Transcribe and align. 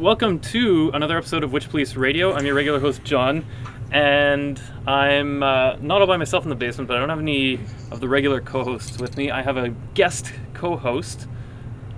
All 0.00 0.06
right, 0.06 0.18
welcome 0.18 0.40
to 0.40 0.90
another 0.94 1.18
episode 1.18 1.44
of 1.44 1.52
Witch 1.52 1.68
Police 1.68 1.94
Radio. 1.94 2.32
I'm 2.32 2.46
your 2.46 2.54
regular 2.54 2.80
host, 2.80 3.04
John, 3.04 3.44
and 3.92 4.58
I'm 4.86 5.42
uh, 5.42 5.76
not 5.76 6.00
all 6.00 6.06
by 6.06 6.16
myself 6.16 6.42
in 6.44 6.48
the 6.48 6.56
basement, 6.56 6.88
but 6.88 6.96
I 6.96 7.00
don't 7.00 7.10
have 7.10 7.18
any 7.18 7.60
of 7.90 8.00
the 8.00 8.08
regular 8.08 8.40
co 8.40 8.64
hosts 8.64 8.98
with 8.98 9.18
me. 9.18 9.30
I 9.30 9.42
have 9.42 9.58
a 9.58 9.68
guest 9.92 10.32
co 10.54 10.78
host. 10.78 11.28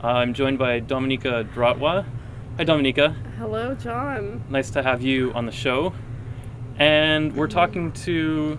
I'm 0.01 0.35
joined 0.35 0.59
by 0.59 0.81
Dominika 0.81 1.49
Dratwa. 1.55 2.05
Hi, 2.57 2.65
Dominika. 2.65 3.15
Hello, 3.39 3.73
John. 3.77 4.43
Nice 4.51 4.71
to 4.71 4.83
have 4.83 5.01
you 5.01 5.33
on 5.35 5.47
the 5.47 5.53
show. 5.53 5.93
And 6.79 7.37
we're 7.37 7.47
talking 7.47 7.93
to 7.93 8.59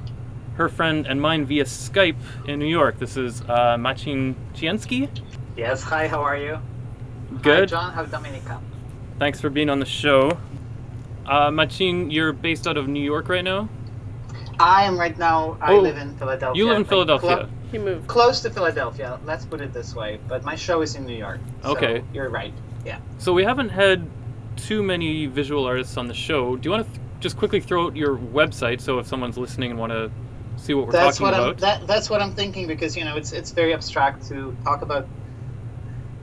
her 0.55 0.70
friend 0.70 1.05
and 1.05 1.21
mine 1.21 1.46
via 1.46 1.66
Skype 1.66 2.48
in 2.48 2.60
New 2.60 2.68
York. 2.68 2.98
This 2.98 3.18
is 3.18 3.41
uh, 3.41 3.77
Marcin 3.77 4.38
Cienski. 4.54 5.10
Yes, 5.57 5.84
hi, 5.84 6.07
how 6.07 6.21
are 6.21 6.38
you? 6.38 6.60
Good. 7.41 7.71
Hi, 7.71 7.77
John, 7.77 7.94
how's 7.94 8.07
Dominika? 8.07 8.62
Thanks 9.23 9.40
for 9.40 9.50
being 9.50 9.70
on 9.70 9.80
the 9.80 9.86
show. 9.86 10.38
Uh, 11.26 11.50
Marcin, 11.50 12.12
you're 12.12 12.34
based 12.34 12.68
out 12.68 12.76
of 12.76 12.90
New 12.90 13.00
York 13.00 13.30
right 13.30 13.41
now? 13.41 13.70
I 14.59 14.84
am 14.84 14.99
right 14.99 15.18
now, 15.18 15.58
I 15.62 15.72
Oh, 15.72 15.80
live 15.80 15.96
in 15.96 16.13
Philadelphia. 16.18 16.59
You 16.59 16.68
live 16.68 16.76
in 16.76 16.82
like, 16.82 16.90
Philadelphia. 16.90 17.36
clo- 17.38 17.48
He 17.72 17.77
moved. 17.77 18.05
close 18.09 18.41
to 18.41 18.49
Philadelphia, 18.49 19.18
let's 19.23 19.46
put 19.46 19.62
it 19.62 19.72
this 19.72 19.96
way. 19.96 20.20
But 20.27 20.44
my 20.44 20.55
show 20.55 20.82
is 20.82 20.96
in 20.98 21.05
New 21.05 21.16
York. 21.16 21.40
so 21.63 21.70
Okay. 21.70 22.04
You're 22.13 22.27
right. 22.27 22.54
Yeah. 22.86 22.98
So 23.18 23.32
we 23.32 23.46
haven't 23.46 23.70
had 23.70 24.05
too 24.58 24.84
many 24.84 25.26
visual 25.27 25.63
artists 25.63 25.96
on 25.96 26.10
the 26.10 26.13
show. 26.13 26.58
Do 26.58 26.68
you 26.68 26.71
want 26.71 26.85
to 26.85 26.91
th- 26.91 27.02
just 27.21 27.38
quickly 27.38 27.62
throw 27.62 27.85
out 27.85 27.96
your 27.96 28.18
website 28.18 28.82
so 28.82 28.99
if 28.99 29.07
someone's 29.07 29.38
listening 29.38 29.71
and 29.71 29.79
want 29.79 29.94
to 29.94 30.12
see 30.57 30.74
what 30.74 30.88
we're 30.88 30.91
That's 30.91 31.20
talking 31.20 31.32
what 31.32 31.34
I'm 31.34 31.49
about? 31.51 31.57
that, 31.60 31.88
that's 31.88 32.10
what 32.10 32.21
I'm 32.21 32.35
thinking 32.35 32.68
because 32.68 32.98
you 32.98 33.05
know 33.05 33.16
it's 33.16 33.32
it's 33.32 33.51
very 33.51 33.74
abstract 33.74 34.27
to 34.27 34.54
talk 34.66 34.82
about 34.82 35.07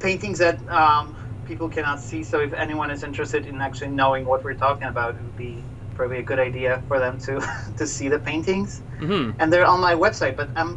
paintings 0.01 0.39
that 0.41 0.59
um, 0.69 1.17
people 1.51 1.69
cannot 1.69 1.99
see. 2.09 2.23
So 2.23 2.37
if 2.49 2.53
anyone 2.65 2.91
is 2.97 3.03
interested 3.03 3.43
in 3.51 3.57
actually 3.67 3.93
knowing 4.03 4.23
what 4.31 4.41
we're 4.45 4.61
talking 4.67 4.89
about, 4.95 5.11
it 5.19 5.23
would 5.27 5.37
be 5.49 5.55
probably 5.97 6.19
a 6.25 6.27
good 6.31 6.39
idea 6.51 6.73
for 6.89 6.97
them 7.05 7.15
to 7.27 7.33
to 7.79 7.85
see 7.97 8.09
the 8.15 8.21
paintings. 8.31 8.71
hmm 9.07 9.31
and 9.41 9.47
they're 9.53 9.71
on 9.75 9.81
my 9.91 9.95
website. 10.05 10.35
But 10.41 10.49
um, 10.61 10.71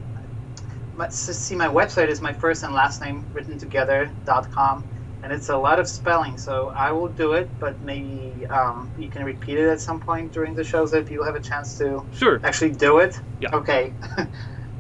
my, 1.00 1.08
see, 1.10 1.56
my 1.66 1.70
website 1.80 2.10
is 2.14 2.20
my 2.30 2.34
first 2.44 2.60
and 2.66 2.72
last 2.82 2.96
name 3.06 3.18
written 3.36 3.56
together 3.66 4.00
dot 4.32 4.46
com, 4.58 4.76
and 5.22 5.30
it's 5.38 5.50
a 5.58 5.60
lot 5.68 5.78
of 5.82 5.86
spelling. 6.00 6.36
So 6.48 6.54
I 6.88 6.90
will 6.98 7.12
do 7.24 7.28
it, 7.40 7.48
but 7.64 7.74
maybe 7.92 8.48
um, 8.60 8.78
you 9.02 9.10
can 9.14 9.24
repeat 9.34 9.58
it 9.64 9.68
at 9.76 9.80
some 9.90 10.00
point 10.10 10.26
during 10.38 10.54
the 10.60 10.66
show 10.72 10.82
so 10.90 10.94
that 10.98 11.06
people 11.12 11.26
have 11.30 11.38
a 11.44 11.46
chance 11.52 11.70
to 11.82 11.88
Sure. 12.22 12.36
actually 12.50 12.74
do 12.88 12.92
it. 13.06 13.14
Yeah. 13.44 13.60
Okay. 13.60 13.84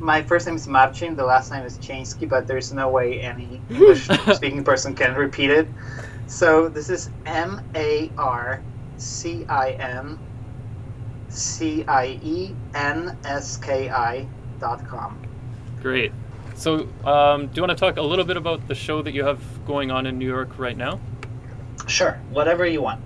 my 0.03 0.21
first 0.21 0.45
name 0.45 0.55
is 0.57 0.67
Marcin. 0.67 1.15
The 1.15 1.23
last 1.23 1.51
name 1.51 1.63
is 1.63 1.77
Cienski, 1.77 2.27
but 2.27 2.45
there's 2.45 2.73
no 2.73 2.89
way 2.89 3.21
any 3.21 3.61
English-speaking 3.69 4.63
person 4.71 4.93
can 4.93 5.15
repeat 5.15 5.49
it. 5.49 5.67
So 6.27 6.67
this 6.67 6.89
is 6.89 7.09
M 7.25 7.61
A 7.73 8.11
R 8.17 8.61
C 8.97 9.45
I 9.47 9.71
N 9.71 10.19
C 11.29 11.85
I 11.87 12.19
E 12.21 12.53
N 12.75 13.17
S 13.23 13.57
K 13.57 13.89
I 13.89 14.27
dot 14.59 14.85
com. 14.87 15.17
Great. 15.81 16.11
So, 16.55 16.87
um, 17.05 17.47
do 17.47 17.55
you 17.55 17.61
want 17.63 17.71
to 17.71 17.75
talk 17.75 17.97
a 17.97 18.01
little 18.01 18.25
bit 18.25 18.37
about 18.37 18.67
the 18.67 18.75
show 18.75 19.01
that 19.01 19.13
you 19.13 19.23
have 19.23 19.39
going 19.65 19.89
on 19.89 20.05
in 20.05 20.19
New 20.19 20.27
York 20.27 20.59
right 20.59 20.77
now? 20.77 20.99
Sure, 21.87 22.19
whatever 22.29 22.65
you 22.65 22.81
want. 22.81 23.01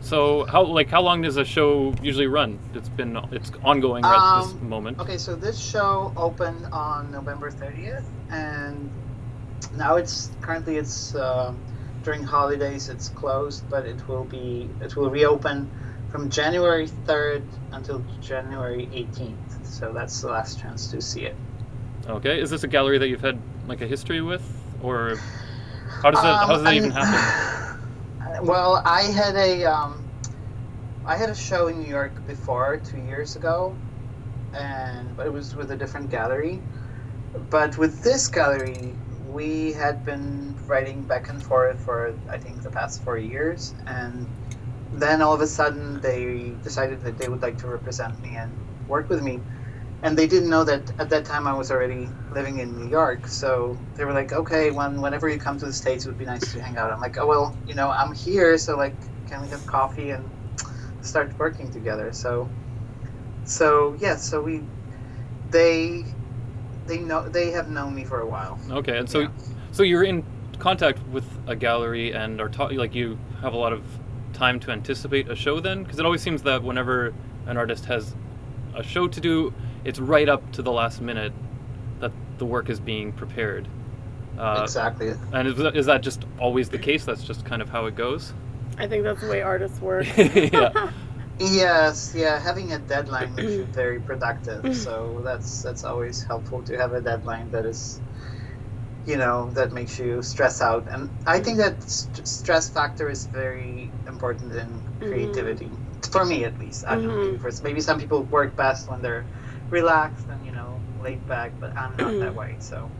So, 0.00 0.44
how 0.44 0.64
like 0.64 0.88
how 0.88 1.02
long 1.02 1.22
does 1.22 1.36
a 1.36 1.44
show 1.44 1.94
usually 2.02 2.28
run? 2.28 2.58
It's 2.74 2.88
been 2.88 3.16
it's 3.32 3.50
ongoing 3.64 4.04
right 4.04 4.38
at 4.38 4.42
this 4.44 4.52
Um, 4.52 4.68
moment. 4.68 4.98
Okay, 5.00 5.18
so 5.18 5.34
this 5.34 5.58
show 5.58 6.12
opened 6.16 6.66
on 6.72 7.10
November 7.10 7.50
30th, 7.50 8.04
and 8.30 8.90
now 9.76 9.96
it's 9.96 10.30
currently 10.40 10.76
it's 10.76 11.14
uh, 11.14 11.52
during 12.04 12.22
holidays 12.22 12.88
it's 12.88 13.08
closed, 13.10 13.68
but 13.68 13.86
it 13.86 14.06
will 14.08 14.24
be 14.24 14.70
it 14.80 14.94
will 14.96 15.10
reopen 15.10 15.68
from 16.10 16.30
January 16.30 16.88
3rd 17.06 17.42
until 17.72 18.02
January 18.22 18.86
18th. 18.94 19.66
So 19.66 19.92
that's 19.92 20.20
the 20.22 20.28
last 20.28 20.58
chance 20.60 20.86
to 20.92 21.02
see 21.02 21.24
it. 21.26 21.36
Okay. 22.06 22.40
Is 22.40 22.48
this 22.50 22.62
a 22.62 22.68
gallery 22.68 22.98
that 22.98 23.08
you've 23.08 23.20
had 23.20 23.38
like 23.66 23.82
a 23.82 23.86
history 23.86 24.22
with, 24.22 24.42
or 24.82 25.16
how 26.02 26.10
does 26.12 26.22
that 26.22 26.46
how 26.46 26.46
does 26.54 26.58
Um, 26.60 26.64
that 26.64 26.74
even 26.74 26.92
I'm- 26.92 27.04
happen? 27.04 27.54
Well, 28.42 28.82
I 28.84 29.02
had 29.02 29.36
a 29.36 29.64
um, 29.64 30.04
I 31.04 31.16
had 31.16 31.30
a 31.30 31.34
show 31.34 31.66
in 31.68 31.80
New 31.80 31.88
York 31.88 32.26
before 32.26 32.76
two 32.78 32.98
years 32.98 33.36
ago, 33.36 33.76
and 34.54 35.16
but 35.16 35.26
it 35.26 35.32
was 35.32 35.56
with 35.56 35.70
a 35.72 35.76
different 35.76 36.10
gallery. 36.10 36.62
But 37.50 37.78
with 37.78 38.02
this 38.02 38.28
gallery, 38.28 38.94
we 39.28 39.72
had 39.72 40.04
been 40.04 40.56
writing 40.66 41.02
back 41.02 41.28
and 41.30 41.42
forth 41.42 41.80
for 41.80 42.14
I 42.30 42.38
think 42.38 42.62
the 42.62 42.70
past 42.70 43.02
four 43.02 43.18
years, 43.18 43.74
and 43.86 44.26
then 44.92 45.20
all 45.20 45.34
of 45.34 45.40
a 45.40 45.46
sudden 45.46 46.00
they 46.00 46.52
decided 46.62 47.02
that 47.02 47.18
they 47.18 47.28
would 47.28 47.42
like 47.42 47.58
to 47.58 47.66
represent 47.66 48.20
me 48.22 48.36
and 48.36 48.52
work 48.88 49.08
with 49.08 49.22
me. 49.22 49.40
And 50.02 50.16
they 50.16 50.28
didn't 50.28 50.48
know 50.48 50.62
that 50.64 50.92
at 51.00 51.10
that 51.10 51.24
time 51.24 51.46
I 51.48 51.54
was 51.54 51.70
already 51.72 52.08
living 52.32 52.60
in 52.60 52.78
New 52.78 52.88
York, 52.88 53.26
so 53.26 53.76
they 53.96 54.04
were 54.04 54.12
like, 54.12 54.32
"Okay, 54.32 54.70
when 54.70 55.00
whenever 55.00 55.28
you 55.28 55.38
come 55.38 55.58
to 55.58 55.66
the 55.66 55.72
states, 55.72 56.04
it 56.04 56.08
would 56.08 56.18
be 56.18 56.24
nice 56.24 56.52
to 56.52 56.62
hang 56.62 56.76
out." 56.76 56.92
I'm 56.92 57.00
like, 57.00 57.18
"Oh 57.18 57.26
well, 57.26 57.56
you 57.66 57.74
know, 57.74 57.90
I'm 57.90 58.14
here, 58.14 58.56
so 58.58 58.76
like, 58.76 58.94
can 59.28 59.42
we 59.42 59.48
have 59.48 59.66
coffee 59.66 60.10
and 60.10 60.24
start 61.02 61.36
working 61.36 61.72
together?" 61.72 62.12
So, 62.12 62.48
so 63.44 63.96
yeah, 63.98 64.14
so 64.16 64.40
we, 64.40 64.62
they, 65.50 66.04
they 66.86 66.98
know 66.98 67.28
they 67.28 67.50
have 67.50 67.68
known 67.68 67.92
me 67.92 68.04
for 68.04 68.20
a 68.20 68.26
while. 68.26 68.56
Okay, 68.70 68.98
and 68.98 69.10
so 69.10 69.20
Yeah. 69.20 69.28
so 69.72 69.82
you're 69.82 70.04
in 70.04 70.24
contact 70.60 71.04
with 71.08 71.26
a 71.48 71.56
gallery 71.56 72.12
and 72.12 72.40
are 72.40 72.48
ta- 72.48 72.66
like 72.66 72.94
you 72.94 73.18
have 73.40 73.52
a 73.52 73.56
lot 73.56 73.72
of 73.72 73.82
time 74.32 74.60
to 74.60 74.70
anticipate 74.70 75.28
a 75.28 75.34
show 75.34 75.58
then 75.58 75.82
because 75.82 75.98
it 75.98 76.04
always 76.04 76.22
seems 76.22 76.42
that 76.42 76.62
whenever 76.62 77.12
an 77.46 77.56
artist 77.56 77.86
has 77.86 78.14
a 78.74 78.82
show 78.82 79.08
to 79.08 79.20
do, 79.20 79.52
it's 79.88 79.98
right 79.98 80.28
up 80.28 80.52
to 80.52 80.60
the 80.60 80.70
last 80.70 81.00
minute 81.00 81.32
that 82.00 82.12
the 82.36 82.44
work 82.44 82.68
is 82.68 82.78
being 82.78 83.10
prepared. 83.10 83.66
Uh, 84.38 84.60
exactly. 84.62 85.14
And 85.32 85.48
is 85.48 85.56
that, 85.56 85.74
is 85.74 85.86
that 85.86 86.02
just 86.02 86.26
always 86.38 86.68
the 86.68 86.78
case? 86.78 87.06
That's 87.06 87.24
just 87.24 87.46
kind 87.46 87.62
of 87.62 87.70
how 87.70 87.86
it 87.86 87.96
goes. 87.96 88.34
I 88.76 88.86
think 88.86 89.02
that's 89.02 89.22
the 89.22 89.28
way 89.28 89.40
artists 89.40 89.80
work. 89.80 90.06
yeah. 90.16 90.92
Yes, 91.40 92.14
yeah, 92.16 92.36
having 92.40 92.72
a 92.72 92.80
deadline 92.80 93.32
makes 93.36 93.52
you 93.52 93.64
very 93.72 94.00
productive. 94.00 94.64
Mm. 94.64 94.74
So 94.74 95.20
that's 95.22 95.62
that's 95.62 95.84
always 95.84 96.24
helpful 96.24 96.64
to 96.64 96.76
have 96.76 96.92
a 96.94 97.00
deadline 97.00 97.52
that 97.52 97.64
is, 97.64 98.00
you 99.06 99.16
know, 99.16 99.48
that 99.52 99.72
makes 99.72 100.00
you 100.00 100.20
stress 100.20 100.60
out. 100.60 100.88
And 100.90 101.08
I 101.28 101.38
think 101.38 101.58
that 101.58 101.80
st- 101.88 102.26
stress 102.26 102.68
factor 102.68 103.08
is 103.08 103.26
very 103.26 103.88
important 104.08 104.52
in 104.52 104.66
mm-hmm. 104.66 105.06
creativity, 105.06 105.70
for 106.10 106.24
me 106.24 106.44
at 106.44 106.58
least. 106.58 106.84
I 106.88 106.96
don't 106.96 107.06
know, 107.06 107.24
maybe, 107.26 107.38
for, 107.38 107.52
maybe 107.62 107.80
some 107.80 108.00
people 108.00 108.24
work 108.24 108.56
best 108.56 108.90
when 108.90 109.00
they're 109.00 109.24
relaxed 109.70 110.26
and 110.28 110.44
you 110.46 110.52
know 110.52 110.80
laid 111.02 111.26
back, 111.28 111.52
but 111.60 111.76
I'm 111.76 111.96
not 111.96 112.18
that 112.20 112.34
way. 112.42 112.56
So. 112.58 112.90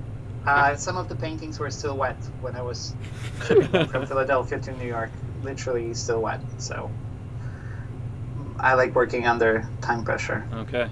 Uh, 0.47 0.75
some 0.77 0.97
of 0.97 1.09
the 1.11 1.15
paintings 1.17 1.59
were 1.59 1.71
still 1.71 1.97
wet 1.97 2.17
when 2.41 2.57
I 2.57 2.63
was 2.63 2.95
from 3.41 3.63
Philadelphia 4.07 4.59
to 4.61 4.73
New 4.73 4.87
York. 4.87 5.11
Literally 5.43 5.93
still 5.93 6.23
wet. 6.23 6.41
So 6.59 6.91
I 8.59 8.75
like 8.75 8.95
working 8.95 9.27
under 9.27 9.69
time 9.83 10.05
pressure. 10.05 10.47
Okay. 10.55 10.89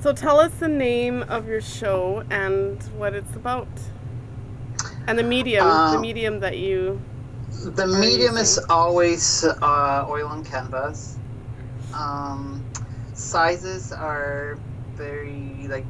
so 0.00 0.12
tell 0.12 0.38
us 0.38 0.52
the 0.60 0.68
name 0.68 1.22
of 1.24 1.48
your 1.48 1.60
show 1.60 2.22
and 2.30 2.80
what 2.96 3.14
it's 3.14 3.34
about. 3.34 3.68
And 5.08 5.18
the 5.18 5.24
medium, 5.24 5.64
the 5.66 5.96
Um, 5.96 6.00
medium 6.00 6.38
that 6.40 6.58
you. 6.58 7.00
The 7.50 7.86
you 7.86 7.96
medium 8.00 8.36
is 8.36 8.58
always 8.68 9.44
uh, 9.44 10.06
oil 10.08 10.28
on 10.28 10.44
canvas. 10.44 11.16
Um, 11.92 12.62
sizes 13.14 13.92
are 13.92 14.60
very 14.96 15.66
like, 15.68 15.86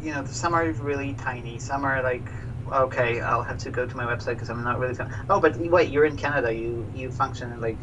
you 0.00 0.12
know, 0.12 0.24
some 0.24 0.54
are 0.54 0.70
really 0.72 1.14
tiny. 1.14 1.58
Some 1.58 1.84
are 1.84 2.02
like, 2.02 2.30
okay, 2.72 3.20
I'll 3.20 3.42
have 3.42 3.58
to 3.58 3.70
go 3.70 3.86
to 3.86 3.96
my 3.96 4.04
website 4.04 4.34
because 4.34 4.50
I'm 4.50 4.62
not 4.64 4.78
really. 4.78 4.96
Oh, 5.28 5.40
but 5.40 5.56
wait, 5.58 5.90
you're 5.90 6.04
in 6.04 6.16
Canada. 6.16 6.52
You 6.54 6.90
you 6.94 7.10
function 7.10 7.52
in 7.52 7.60
like 7.60 7.78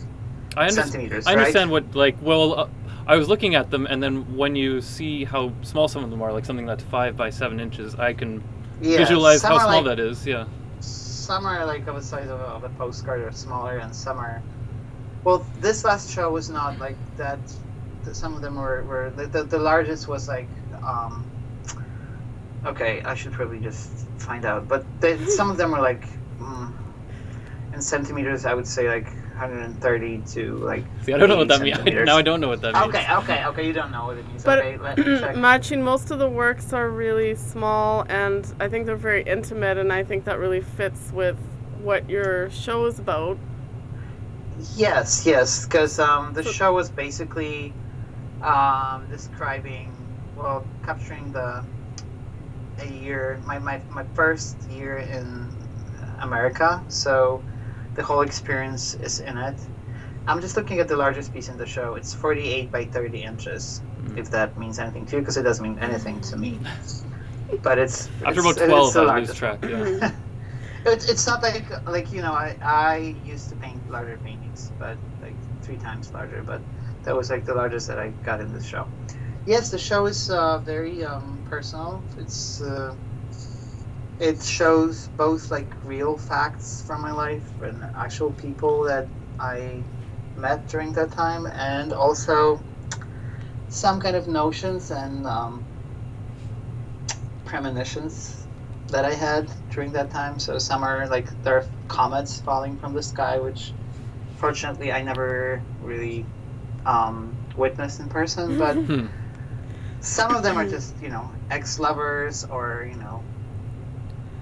I, 0.57 0.67
under- 0.67 0.73
centimeters, 0.73 1.25
I 1.25 1.33
understand 1.33 1.71
right? 1.71 1.71
what 1.71 1.95
like 1.95 2.17
well 2.21 2.59
uh, 2.59 2.69
I 3.07 3.15
was 3.17 3.27
looking 3.29 3.55
at 3.55 3.71
them 3.71 3.85
and 3.87 4.01
then 4.01 4.35
when 4.35 4.55
you 4.55 4.81
see 4.81 5.25
how 5.25 5.53
small 5.61 5.87
some 5.87 6.03
of 6.03 6.09
them 6.09 6.21
are 6.21 6.31
like 6.33 6.45
something 6.45 6.65
that's 6.65 6.83
five 6.83 7.17
by 7.17 7.29
seven 7.29 7.59
inches 7.59 7.95
I 7.95 8.13
can 8.13 8.43
Yeah, 8.81 8.97
visualize 8.97 9.41
how 9.43 9.57
small 9.59 9.83
like, 9.83 9.85
that 9.85 9.99
is 9.99 10.25
yeah 10.25 10.45
Some 10.79 11.45
are 11.45 11.65
like 11.65 11.87
of 11.87 11.95
the 11.95 12.01
size 12.01 12.29
of 12.29 12.39
a, 12.39 12.43
of 12.43 12.63
a 12.63 12.69
postcard 12.69 13.21
or 13.21 13.31
smaller, 13.31 13.77
and 13.79 13.95
some 13.95 14.17
are. 14.19 14.41
Well, 15.23 15.45
this 15.59 15.83
last 15.83 16.11
show 16.11 16.31
was 16.31 16.49
not 16.49 16.79
like 16.79 16.97
that. 17.17 17.39
Th- 18.05 18.15
Some 18.15 18.33
of 18.35 18.41
them 18.41 18.55
were, 18.55 18.83
were 18.83 19.09
the, 19.15 19.27
the, 19.27 19.43
the 19.43 19.59
largest 19.59 20.07
was 20.07 20.27
like. 20.27 20.47
Um, 20.83 21.25
okay, 22.65 23.01
I 23.03 23.15
should 23.15 23.33
probably 23.33 23.59
just 23.59 24.07
find 24.17 24.45
out, 24.45 24.67
but 24.67 24.85
they, 25.01 25.17
some 25.25 25.49
of 25.51 25.57
them 25.57 25.71
were 25.71 25.81
like. 25.81 26.05
Mm, 26.39 26.71
in 27.73 27.81
centimeters, 27.81 28.45
I 28.45 28.53
would 28.53 28.67
say 28.67 28.87
like 28.87 29.05
130 29.37 30.21
to 30.33 30.55
like. 30.59 30.85
see 31.03 31.13
I 31.13 31.17
don't 31.17 31.27
know 31.27 31.35
what 31.35 31.49
that 31.49 31.61
means 31.61 31.77
now 32.05 32.15
I 32.17 32.21
don't 32.21 32.39
know 32.39 32.47
what 32.47 32.61
that 32.61 32.73
means 32.73 32.85
Okay, 32.87 33.05
okay, 33.15 33.45
okay. 33.45 33.67
You 33.67 33.73
don't 33.73 33.91
know 33.91 34.05
what 34.05 34.17
it 34.17 34.25
means. 34.27 34.43
But 34.43 34.59
okay, 34.59 34.77
let 34.77 34.97
me 34.97 35.03
check. 35.19 35.35
matching 35.49 35.83
most 35.83 36.09
of 36.09 36.19
the 36.19 36.29
works 36.29 36.71
are 36.71 36.89
really 36.89 37.35
small 37.35 38.05
and 38.07 38.51
I 38.61 38.69
think 38.69 38.85
they're 38.85 38.95
very 38.95 39.23
intimate 39.23 39.77
and 39.77 39.91
I 39.91 40.03
think 40.05 40.23
that 40.23 40.39
really 40.39 40.61
fits 40.61 41.11
with 41.11 41.37
what 41.81 42.09
your 42.09 42.49
show 42.49 42.85
is 42.85 42.97
about. 42.97 43.37
Yes, 44.77 45.25
yes, 45.25 45.65
because 45.65 45.99
um, 45.99 46.33
the 46.33 46.43
So- 46.43 46.51
show 46.51 46.73
was 46.73 46.89
basically 46.89 47.73
um, 48.41 49.07
describing, 49.09 49.91
well, 50.35 50.65
capturing 50.85 51.31
the 51.31 51.63
a 52.79 52.85
year, 52.87 53.39
my, 53.45 53.57
my, 53.59 53.79
my 53.89 54.03
first 54.13 54.57
year 54.69 54.97
in 54.97 55.47
America. 56.19 56.83
So 56.89 57.41
the 57.95 58.03
whole 58.03 58.21
experience 58.21 58.95
is 58.95 59.19
in 59.21 59.37
it. 59.37 59.55
I'm 60.27 60.41
just 60.41 60.57
looking 60.57 60.79
at 60.79 60.87
the 60.87 60.97
largest 60.97 61.33
piece 61.33 61.49
in 61.49 61.57
the 61.57 61.65
show. 61.65 61.95
It's 61.95 62.13
48 62.13 62.71
by 62.71 62.85
30 62.85 63.23
inches, 63.23 63.81
Mm. 64.05 64.17
if 64.19 64.29
that 64.31 64.55
means 64.59 64.77
anything 64.77 65.05
to 65.07 65.15
you, 65.15 65.21
because 65.21 65.37
it 65.37 65.43
doesn't 65.43 65.63
mean 65.67 65.79
anything 65.79 66.19
to 66.21 66.37
me. 66.37 66.59
But 67.63 67.79
it's 67.79 68.07
After 68.25 68.41
it's- 68.41 68.57
about 68.57 68.57
it's 68.57 68.91
12, 68.91 68.93
the 68.93 69.01
I 69.01 69.19
lose 69.19 69.33
track. 69.33 69.63
Yeah. 69.63 70.11
It, 70.85 71.09
it's 71.09 71.25
not 71.25 71.41
like 71.41 71.65
like 71.87 72.13
you 72.13 72.21
know 72.21 72.33
I 72.33 72.55
I 72.61 73.15
used 73.25 73.49
to 73.49 73.55
paint 73.55 73.81
larger 73.89 74.19
paintings, 74.23 74.71
but 74.77 74.97
like 75.19 75.33
three 75.63 75.77
times 75.77 76.11
larger. 76.13 76.43
But 76.45 76.61
that 77.05 77.15
was 77.15 77.29
like 77.29 77.45
the 77.45 77.53
largest 77.53 77.87
that 77.87 77.99
I 77.99 78.09
got 78.23 78.41
in 78.41 78.51
the 78.51 78.61
show. 78.61 78.87
Yes, 79.45 79.69
the 79.69 79.77
show 79.77 80.05
is 80.07 80.29
uh, 80.29 80.59
very 80.59 81.03
um, 81.03 81.43
personal. 81.45 82.03
It's 82.17 82.61
uh, 82.61 82.95
it 84.19 84.41
shows 84.41 85.09
both 85.17 85.51
like 85.51 85.71
real 85.83 86.17
facts 86.17 86.83
from 86.85 87.01
my 87.01 87.11
life 87.11 87.51
and 87.61 87.83
actual 87.95 88.31
people 88.31 88.83
that 88.83 89.09
I 89.39 89.83
met 90.35 90.67
during 90.67 90.93
that 90.93 91.11
time, 91.11 91.45
and 91.45 91.93
also 91.93 92.61
some 93.69 93.99
kind 93.99 94.15
of 94.15 94.27
notions 94.27 94.89
and 94.91 95.25
um, 95.27 95.65
premonitions 97.45 98.47
that 98.89 99.05
I 99.05 99.13
had 99.13 99.51
during 99.69 99.91
that 99.93 100.11
time. 100.11 100.39
So 100.39 100.57
some 100.57 100.83
are 100.83 101.07
like 101.07 101.29
there 101.43 101.57
are 101.57 101.65
comets 101.87 102.39
falling 102.39 102.77
from 102.77 102.93
the 102.93 103.03
sky, 103.03 103.39
which 103.39 103.73
fortunately 104.37 104.91
I 104.91 105.03
never 105.03 105.61
really 105.79 106.25
um, 106.85 107.35
witnessed 107.55 107.99
in 107.99 108.09
person. 108.09 108.57
But 108.57 108.75
Hmm. 108.85 109.07
some 110.01 110.35
of 110.35 110.43
them 110.43 110.57
are 110.57 110.67
just 110.69 110.93
you 111.01 111.09
know 111.09 111.29
ex-lovers 111.49 112.45
or 112.45 112.87
you 112.89 112.97
know 112.97 113.23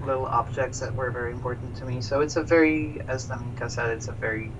little 0.04 0.26
objects 0.26 0.80
that 0.80 0.94
were 0.94 1.10
very 1.10 1.32
important 1.32 1.74
to 1.76 1.84
me. 1.86 2.00
So 2.02 2.20
it's 2.20 2.36
a 2.36 2.42
very, 2.42 3.00
as 3.08 3.26
Dominika 3.26 3.70
said, 3.70 3.90
it's 3.90 4.08
a 4.08 4.12
very 4.12 4.50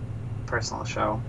personal 0.46 0.84
show. 0.84 1.20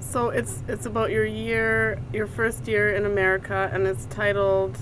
So 0.00 0.28
it's 0.28 0.62
it's 0.68 0.86
about 0.86 1.10
your 1.10 1.24
year, 1.24 1.98
your 2.12 2.26
first 2.26 2.68
year 2.68 2.90
in 2.94 3.04
America, 3.06 3.68
and 3.72 3.86
it's 3.86 4.04
titled. 4.06 4.76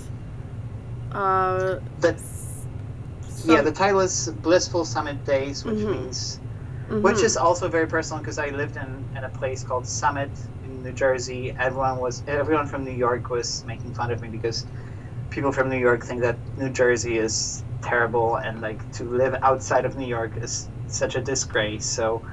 Uh, 1.11 1.77
But 2.01 2.15
s- 2.15 2.65
yeah, 3.45 3.61
the 3.61 3.71
title 3.71 4.01
is 4.01 4.29
Blissful 4.41 4.85
Summit 4.85 5.23
Days, 5.25 5.65
which 5.65 5.77
Mhm. 5.77 5.91
means 5.91 6.39
mhm. 6.89 7.01
which 7.01 7.21
is 7.23 7.37
also 7.37 7.67
very 7.69 7.87
personal 7.87 8.19
because 8.21 8.37
I 8.37 8.49
lived 8.49 8.77
in, 8.77 9.03
in 9.17 9.23
a 9.23 9.29
place 9.29 9.63
called 9.63 9.85
Summit 9.87 10.29
in 10.62 10.62
New 10.83 10.93
Jersey. 10.93 11.53
Everyone 11.57 11.99
was 11.99 12.23
everyone 12.27 12.67
from 12.67 12.85
New 12.85 12.97
York 13.07 13.29
was 13.29 13.63
making 13.65 13.93
fun 13.93 14.11
of 14.11 14.21
me 14.21 14.29
because 14.29 14.65
people 15.29 15.51
from 15.51 15.69
New 15.69 15.79
York 15.79 16.03
think 16.03 16.21
that 16.21 16.37
New 16.57 16.69
Jersey 16.69 17.17
is 17.17 17.63
terrible 17.81 18.37
and 18.37 18.61
like 18.61 18.81
to 18.93 19.03
live 19.05 19.35
outside 19.41 19.85
of 19.85 19.97
New 19.97 20.07
York 20.07 20.37
is 20.37 20.69
such 20.87 21.15
a 21.15 21.21
disgrace. 21.21 21.85
So, 21.85 22.23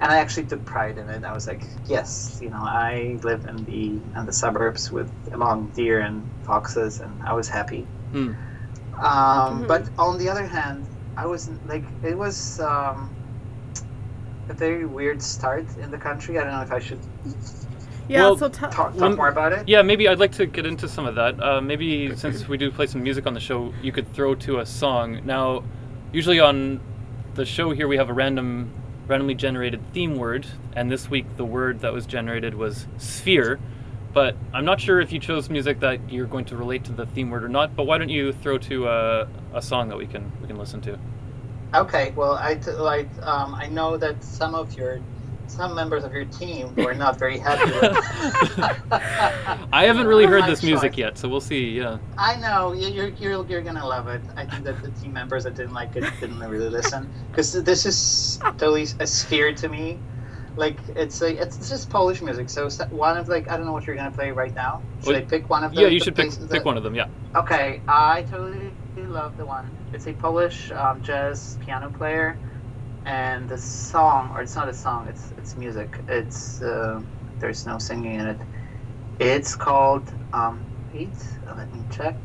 and 0.00 0.10
I 0.12 0.18
actually 0.18 0.46
took 0.46 0.64
pride 0.64 0.98
in 0.98 1.08
it. 1.08 1.24
I 1.24 1.32
was 1.32 1.46
like, 1.46 1.66
yes, 1.88 2.38
you 2.40 2.50
know, 2.50 2.62
I 2.62 3.18
live 3.22 3.44
in 3.46 3.64
the 3.64 4.00
in 4.16 4.26
the 4.26 4.32
suburbs 4.32 4.90
with 4.92 5.10
among 5.32 5.70
deer 5.70 6.00
and 6.00 6.30
foxes, 6.44 7.00
and 7.00 7.22
I 7.24 7.34
was 7.34 7.48
happy. 7.48 7.88
Hmm. 8.12 8.32
Um, 9.02 9.64
Mhm. 9.64 9.68
But 9.68 9.90
on 9.98 10.18
the 10.18 10.28
other 10.28 10.46
hand, 10.46 10.88
I 11.16 11.26
was 11.26 11.48
like, 11.64 11.86
it 12.02 12.16
was 12.16 12.58
um, 12.60 13.10
a 14.48 14.54
very 14.54 14.86
weird 14.86 15.22
start 15.22 15.76
in 15.76 15.90
the 15.90 15.98
country. 15.98 16.38
I 16.38 16.42
don't 16.44 16.52
know 16.52 16.62
if 16.62 16.72
I 16.72 16.78
should 16.78 17.02
yeah. 18.08 18.22
well, 18.22 18.36
so 18.36 18.48
tell. 18.48 18.70
talk, 18.70 18.92
talk 18.92 19.00
Lem- 19.00 19.16
more 19.16 19.28
about 19.28 19.52
it. 19.52 19.68
Yeah, 19.68 19.82
maybe 19.82 20.08
I'd 20.08 20.18
like 20.18 20.32
to 20.32 20.46
get 20.46 20.66
into 20.66 20.88
some 20.88 21.06
of 21.06 21.14
that. 21.16 21.40
Uh, 21.42 21.60
maybe 21.60 22.14
since 22.16 22.48
we 22.48 22.56
do 22.56 22.70
play 22.70 22.86
some 22.86 23.02
music 23.02 23.26
on 23.26 23.34
the 23.34 23.40
show, 23.40 23.72
you 23.82 23.92
could 23.92 24.12
throw 24.14 24.34
to 24.36 24.60
a 24.60 24.66
song. 24.66 25.20
Now, 25.24 25.64
usually 26.12 26.40
on 26.40 26.80
the 27.34 27.44
show 27.44 27.70
here, 27.72 27.88
we 27.88 27.96
have 27.96 28.08
a 28.08 28.12
random, 28.14 28.70
randomly 29.06 29.34
generated 29.34 29.80
theme 29.92 30.16
word, 30.16 30.46
and 30.74 30.90
this 30.90 31.10
week 31.10 31.26
the 31.36 31.44
word 31.44 31.80
that 31.80 31.92
was 31.92 32.06
generated 32.06 32.54
was 32.54 32.86
sphere. 32.98 33.58
But 34.12 34.34
I'm 34.54 34.64
not 34.64 34.80
sure 34.80 35.00
if 35.00 35.12
you 35.12 35.20
chose 35.20 35.50
music 35.50 35.80
that 35.80 36.10
you're 36.10 36.26
going 36.26 36.46
to 36.46 36.56
relate 36.56 36.84
to 36.84 36.92
the 36.92 37.04
theme 37.04 37.28
word 37.28 37.44
or 37.44 37.50
not. 37.50 37.76
But 37.76 37.84
why 37.84 37.98
don't 37.98 38.08
you 38.08 38.32
throw 38.32 38.56
to 38.58 38.88
a, 38.88 39.28
a 39.52 39.60
song 39.60 39.88
that 39.90 39.98
we 39.98 40.06
can 40.06 40.32
we 40.40 40.46
can 40.46 40.56
listen 40.56 40.80
to? 40.82 40.98
Okay, 41.74 42.12
well, 42.16 42.34
I 42.34 42.54
t- 42.54 42.70
like 42.70 43.10
um, 43.22 43.54
I 43.54 43.66
know 43.66 43.98
that 43.98 44.24
some 44.24 44.54
of 44.54 44.74
your 44.78 45.00
some 45.48 45.74
members 45.74 46.04
of 46.04 46.12
your 46.12 46.24
team 46.26 46.74
were 46.76 46.94
not 46.94 47.18
very 47.18 47.38
happy 47.38 47.70
with. 47.72 47.96
I 49.72 49.84
haven't 49.84 50.06
really 50.06 50.26
heard 50.26 50.44
this 50.46 50.62
music 50.62 50.96
yet, 50.96 51.18
so 51.18 51.28
we'll 51.28 51.40
see. 51.40 51.70
Yeah. 51.70 51.98
I 52.18 52.36
know 52.36 52.72
you- 52.72 52.88
you're, 52.88 53.08
you're 53.08 53.46
you're 53.46 53.62
gonna 53.62 53.86
love 53.86 54.08
it. 54.08 54.20
I 54.36 54.46
think 54.46 54.64
that 54.64 54.82
the 54.82 54.90
team 54.92 55.12
members 55.12 55.44
that 55.44 55.54
didn't 55.54 55.74
like 55.74 55.94
it 55.96 56.04
didn't 56.20 56.38
really 56.40 56.68
listen 56.68 57.10
because 57.30 57.52
this 57.52 57.86
is 57.86 58.38
totally 58.58 58.86
a 59.00 59.06
sphere 59.06 59.52
to 59.54 59.68
me. 59.68 59.98
Like 60.56 60.78
it's 60.94 61.20
a 61.20 61.40
it's 61.40 61.68
just 61.68 61.90
Polish 61.90 62.22
music. 62.22 62.48
So 62.48 62.68
one 62.90 63.16
of 63.18 63.28
like 63.28 63.48
I 63.50 63.56
don't 63.56 63.66
know 63.66 63.72
what 63.72 63.86
you're 63.86 63.96
gonna 63.96 64.10
play 64.10 64.30
right 64.30 64.54
now. 64.54 64.82
Should 65.00 65.08
Well, 65.08 65.16
I 65.16 65.20
pick 65.22 65.50
one 65.50 65.64
of 65.64 65.74
the? 65.74 65.82
Yeah, 65.82 65.88
you 65.88 65.98
the 65.98 66.04
should 66.06 66.16
pick 66.16 66.26
places 66.30 66.48
pick 66.50 66.64
one 66.64 66.76
of 66.78 66.82
them. 66.82 66.94
Yeah. 66.94 67.08
Okay, 67.34 67.82
I 67.86 68.22
totally 68.30 68.70
love 68.96 69.36
the 69.36 69.44
one. 69.44 69.70
It's 69.92 70.06
a 70.06 70.14
Polish 70.14 70.70
um, 70.72 71.02
jazz 71.02 71.58
piano 71.64 71.90
player, 71.90 72.38
and 73.06 73.48
the 73.48 73.56
song, 73.56 74.32
or 74.34 74.42
it's 74.42 74.56
not 74.56 74.68
a 74.68 74.74
song, 74.74 75.06
it's 75.08 75.32
it's 75.38 75.56
music. 75.56 76.00
It's 76.08 76.60
uh, 76.60 77.00
there's 77.38 77.64
no 77.64 77.78
singing 77.78 78.14
in 78.20 78.26
it. 78.26 78.38
It's 79.20 79.54
called 79.54 80.12
um, 80.32 80.60
wait, 80.92 81.08
let 81.56 81.72
me 81.72 81.80
check. 81.90 82.16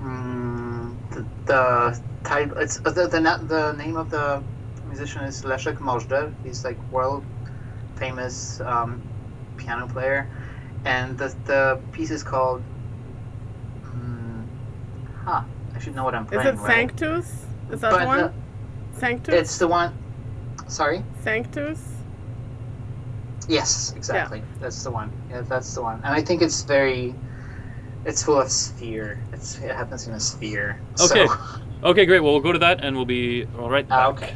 Mm, 0.00 0.94
the, 1.10 1.26
the 1.46 2.00
title, 2.22 2.56
it's 2.58 2.78
uh, 2.78 2.90
the, 2.90 3.08
the 3.08 3.20
the 3.48 3.72
name 3.72 3.96
of 3.96 4.10
the 4.10 4.42
musician 4.88 5.24
is 5.24 5.42
Leszek 5.44 5.78
Możdżer. 5.80 6.32
He's 6.44 6.64
like 6.64 6.78
world 6.92 7.24
famous 7.96 8.60
um, 8.60 9.02
piano 9.56 9.88
player, 9.88 10.28
and 10.84 11.18
the 11.18 11.34
the 11.46 11.80
piece 11.92 12.12
is 12.12 12.22
called. 12.22 12.62
Mm, 13.82 14.46
huh. 15.24 15.42
I 15.74 15.78
should 15.80 15.96
know 15.96 16.04
what 16.04 16.14
I'm 16.14 16.26
playing. 16.26 16.46
Is 16.46 16.60
it 16.60 16.62
right? 16.62 16.90
Sanctus? 16.90 17.46
Is 17.72 17.80
that 17.80 17.90
But 17.90 18.00
the 18.00 18.06
one? 18.06 18.18
the- 18.18 18.32
Sanctus. 18.98 19.34
It's 19.34 19.58
the 19.58 19.68
one. 19.68 19.92
Sorry. 20.68 21.02
Sanctus. 21.22 21.94
Yes, 23.48 23.94
exactly. 23.96 24.38
Yeah. 24.40 24.44
That's 24.60 24.82
the 24.82 24.90
one. 24.90 25.10
Yeah, 25.30 25.40
that's 25.42 25.74
the 25.74 25.82
one. 25.82 25.96
And 26.04 26.14
I 26.14 26.22
think 26.22 26.42
it's 26.42 26.62
very. 26.62 27.14
It's 28.04 28.22
full 28.22 28.40
of 28.40 28.50
sphere. 28.50 29.18
It's 29.32 29.58
it 29.58 29.74
happens 29.74 30.06
in 30.06 30.14
a 30.14 30.20
sphere. 30.20 30.80
Okay. 31.00 31.26
So, 31.26 31.34
Okay, 31.84 32.06
great. 32.06 32.20
Well, 32.20 32.32
we'll 32.32 32.42
go 32.42 32.52
to 32.52 32.58
that, 32.58 32.84
and 32.84 32.96
we'll 32.96 33.04
be 33.04 33.46
all 33.58 33.70
right 33.70 33.88
back. 33.88 33.98
Ah, 33.98 34.08
okay. 34.08 34.34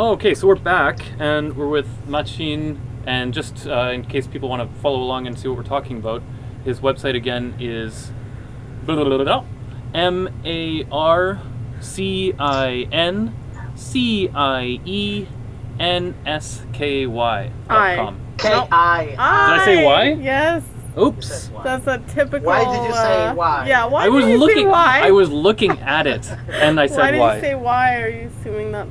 Oh, 0.00 0.12
okay, 0.12 0.32
so 0.32 0.46
we're 0.46 0.54
back, 0.54 1.00
and 1.18 1.56
we're 1.56 1.66
with 1.66 1.88
Marcin. 2.06 2.80
And 3.04 3.34
just 3.34 3.66
uh, 3.66 3.90
in 3.92 4.04
case 4.04 4.28
people 4.28 4.48
want 4.48 4.62
to 4.62 4.80
follow 4.80 5.02
along 5.02 5.26
and 5.26 5.36
see 5.36 5.48
what 5.48 5.56
we're 5.56 5.64
talking 5.64 5.96
about, 5.96 6.22
his 6.64 6.78
website 6.78 7.16
again 7.16 7.56
is 7.58 8.12
M 9.92 10.28
A 10.44 10.86
R 10.92 11.42
C 11.80 12.32
I 12.38 12.86
N 12.92 13.34
C 13.74 14.28
I 14.32 14.78
E 14.84 15.26
N 15.80 16.14
S 16.24 16.64
K 16.72 17.06
Y 17.08 17.52
I. 17.68 17.96
dot 17.96 17.96
com. 17.96 18.20
K 18.36 18.50
Nope. 18.50 18.68
I. 18.70 19.16
I 19.18 19.64
say 19.64 19.84
why? 19.84 20.12
Yes. 20.12 20.62
Oops. 20.96 21.50
That's 21.64 21.88
a 21.88 21.98
typical. 22.06 22.46
Why 22.46 22.62
did 22.62 22.86
you 22.86 22.94
say 22.94 23.26
uh, 23.26 23.34
why? 23.34 23.66
Yeah, 23.66 23.86
why 23.86 24.04
I 24.04 24.08
was 24.10 24.24
did 24.24 24.30
you 24.30 24.38
looking. 24.38 24.56
say 24.58 24.64
why? 24.66 25.00
I 25.02 25.10
was 25.10 25.28
looking 25.28 25.72
at 25.80 26.06
it, 26.06 26.30
and 26.50 26.78
I 26.78 26.86
said 26.86 27.18
why 27.18 27.18
Why 27.18 27.34
did 27.34 27.42
you 27.42 27.48
say 27.48 27.54
why? 27.56 28.00
Are 28.00 28.08
you 28.08 28.30
assuming 28.40 28.70
that 28.70 28.86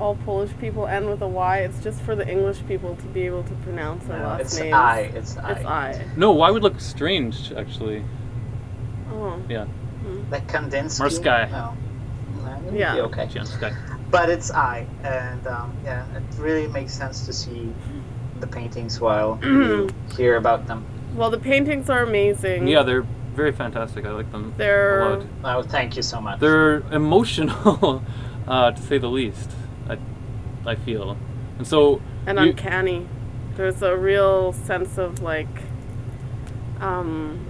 all 0.00 0.16
Polish 0.16 0.50
people 0.60 0.86
end 0.86 1.08
with 1.08 1.20
a 1.22 1.28
Y? 1.28 1.58
It's 1.58 1.80
just 1.82 2.00
for 2.02 2.16
the 2.16 2.26
English 2.28 2.62
people 2.66 2.96
to 2.96 3.04
be 3.06 3.22
able 3.26 3.44
to 3.44 3.52
pronounce 3.66 4.04
their 4.06 4.18
No, 4.18 4.24
last 4.24 4.40
it's 4.40 4.58
names. 4.58 4.74
I. 4.74 4.98
It's 5.14 5.36
I. 5.36 5.50
It's 5.52 5.64
I. 5.64 6.04
no, 6.16 6.32
why 6.32 6.50
would 6.50 6.62
look 6.62 6.80
strange? 6.80 7.52
Actually, 7.52 8.02
Oh. 9.12 9.40
yeah. 9.48 9.66
Like 10.30 10.46
Kandinsky. 10.48 11.00
Morsky. 11.02 11.50
No. 11.50 11.74
No, 12.44 12.52
it 12.56 12.62
would 12.64 12.74
Yeah. 12.74 12.94
be 12.94 13.00
okay. 13.02 13.26
Chance. 13.28 13.56
But 14.10 14.28
it's 14.30 14.50
I, 14.50 14.86
and 15.04 15.46
um, 15.46 15.72
yeah, 15.84 16.04
it 16.16 16.22
really 16.38 16.66
makes 16.66 16.92
sense 16.92 17.26
to 17.26 17.32
see 17.32 17.72
the 18.40 18.46
paintings 18.46 19.00
while 19.00 19.38
you 19.42 19.88
hear 20.16 20.36
about 20.36 20.66
them. 20.66 20.84
Well, 21.14 21.30
the 21.30 21.38
paintings 21.38 21.90
are 21.90 22.02
amazing. 22.02 22.66
Yeah, 22.66 22.82
they're 22.82 23.06
very 23.34 23.52
fantastic. 23.52 24.04
I 24.06 24.10
like 24.10 24.30
them 24.32 24.52
They're 24.56 25.16
lot. 25.18 25.26
Oh, 25.44 25.62
thank 25.62 25.96
you 25.96 26.02
so 26.02 26.20
much. 26.20 26.40
They're 26.40 26.78
emotional, 26.92 28.02
uh, 28.48 28.70
to 28.72 28.82
say 28.82 28.98
the 28.98 29.08
least. 29.08 29.50
I, 30.66 30.70
I 30.72 30.74
feel, 30.76 31.16
and 31.58 31.66
so 31.66 32.00
and 32.26 32.38
you- 32.38 32.50
uncanny. 32.50 33.06
There's 33.56 33.82
a 33.82 33.96
real 33.96 34.52
sense 34.52 34.96
of 34.98 35.20
like 35.22 35.48
um 36.80 37.46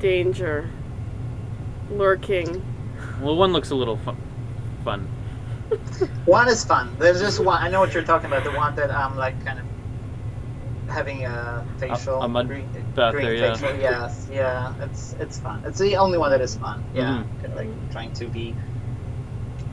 danger 0.00 0.70
lurking. 1.90 2.62
well, 3.20 3.36
one 3.36 3.52
looks 3.52 3.70
a 3.70 3.74
little 3.74 3.96
fun. 3.98 4.16
Fun. 4.84 5.08
One 6.26 6.46
is 6.48 6.62
fun. 6.64 6.94
There's 6.98 7.20
just 7.20 7.40
one. 7.40 7.60
I 7.60 7.68
know 7.70 7.80
what 7.80 7.94
you're 7.94 8.02
talking 8.04 8.26
about. 8.26 8.44
The 8.44 8.52
one 8.52 8.76
that 8.76 8.90
I'm 8.90 9.16
like 9.16 9.42
kind 9.44 9.58
of 9.58 9.64
having 10.90 11.24
a 11.24 11.66
facial. 11.78 12.20
a 12.22 12.28
mud 12.28 12.46
green, 12.48 12.68
bath 12.94 13.12
green 13.14 13.26
there, 13.26 13.34
yeah. 13.34 13.54
facial. 13.56 13.80
Yes, 13.80 14.28
yeah. 14.30 14.74
It's 14.84 15.14
it's 15.18 15.38
fun. 15.40 15.62
It's 15.66 15.78
the 15.78 15.96
only 15.96 16.18
one 16.18 16.30
that 16.30 16.42
is 16.42 16.54
fun. 16.56 16.84
Yeah, 16.94 17.24
Mhm. 17.24 17.40
Kinda 17.40 17.56
like 17.56 17.90
trying 17.92 18.12
to 18.12 18.26
be 18.26 18.54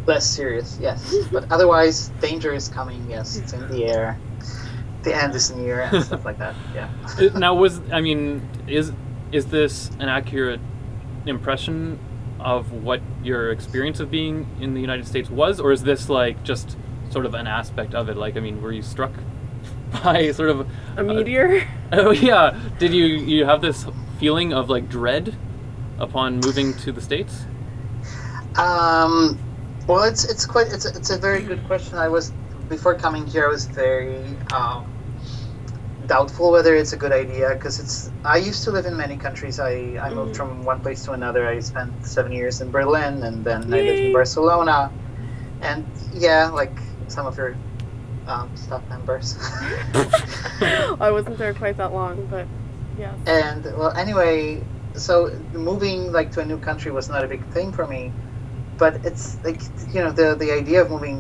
less 0.05 0.29
serious. 0.29 0.77
Yes, 0.81 1.15
but 1.31 1.51
otherwise, 1.51 2.09
danger 2.21 2.53
is 2.53 2.69
coming. 2.69 3.09
Yes, 3.09 3.37
it's 3.37 3.53
in 3.53 3.67
the 3.69 3.85
air. 3.85 4.19
The 5.03 5.15
end 5.15 5.33
is 5.33 5.51
near 5.51 5.81
and 5.81 6.03
stuff 6.09 6.25
like 6.25 6.37
that. 6.37 6.55
Yeah. 6.75 6.89
Uh, 7.17 7.37
now, 7.37 7.55
was 7.55 7.81
I 7.91 8.01
mean, 8.01 8.47
is 8.67 8.91
is 9.31 9.47
this 9.47 9.89
an 9.99 10.09
accurate 10.09 10.59
impression 11.25 11.99
of 12.39 12.71
what 12.71 13.01
your 13.23 13.51
experience 13.51 13.99
of 13.99 14.09
being 14.09 14.47
in 14.59 14.73
the 14.73 14.81
United 14.81 15.07
States 15.07 15.29
was, 15.29 15.59
or 15.59 15.71
is 15.71 15.83
this 15.83 16.09
like 16.09 16.43
just 16.43 16.77
sort 17.09 17.25
of 17.25 17.33
an 17.33 17.47
aspect 17.47 17.93
of 17.93 18.09
it? 18.09 18.17
Like, 18.17 18.37
I 18.37 18.39
mean, 18.39 18.61
were 18.61 18.71
you 18.71 18.81
struck 18.81 19.11
by 20.03 20.31
sort 20.31 20.49
of 20.49 20.67
A 20.97 21.03
meteor? 21.03 21.67
Oh 21.91 22.11
yeah. 22.11 22.59
Did 22.79 22.93
you 22.93 23.05
you 23.05 23.45
have 23.45 23.61
this 23.61 23.85
feeling 24.19 24.53
of 24.53 24.69
like 24.69 24.89
dread 24.89 25.35
upon 25.99 26.39
moving 26.39 26.73
to 26.75 26.91
the 26.91 27.01
states? 27.01 27.45
Um, 28.57 29.37
well, 29.87 30.03
it's 30.03 30.23
it's 30.25 30.45
quite 30.45 30.67
it's 30.67 30.85
a, 30.85 30.89
it's 30.89 31.09
a 31.09 31.17
very 31.17 31.41
good 31.41 31.63
question. 31.65 31.97
I 31.97 32.07
was 32.07 32.31
before 32.69 32.95
coming 32.95 33.25
here, 33.27 33.45
I 33.45 33.49
was 33.49 33.65
very 33.65 34.23
um, 34.53 34.85
doubtful 36.07 36.51
whether 36.51 36.75
it's 36.75 36.93
a 36.93 36.97
good 36.97 37.11
idea 37.11 37.49
because 37.53 37.79
it's. 37.79 38.11
I 38.23 38.37
used 38.37 38.63
to 38.65 38.71
live 38.71 38.85
in 38.85 38.95
many 38.97 39.17
countries. 39.17 39.59
I 39.59 39.97
I 40.01 40.09
moved 40.13 40.33
Mhm. 40.33 40.37
from 40.37 40.63
one 40.65 40.79
place 40.81 41.03
to 41.05 41.11
another. 41.11 41.47
I 41.47 41.59
spent 41.59 41.91
seven 42.05 42.31
years 42.31 42.61
in 42.61 42.71
Berlin, 42.71 43.23
and 43.23 43.43
then 43.43 43.73
I 43.73 43.81
lived 43.81 43.99
in 43.99 44.13
Barcelona, 44.13 44.91
and 45.61 45.85
yeah, 46.13 46.49
like 46.49 46.77
some 47.07 47.25
of 47.27 47.37
your 47.37 47.55
um, 48.27 48.49
staff 48.55 48.81
members. 48.89 49.35
I 51.01 51.09
wasn't 51.11 51.37
there 51.37 51.53
quite 51.53 51.77
that 51.77 51.93
long, 51.93 52.27
but 52.29 52.45
yeah. 52.97 53.13
And 53.25 53.65
well, 53.77 53.91
anyway, 53.91 54.63
so 54.93 55.31
moving 55.53 56.11
like 56.11 56.31
to 56.33 56.41
a 56.41 56.45
new 56.45 56.57
country 56.57 56.91
was 56.91 57.09
not 57.09 57.23
a 57.23 57.27
big 57.27 57.43
thing 57.47 57.71
for 57.71 57.87
me, 57.87 58.11
but 58.81 59.05
it's 59.05 59.37
like 59.45 59.61
you 59.93 60.01
know 60.01 60.11
the 60.11 60.33
the 60.33 60.51
idea 60.51 60.81
of 60.81 60.89
moving 60.89 61.19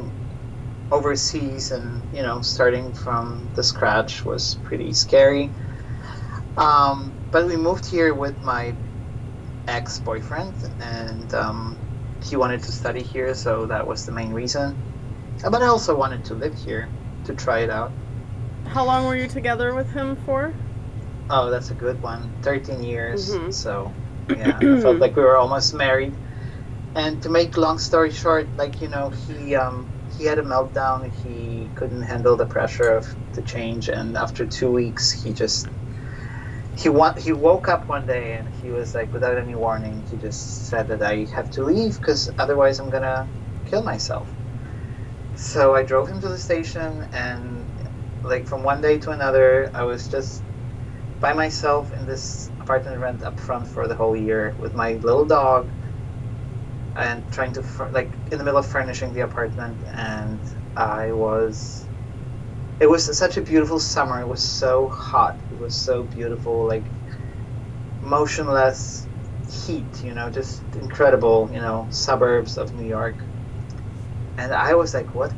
overseas 0.91 1.71
and 1.71 2.01
you 2.11 2.23
know 2.23 2.41
starting 2.41 2.91
from 2.91 3.47
the 3.55 3.63
scratch 3.63 4.25
was 4.25 4.57
pretty 4.63 4.91
scary. 4.93 5.45
Um, 6.57 7.13
but 7.31 7.45
we 7.45 7.55
moved 7.55 7.85
here 7.85 8.13
with 8.15 8.37
my 8.41 8.73
ex 9.67 9.99
boyfriend, 9.99 10.53
and 10.81 11.33
um, 11.35 11.77
he 12.23 12.35
wanted 12.35 12.63
to 12.63 12.71
study 12.71 13.03
here, 13.03 13.35
so 13.35 13.67
that 13.67 13.85
was 13.85 14.07
the 14.07 14.11
main 14.11 14.33
reason. 14.33 14.75
But 15.43 15.61
I 15.61 15.67
also 15.67 15.95
wanted 15.95 16.25
to 16.25 16.33
live 16.33 16.55
here 16.65 16.89
to 17.25 17.35
try 17.35 17.59
it 17.59 17.69
out. 17.69 17.91
How 18.73 18.83
long 18.85 19.05
were 19.05 19.15
you 19.15 19.27
together 19.27 19.75
with 19.75 19.89
him 19.93 20.17
for? 20.25 20.51
Oh, 21.29 21.51
that's 21.51 21.69
a 21.69 21.75
good 21.75 22.01
one. 22.01 22.21
13 22.41 22.83
years. 22.83 23.33
Mhm. 23.33 23.53
So, 23.53 23.93
yeah, 24.29 24.57
I 24.57 24.81
felt 24.81 24.97
like 24.97 25.15
we 25.15 25.23
were 25.23 25.37
almost 25.37 25.73
married. 25.73 26.13
And 26.95 27.21
to 27.23 27.29
make 27.29 27.57
long 27.57 27.79
story 27.79 28.11
short, 28.11 28.51
like, 28.57 28.81
you 28.81 28.89
know, 28.89 29.11
he 29.11 29.55
um 29.55 29.91
he 30.17 30.25
had 30.25 30.39
a 30.39 30.43
meltdown. 30.43 31.11
He 31.13 31.71
couldn't 31.75 32.03
handle 32.03 32.37
the 32.37 32.45
pressure 32.47 32.95
of 32.97 33.05
the 33.33 33.43
change 33.43 33.89
and 33.89 34.17
after 34.17 34.45
2 34.47 34.71
weeks, 34.71 35.11
he 35.11 35.33
just 35.33 35.67
he 36.77 36.89
wa- 36.89 37.15
he 37.17 37.33
woke 37.33 37.69
up 37.69 37.89
one 37.89 38.05
day 38.05 38.35
and 38.35 38.49
he 38.49 38.71
was 38.71 38.95
like 38.95 39.13
without 39.13 39.37
any 39.37 39.55
warning, 39.55 40.05
he 40.09 40.17
just 40.17 40.67
said 40.67 40.89
that 40.89 41.03
I 41.03 41.27
have 41.35 41.49
to 41.51 41.63
leave 41.63 42.01
cuz 42.01 42.29
otherwise 42.37 42.79
I'm 42.79 42.91
to 42.91 43.31
kill 43.65 43.83
myself. 43.83 44.35
So 45.35 45.75
I 45.75 45.83
drove 45.83 46.09
him 46.09 46.21
to 46.21 46.29
the 46.29 46.39
station 46.39 47.07
and 47.13 47.71
like 48.23 48.47
from 48.47 48.63
one 48.63 48.81
day 48.81 48.99
to 48.99 49.11
another, 49.11 49.71
I 49.75 49.83
was 49.83 50.09
just 50.09 50.45
by 51.21 51.33
myself 51.33 51.91
in 51.93 52.05
this 52.07 52.51
apartment 52.61 52.99
rent 52.99 53.23
up 53.23 53.39
front 53.39 53.67
for 53.69 53.87
the 53.87 53.95
whole 53.95 54.15
year 54.15 54.55
with 54.59 54.75
my 54.75 54.93
little 54.95 55.25
dog 55.25 55.73
and 56.95 57.29
trying 57.31 57.53
to 57.53 57.63
like 57.91 58.17
in 58.31 58.37
the 58.37 58.43
middle 58.43 58.59
of 58.59 58.65
furnishing 58.65 59.13
the 59.13 59.21
apartment 59.21 59.77
and 59.93 60.41
i 60.75 61.11
was 61.11 61.87
it 62.79 62.89
was 62.89 63.17
such 63.17 63.37
a 63.37 63.41
beautiful 63.41 63.79
summer 63.79 64.21
it 64.21 64.27
was 64.27 64.41
so 64.41 64.89
hot 64.89 65.39
it 65.51 65.57
was 65.57 65.75
so 65.75 66.03
beautiful 66.03 66.67
like 66.67 66.91
motionless 68.01 69.07
heat 69.65 70.03
you 70.03 70.13
know 70.13 70.29
just 70.29 70.63
incredible 70.75 71.49
you 71.53 71.59
know 71.59 71.87
suburbs 71.91 72.57
of 72.57 72.73
new 72.73 72.87
york 72.87 73.23
and 74.37 74.53
i 74.53 74.73
was 74.73 74.93
like 74.93 75.13
what 75.13 75.33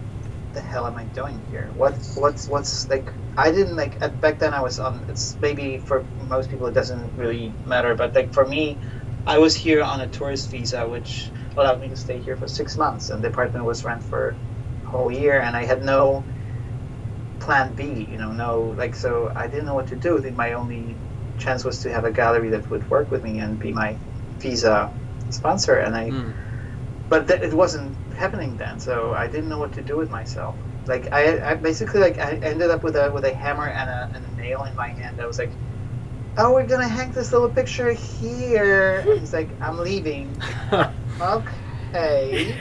the 0.54 0.62
hell 0.62 0.88
am 0.88 0.98
i 0.98 1.04
doing 1.06 1.46
here 1.50 1.72
what 1.76 1.94
what's 2.16 2.48
what's 2.48 2.90
like 2.90 3.10
I 3.36 3.52
didn't 3.52 3.76
like 3.76 3.98
at, 4.02 4.20
back 4.22 4.40
then. 4.40 4.54
I 4.54 4.62
was 4.62 4.80
on. 4.80 5.06
It's 5.10 5.38
maybe 5.42 5.80
for 5.80 6.06
most 6.16 6.50
people 6.52 6.68
it 6.68 6.74
doesn't 6.74 7.16
really 7.16 7.56
matter, 7.66 7.96
but 7.96 8.14
like 8.14 8.34
for 8.34 8.46
me, 8.46 8.80
I 9.26 9.40
was 9.40 9.56
here 9.56 9.82
on 9.84 10.02
a 10.02 10.08
tourist 10.08 10.52
visa, 10.52 10.88
which 10.88 11.32
allowed 11.58 11.80
me 11.82 11.90
to 11.90 11.96
stay 11.96 12.22
here 12.22 12.38
for 12.38 12.48
six 12.48 12.78
months, 12.78 13.10
and 13.10 13.24
the 13.24 13.30
apartment 13.30 13.66
was 13.66 13.84
rent 13.86 14.04
for 14.04 14.42
a 14.86 14.90
whole 14.90 15.12
year, 15.12 15.40
and 15.42 15.56
I 15.56 15.66
had 15.66 15.84
no 15.84 16.28
plan 17.40 17.74
B. 17.74 18.06
You 18.10 18.18
know, 18.18 18.32
no 18.32 18.62
like 18.78 18.96
so 18.96 19.32
I 19.36 19.48
didn't 19.48 19.66
know 19.66 19.76
what 19.76 19.88
to 19.88 19.96
do. 19.96 20.18
I 20.18 20.22
think 20.22 20.36
my 20.38 20.54
only 20.54 21.02
chance 21.38 21.64
was 21.66 21.80
to 21.82 21.92
have 21.92 22.06
a 22.06 22.12
gallery 22.12 22.50
that 22.52 22.70
would 22.70 22.90
work 22.90 23.12
with 23.12 23.24
me 23.24 23.40
and 23.40 23.60
be 23.60 23.74
my 23.74 24.00
visa 24.42 24.94
sponsor, 25.30 25.76
and 25.78 25.96
I 25.96 26.16
Mm. 26.16 26.34
but 27.10 27.28
th- 27.28 27.42
it 27.42 27.54
wasn't 27.54 28.00
happening 28.18 28.58
then 28.58 28.80
so 28.80 29.14
i 29.14 29.28
didn't 29.28 29.50
know 29.50 29.60
what 29.60 29.74
to 29.74 29.84
do 29.84 29.98
with 29.98 30.10
myself 30.10 30.60
like 30.88 31.08
i, 31.14 31.40
I 31.52 31.56
basically 31.56 32.02
like 32.02 32.20
i 32.20 32.36
ended 32.38 32.72
up 32.72 32.84
with 32.84 32.96
a 32.96 33.12
with 33.14 33.26
a 33.26 33.34
hammer 33.34 33.68
and 33.70 33.90
a, 33.90 34.10
and 34.16 34.26
a 34.26 34.32
nail 34.42 34.64
in 34.66 34.76
my 34.76 34.90
hand 34.90 35.20
i 35.22 35.26
was 35.28 35.40
like 35.40 35.58
oh 36.38 36.54
we're 36.54 36.66
gonna 36.66 36.88
hang 36.88 37.12
this 37.12 37.32
little 37.32 37.50
picture 37.50 37.92
here 37.92 39.00
and 39.08 39.20
he's 39.20 39.34
like 39.34 39.50
i'm 39.62 39.78
leaving 39.80 40.36
okay 41.22 42.56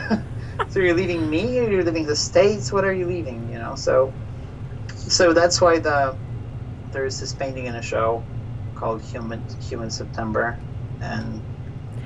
so 0.68 0.80
you're 0.80 0.94
leaving 0.94 1.28
me 1.28 1.58
or 1.58 1.70
you're 1.70 1.84
leaving 1.84 2.06
the 2.06 2.16
states 2.16 2.72
what 2.72 2.84
are 2.84 2.92
you 2.92 3.06
leaving 3.06 3.50
you 3.50 3.58
know 3.58 3.74
so 3.74 4.12
so 4.94 5.32
that's 5.32 5.60
why 5.60 5.78
the 5.78 6.14
there's 6.92 7.18
this 7.20 7.32
painting 7.34 7.66
in 7.66 7.74
a 7.76 7.82
show 7.82 8.22
called 8.74 9.00
human 9.02 9.42
human 9.60 9.90
september 9.90 10.58
and 11.00 11.40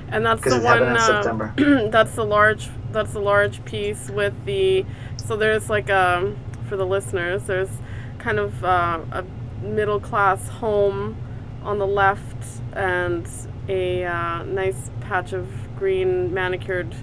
And 0.09 0.25
that's 0.25 0.43
the 0.43 0.59
one. 0.59 0.83
in 0.83 0.89
uh, 0.95 0.99
september 0.99 1.53
that's 1.91 2.15
the 2.15 2.23
large. 2.25 2.69
That's 2.91 3.13
the 3.13 3.19
large 3.19 3.65
piece 3.65 4.09
with 4.11 4.45
the. 4.45 4.85
So 5.17 5.35
there's 5.35 5.69
like 5.69 5.89
um 5.89 6.37
for 6.69 6.77
the 6.77 6.85
listeners. 6.85 7.43
There's 7.43 7.71
kind 8.19 8.37
of 8.37 8.63
uh, 8.63 8.99
a 9.11 9.23
middle 9.63 9.99
class 9.99 10.47
home 10.47 11.17
on 11.63 11.79
the 11.79 11.87
left 11.87 12.61
and 12.73 13.27
a 13.67 14.03
uh, 14.05 14.43
nice 14.43 14.91
patch 15.01 15.33
of 15.33 15.47
green 15.77 16.33
manicured 16.33 16.93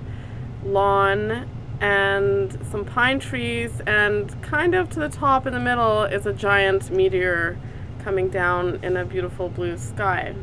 lawn 0.64 1.48
and 1.80 2.58
some 2.70 2.84
pine 2.84 3.18
trees, 3.18 3.80
and 3.86 4.42
kind 4.42 4.74
of 4.74 4.90
to 4.90 5.00
the 5.00 5.08
top 5.08 5.46
in 5.46 5.54
the 5.54 5.60
middle 5.60 6.04
is 6.04 6.26
a 6.26 6.32
giant 6.32 6.90
meteor 6.90 7.58
coming 8.04 8.28
down 8.28 8.78
in 8.82 8.96
a 8.96 9.04
beautiful 9.04 9.48
blue 9.48 9.78
sky. 9.78 10.34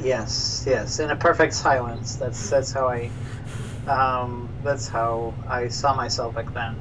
Yes, 0.00 0.64
yes, 0.66 1.00
in 1.00 1.10
a 1.10 1.16
perfect 1.16 1.54
silence. 1.54 2.16
That's 2.16 2.50
that's 2.50 2.72
how 2.72 2.88
I, 2.88 3.10
um, 3.88 4.48
that's 4.62 4.86
how 4.86 5.34
I 5.48 5.68
saw 5.68 5.94
myself 5.94 6.36
back 6.36 6.54
then. 6.54 6.76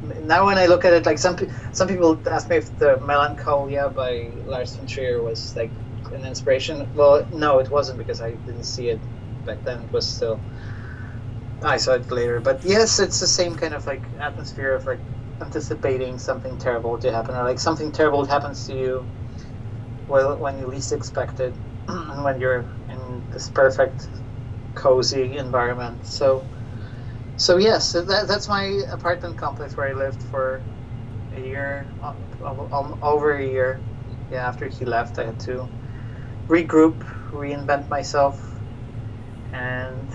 Now 0.00 0.46
when 0.46 0.58
I 0.58 0.66
look 0.66 0.84
at 0.84 0.92
it, 0.92 1.06
like 1.06 1.18
some 1.18 1.36
some 1.72 1.88
people 1.88 2.22
ask 2.30 2.50
me 2.50 2.56
if 2.58 2.76
the 2.78 3.00
Melancholia 3.00 3.90
by 3.90 4.38
Lars 4.46 4.76
von 4.76 4.86
Trier 4.86 5.22
was 5.22 5.54
like 5.56 5.74
an 6.12 6.24
inspiration. 6.24 6.88
Well, 6.94 7.26
no, 7.32 7.58
it 7.58 7.70
wasn't 7.70 7.98
because 7.98 8.20
I 8.20 8.32
didn't 8.32 8.64
see 8.64 8.88
it 8.88 9.06
back 9.44 9.64
then. 9.64 9.82
It 9.82 9.92
was 9.92 10.08
still 10.08 10.44
I 11.64 11.76
saw 11.78 11.94
it 11.94 12.10
later, 12.10 12.40
but 12.40 12.64
yes, 12.64 12.98
it's 12.98 13.20
the 13.20 13.26
same 13.26 13.54
kind 13.56 13.74
of 13.74 13.86
like 13.86 14.12
atmosphere 14.18 14.74
of 14.74 14.86
like 14.86 15.02
anticipating 15.40 16.18
something 16.18 16.58
terrible 16.58 16.98
to 16.98 17.12
happen, 17.12 17.34
or 17.34 17.44
like 17.44 17.60
something 17.60 17.92
terrible 17.92 18.24
happens 18.26 18.66
to 18.66 18.74
you, 18.74 19.08
well, 20.06 20.38
when 20.38 20.58
you 20.58 20.66
least 20.66 20.92
expect 20.92 21.40
it, 21.40 21.58
and 21.88 22.24
when 22.24 22.40
you're 22.40 22.70
in 22.88 23.24
this 23.32 23.48
perfect, 23.50 24.08
cozy 24.74 25.36
environment. 25.38 26.06
So, 26.06 26.51
so 27.42 27.56
yes, 27.56 27.92
that, 27.92 28.06
that's 28.06 28.46
my 28.46 28.62
apartment 28.88 29.36
complex 29.36 29.76
where 29.76 29.88
I 29.88 29.94
lived 29.94 30.22
for 30.30 30.62
a 31.34 31.40
year, 31.40 31.84
uh, 32.00 32.14
um, 32.44 32.98
over 33.02 33.36
a 33.36 33.44
year. 33.44 33.80
Yeah, 34.30 34.46
after 34.46 34.68
he 34.68 34.84
left, 34.84 35.18
I 35.18 35.24
had 35.24 35.40
to 35.40 35.68
regroup, 36.46 36.96
reinvent 37.32 37.88
myself, 37.88 38.40
and 39.52 40.08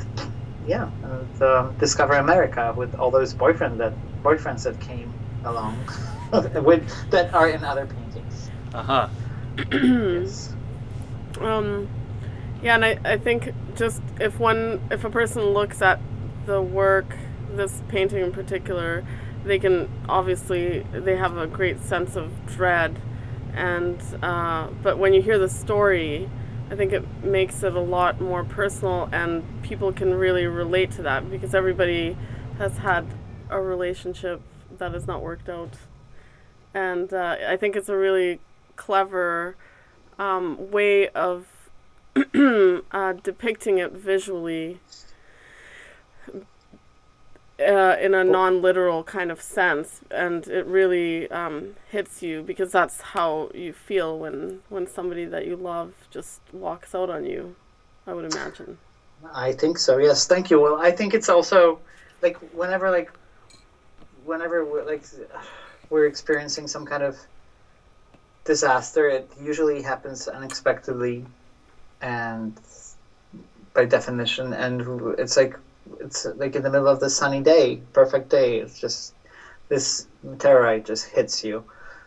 yeah, 0.65 0.89
and 1.03 1.41
um, 1.41 1.75
discover 1.79 2.13
America 2.13 2.73
with 2.77 2.95
all 2.95 3.11
those 3.11 3.33
boyfriend 3.33 3.81
that 3.81 3.93
boyfriends 4.23 4.63
that 4.63 4.79
came 4.79 5.13
along 5.43 5.77
with 6.63 7.09
that 7.09 7.33
are 7.33 7.49
in 7.49 7.61
other 7.65 7.87
paintings. 7.87 8.49
Uh 8.73 8.83
huh. 8.83 9.09
yes. 9.73 10.55
Um, 11.41 11.89
yeah, 12.63 12.75
and 12.75 12.85
I, 12.85 12.99
I 13.03 13.17
think 13.17 13.51
just 13.75 14.01
if 14.17 14.39
one 14.39 14.79
if 14.89 15.03
a 15.03 15.09
person 15.09 15.43
looks 15.43 15.81
at 15.81 15.99
the 16.47 16.61
work, 16.61 17.15
this 17.55 17.83
painting 17.89 18.23
in 18.23 18.31
particular, 18.31 19.05
they 19.45 19.59
can 19.59 19.87
obviously 20.09 20.79
they 20.91 21.15
have 21.15 21.37
a 21.37 21.45
great 21.45 21.81
sense 21.81 22.15
of 22.15 22.31
dread, 22.47 22.99
and 23.53 24.01
uh, 24.23 24.69
but 24.81 24.97
when 24.97 25.13
you 25.13 25.21
hear 25.21 25.37
the 25.37 25.49
story, 25.49 26.29
I 26.71 26.75
think 26.75 26.91
it 26.91 27.05
makes 27.23 27.61
it 27.61 27.75
a 27.75 27.81
lot 27.81 28.19
more 28.19 28.43
personal, 28.43 29.09
and 29.11 29.43
people 29.61 29.93
can 29.93 30.13
really 30.13 30.47
relate 30.47 30.91
to 30.91 31.03
that 31.03 31.29
because 31.29 31.53
everybody 31.53 32.17
has 32.57 32.79
had 32.79 33.05
a 33.49 33.61
relationship 33.61 34.41
that 34.77 34.93
has 34.93 35.05
not 35.05 35.21
worked 35.21 35.49
out, 35.49 35.73
and 36.73 37.13
uh, 37.13 37.37
I 37.47 37.57
think 37.57 37.75
it's 37.75 37.89
a 37.89 37.97
really 37.97 38.39
clever 38.75 39.55
um, 40.17 40.71
way 40.71 41.09
of 41.09 41.47
uh, 42.91 43.13
depicting 43.13 43.77
it 43.77 43.91
visually 43.91 44.79
uh, 47.59 47.95
in 47.99 48.13
a 48.13 48.23
non-literal 48.23 49.03
kind 49.03 49.31
of 49.31 49.41
sense, 49.41 50.01
and 50.11 50.47
it 50.47 50.65
really 50.65 51.29
um, 51.31 51.75
hits 51.89 52.21
you 52.21 52.43
because 52.43 52.71
that's 52.71 53.01
how 53.01 53.49
you 53.53 53.73
feel 53.73 54.17
when 54.19 54.61
when 54.69 54.87
somebody 54.87 55.25
that 55.25 55.45
you 55.45 55.55
love 55.55 55.93
just 56.11 56.41
walks 56.53 56.93
out 56.93 57.09
on 57.09 57.25
you. 57.25 57.55
I 58.05 58.13
would 58.13 58.31
imagine. 58.31 58.77
I 59.33 59.53
think 59.53 59.77
so. 59.79 59.97
Yes, 59.97 60.27
thank 60.27 60.49
you. 60.49 60.61
Well, 60.61 60.75
I 60.79 60.91
think 60.91 61.13
it's 61.13 61.29
also 61.29 61.79
like 62.21 62.37
whenever 62.53 62.91
like 62.91 63.11
whenever 64.25 64.63
we're 64.63 64.85
like 64.85 65.03
we're 65.89 66.05
experiencing 66.05 66.67
some 66.67 66.85
kind 66.85 67.03
of 67.03 67.17
disaster, 68.45 69.09
it 69.09 69.29
usually 69.41 69.81
happens 69.81 70.27
unexpectedly, 70.27 71.25
and 72.01 72.57
by 73.73 73.85
definition, 73.85 74.53
and 74.53 75.19
it's 75.19 75.35
like 75.35 75.57
it's 75.99 76.25
like 76.35 76.55
in 76.55 76.63
the 76.63 76.69
middle 76.69 76.87
of 76.87 76.99
the 76.99 77.09
sunny 77.09 77.41
day, 77.41 77.81
perfect 77.93 78.29
day. 78.29 78.57
It's 78.57 78.79
just 78.79 79.13
this 79.69 80.05
meteorite 80.23 80.85
just 80.85 81.05
hits 81.05 81.43
you. 81.43 81.63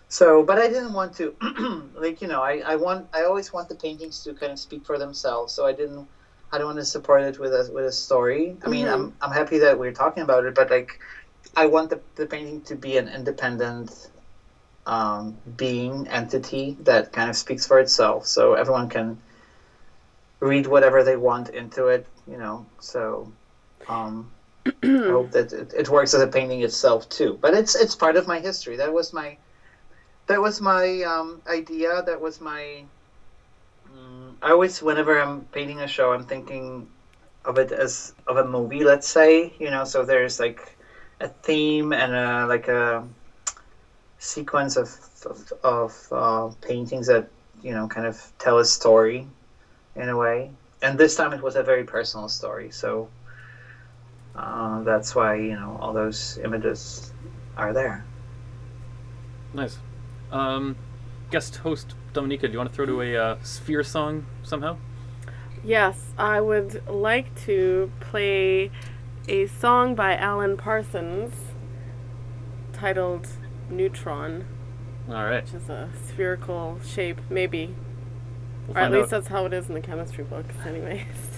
So, 0.08 0.42
but 0.42 0.58
I 0.58 0.66
didn't 0.68 0.92
want 0.92 1.14
to, 1.14 1.32
like 1.94 2.20
you 2.20 2.26
know, 2.26 2.42
I, 2.42 2.62
I 2.64 2.76
want 2.76 3.06
I 3.12 3.22
always 3.22 3.52
want 3.52 3.68
the 3.68 3.74
paintings 3.74 4.22
to 4.24 4.34
kind 4.34 4.52
of 4.52 4.58
speak 4.58 4.84
for 4.84 4.98
themselves. 4.98 5.52
So 5.52 5.64
I 5.66 5.72
didn't 5.72 6.06
I 6.52 6.58
don't 6.58 6.66
want 6.66 6.78
to 6.78 6.84
support 6.84 7.22
it 7.22 7.38
with 7.38 7.52
a 7.52 7.68
with 7.70 7.84
a 7.84 7.92
story. 7.92 8.56
I 8.64 8.68
mean, 8.68 8.88
I'm 8.88 9.12
I'm 9.20 9.30
happy 9.30 9.58
that 9.58 9.78
we're 9.78 9.92
talking 9.92 10.22
about 10.22 10.44
it, 10.44 10.54
but 10.54 10.70
like 10.70 10.98
I 11.56 11.66
want 11.66 11.90
the 11.90 11.98
the 12.16 12.26
painting 12.26 12.60
to 12.62 12.74
be 12.74 12.96
an 12.96 13.08
independent 13.08 14.10
um, 14.86 15.36
being 15.56 16.06
entity 16.08 16.76
that 16.80 17.12
kind 17.12 17.28
of 17.28 17.36
speaks 17.36 17.66
for 17.66 17.78
itself, 17.78 18.26
so 18.26 18.54
everyone 18.54 18.88
can 18.88 19.18
read 20.40 20.66
whatever 20.66 21.02
they 21.02 21.16
want 21.16 21.48
into 21.50 21.86
it. 21.86 22.04
You 22.26 22.36
know, 22.36 22.66
so 22.80 23.32
um, 23.90 24.31
I 24.85 25.11
hope 25.11 25.33
that 25.33 25.53
it, 25.53 25.72
it 25.74 25.88
works 25.88 26.14
as 26.14 26.22
a 26.22 26.26
painting 26.26 26.61
itself 26.62 27.09
too. 27.09 27.38
But 27.40 27.55
it's 27.55 27.74
it's 27.74 27.94
part 27.94 28.16
of 28.16 28.26
my 28.26 28.40
history. 28.40 28.76
That 28.76 28.92
was 28.92 29.12
my 29.12 29.38
that 30.26 30.40
was 30.40 30.61
my 30.61 31.03
um, 31.03 31.42
idea. 31.46 32.03
That 32.03 32.20
was 32.20 32.40
my. 32.40 32.85
Um, 33.87 34.37
I 34.42 34.50
always, 34.50 34.81
whenever 34.83 35.18
I'm 35.18 35.44
painting 35.46 35.81
a 35.81 35.87
show, 35.87 36.12
I'm 36.12 36.24
thinking 36.24 36.88
of 37.44 37.59
it 37.59 37.72
as 37.72 38.12
of 38.26 38.37
a 38.37 38.44
movie. 38.44 38.85
Let's 38.85 39.09
say, 39.09 39.55
you 39.59 39.70
know, 39.70 39.85
so 39.85 40.05
there's 40.05 40.38
like 40.40 40.76
a 41.20 41.29
theme 41.29 41.92
and 41.92 42.14
a 42.14 42.46
like 42.46 42.68
a 42.68 43.07
sequence 44.18 44.76
of 44.76 44.88
of, 45.26 45.53
of 45.62 46.09
uh, 46.12 46.48
paintings 46.61 47.07
that 47.07 47.29
you 47.62 47.72
know 47.74 47.87
kind 47.88 48.07
of 48.07 48.33
tell 48.38 48.59
a 48.59 48.64
story 48.64 49.26
in 49.96 50.09
a 50.09 50.16
way. 50.16 50.50
And 50.83 50.98
this 50.98 51.14
time 51.16 51.33
it 51.33 51.42
was 51.42 51.57
a 51.57 51.62
very 51.62 51.85
personal 51.85 52.29
story, 52.29 52.70
so 52.70 53.09
uh, 54.36 54.82
that's 54.82 55.14
why 55.14 55.34
you 55.36 55.54
know 55.54 55.76
all 55.80 55.92
those 55.92 56.38
images 56.44 57.12
are 57.56 57.72
there. 57.72 58.04
Nice. 59.52 59.78
Um, 60.30 60.76
guest 61.30 61.56
host 61.56 61.94
Dominika, 62.12 62.42
do 62.42 62.52
you 62.52 62.58
want 62.58 62.70
to 62.70 62.74
throw 62.76 62.86
to 62.86 63.02
a 63.02 63.16
uh, 63.16 63.36
sphere 63.42 63.82
song 63.82 64.26
somehow? 64.42 64.76
Yes, 65.62 66.12
I 66.16 66.40
would 66.40 66.86
like 66.88 67.34
to 67.44 67.90
play 68.00 68.70
a 69.28 69.46
song 69.46 69.94
by 69.94 70.16
Alan 70.16 70.56
Parsons 70.56 71.34
titled 72.72 73.28
Neutron, 73.68 74.46
All 75.08 75.24
right. 75.24 75.44
which 75.44 75.54
is 75.54 75.68
a 75.68 75.90
spherical 76.06 76.80
shape, 76.84 77.20
maybe. 77.28 77.74
We'll 78.66 78.78
or 78.78 78.80
at 78.80 78.92
least 78.92 79.04
out. 79.04 79.10
that's 79.10 79.28
how 79.28 79.44
it 79.46 79.52
is 79.52 79.68
in 79.68 79.74
the 79.74 79.80
chemistry 79.80 80.24
books, 80.24 80.54
anyways. 80.66 81.29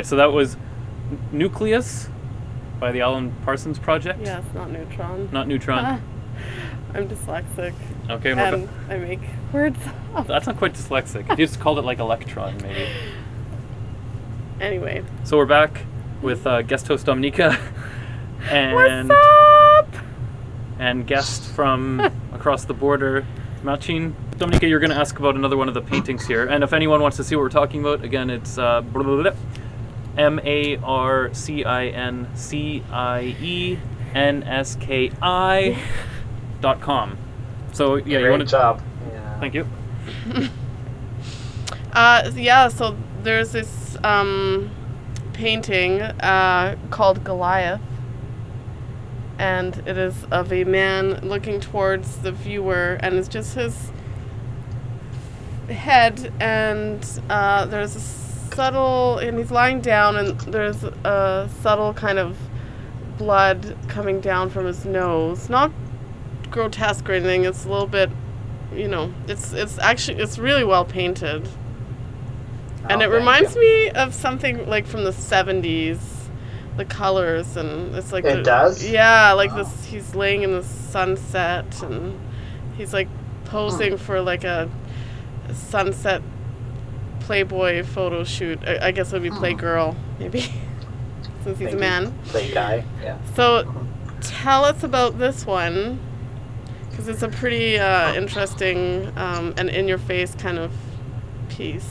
Right, 0.00 0.06
so 0.06 0.16
that 0.16 0.32
was 0.32 0.56
Nucleus 1.30 2.08
by 2.78 2.90
the 2.90 3.02
Alan 3.02 3.34
Parsons 3.44 3.78
Project. 3.78 4.18
Yes, 4.24 4.42
not 4.54 4.70
neutron. 4.70 5.28
Not 5.30 5.46
Neutron. 5.46 6.02
I'm 6.94 7.06
dyslexic 7.06 7.74
Okay, 8.08 8.30
and 8.30 8.66
I 8.88 8.96
make 8.96 9.20
words 9.52 9.78
up. 10.14 10.26
that's 10.26 10.46
not 10.46 10.56
quite 10.56 10.72
dyslexic. 10.72 11.28
You 11.28 11.46
just 11.46 11.60
called 11.60 11.78
it 11.78 11.82
like 11.82 11.98
electron, 11.98 12.56
maybe. 12.62 12.88
Anyway, 14.58 15.04
So 15.24 15.36
we're 15.36 15.44
back 15.44 15.82
with 16.22 16.46
uh, 16.46 16.62
guest 16.62 16.88
host 16.88 17.04
Dominika 17.04 17.60
and 18.50 19.10
what's 19.10 19.20
up? 19.20 20.02
and 20.78 21.06
guest 21.06 21.44
from 21.52 22.00
across 22.32 22.64
the 22.64 22.72
border, 22.74 23.26
Marcin. 23.62 24.16
Dominika, 24.38 24.66
you're 24.66 24.80
going 24.80 24.92
to 24.92 24.96
ask 24.96 25.18
about 25.18 25.34
another 25.34 25.58
one 25.58 25.68
of 25.68 25.74
the 25.74 25.82
paintings 25.82 26.26
here, 26.26 26.46
and 26.46 26.64
if 26.64 26.72
anyone 26.72 27.02
wants 27.02 27.18
to 27.18 27.24
see 27.24 27.36
what 27.36 27.42
we're 27.42 27.50
talking 27.50 27.80
about, 27.80 28.02
again, 28.02 28.30
it's 28.30 28.56
uh, 28.56 28.80
blah, 28.80 29.02
blah, 29.02 29.22
blah, 29.22 29.32
M 30.20 30.38
A 30.44 30.76
R 30.76 31.32
C 31.32 31.64
I 31.64 31.86
N 31.86 32.28
C 32.34 32.82
I 32.92 33.34
E 33.40 33.78
N 34.14 34.42
S 34.42 34.76
K 34.76 35.10
I 35.22 35.82
dot 36.60 36.80
com. 36.82 37.16
So 37.72 37.96
yeah, 37.96 38.18
you 38.18 38.30
want 38.30 38.40
to? 38.40 38.46
job. 38.46 38.82
Yeah. 39.10 39.40
Thank 39.40 39.54
you. 39.54 39.66
Uh, 41.92 42.30
yeah, 42.36 42.68
so 42.68 42.96
there's 43.24 43.50
this 43.50 43.96
um, 44.04 44.70
painting 45.32 46.00
uh, 46.00 46.76
called 46.90 47.24
Goliath, 47.24 47.80
and 49.40 49.76
it 49.88 49.98
is 49.98 50.24
of 50.30 50.52
a 50.52 50.62
man 50.62 51.18
looking 51.28 51.58
towards 51.58 52.18
the 52.18 52.30
viewer, 52.30 52.96
and 53.00 53.16
it's 53.16 53.26
just 53.26 53.54
his 53.56 53.90
head, 55.68 56.32
and 56.38 57.04
uh, 57.28 57.66
there's 57.66 57.96
a 57.96 58.00
subtle, 58.54 59.18
and 59.18 59.38
he's 59.38 59.50
lying 59.50 59.80
down, 59.80 60.16
and 60.16 60.38
there's 60.42 60.82
a 60.84 61.48
subtle 61.62 61.94
kind 61.94 62.18
of 62.18 62.36
blood 63.18 63.76
coming 63.88 64.20
down 64.20 64.50
from 64.50 64.66
his 64.66 64.84
nose. 64.84 65.48
Not 65.48 65.70
grotesque 66.50 67.08
or 67.08 67.12
anything. 67.12 67.44
It's 67.44 67.64
a 67.64 67.68
little 67.68 67.86
bit, 67.86 68.10
you 68.74 68.88
know, 68.88 69.12
it's 69.28 69.52
it's 69.52 69.78
actually 69.78 70.22
it's 70.22 70.38
really 70.38 70.64
well 70.64 70.84
painted. 70.84 71.48
And 72.88 73.02
Oh, 73.02 73.04
it 73.04 73.10
reminds 73.10 73.54
you. 73.54 73.60
me 73.60 73.90
of 73.90 74.14
something 74.14 74.66
like 74.68 74.86
from 74.86 75.04
the 75.04 75.12
70s. 75.12 75.98
The 76.76 76.84
colors 76.86 77.56
and 77.58 77.94
it's 77.94 78.10
like 78.10 78.24
It 78.24 78.36
the- 78.36 78.42
does? 78.42 78.82
Yeah, 78.88 79.32
like 79.32 79.52
Oh. 79.52 79.56
this 79.58 79.84
he's 79.84 80.14
laying 80.14 80.42
in 80.42 80.52
the 80.52 80.62
sunset 80.62 81.82
and 81.82 82.18
he's 82.78 82.94
like 82.94 83.08
Hmm. 83.08 83.50
posing 83.50 83.96
for 83.98 84.22
like 84.22 84.44
a 84.44 84.68
sunset 85.52 86.22
Playboy 87.20 87.84
photo 87.84 88.24
shoot. 88.24 88.58
I, 88.66 88.88
I 88.88 88.90
guess 88.90 89.12
it 89.12 89.14
would 89.14 89.22
be 89.22 89.28
Hmm. 89.28 89.44
Playgirl, 89.44 89.96
maybe. 90.18 90.40
Since 91.44 91.58
he's 91.58 91.74
a 91.74 91.76
man. 91.76 92.12
Play 92.24 92.52
guy. 92.52 92.84
Yeah. 93.02 93.18
So 93.34 93.88
tell 94.20 94.64
us 94.64 94.82
about 94.82 95.18
this 95.18 95.46
one 95.46 95.98
because 96.90 97.08
it's 97.08 97.22
a 97.22 97.28
pretty 97.28 97.78
uh, 97.78 98.12
interesting 98.14 99.10
um, 99.16 99.54
and 99.56 99.70
in 99.70 99.88
your 99.88 99.98
face 99.98 100.34
kind 100.34 100.58
of 100.58 100.70
piece. 101.48 101.88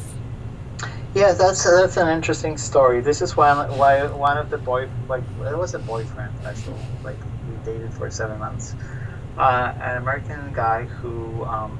Yeah, 1.15 1.33
that's 1.33 1.63
that's 1.63 1.97
an 1.97 2.07
interesting 2.09 2.57
story. 2.57 3.01
This 3.01 3.21
is 3.23 3.35
why 3.35 3.67
why 3.69 4.05
one 4.05 4.37
of 4.37 4.51
the 4.51 4.59
boy 4.59 4.87
like 5.07 5.23
it 5.41 5.57
was 5.57 5.73
a 5.73 5.79
boyfriend 5.79 6.31
actually 6.45 6.77
like 7.03 7.17
we 7.49 7.55
dated 7.65 7.91
for 7.93 8.11
seven 8.11 8.37
months. 8.37 8.75
Uh, 9.37 9.73
an 9.81 9.97
American 9.97 10.53
guy 10.53 10.83
who 10.83 11.43
um, 11.45 11.79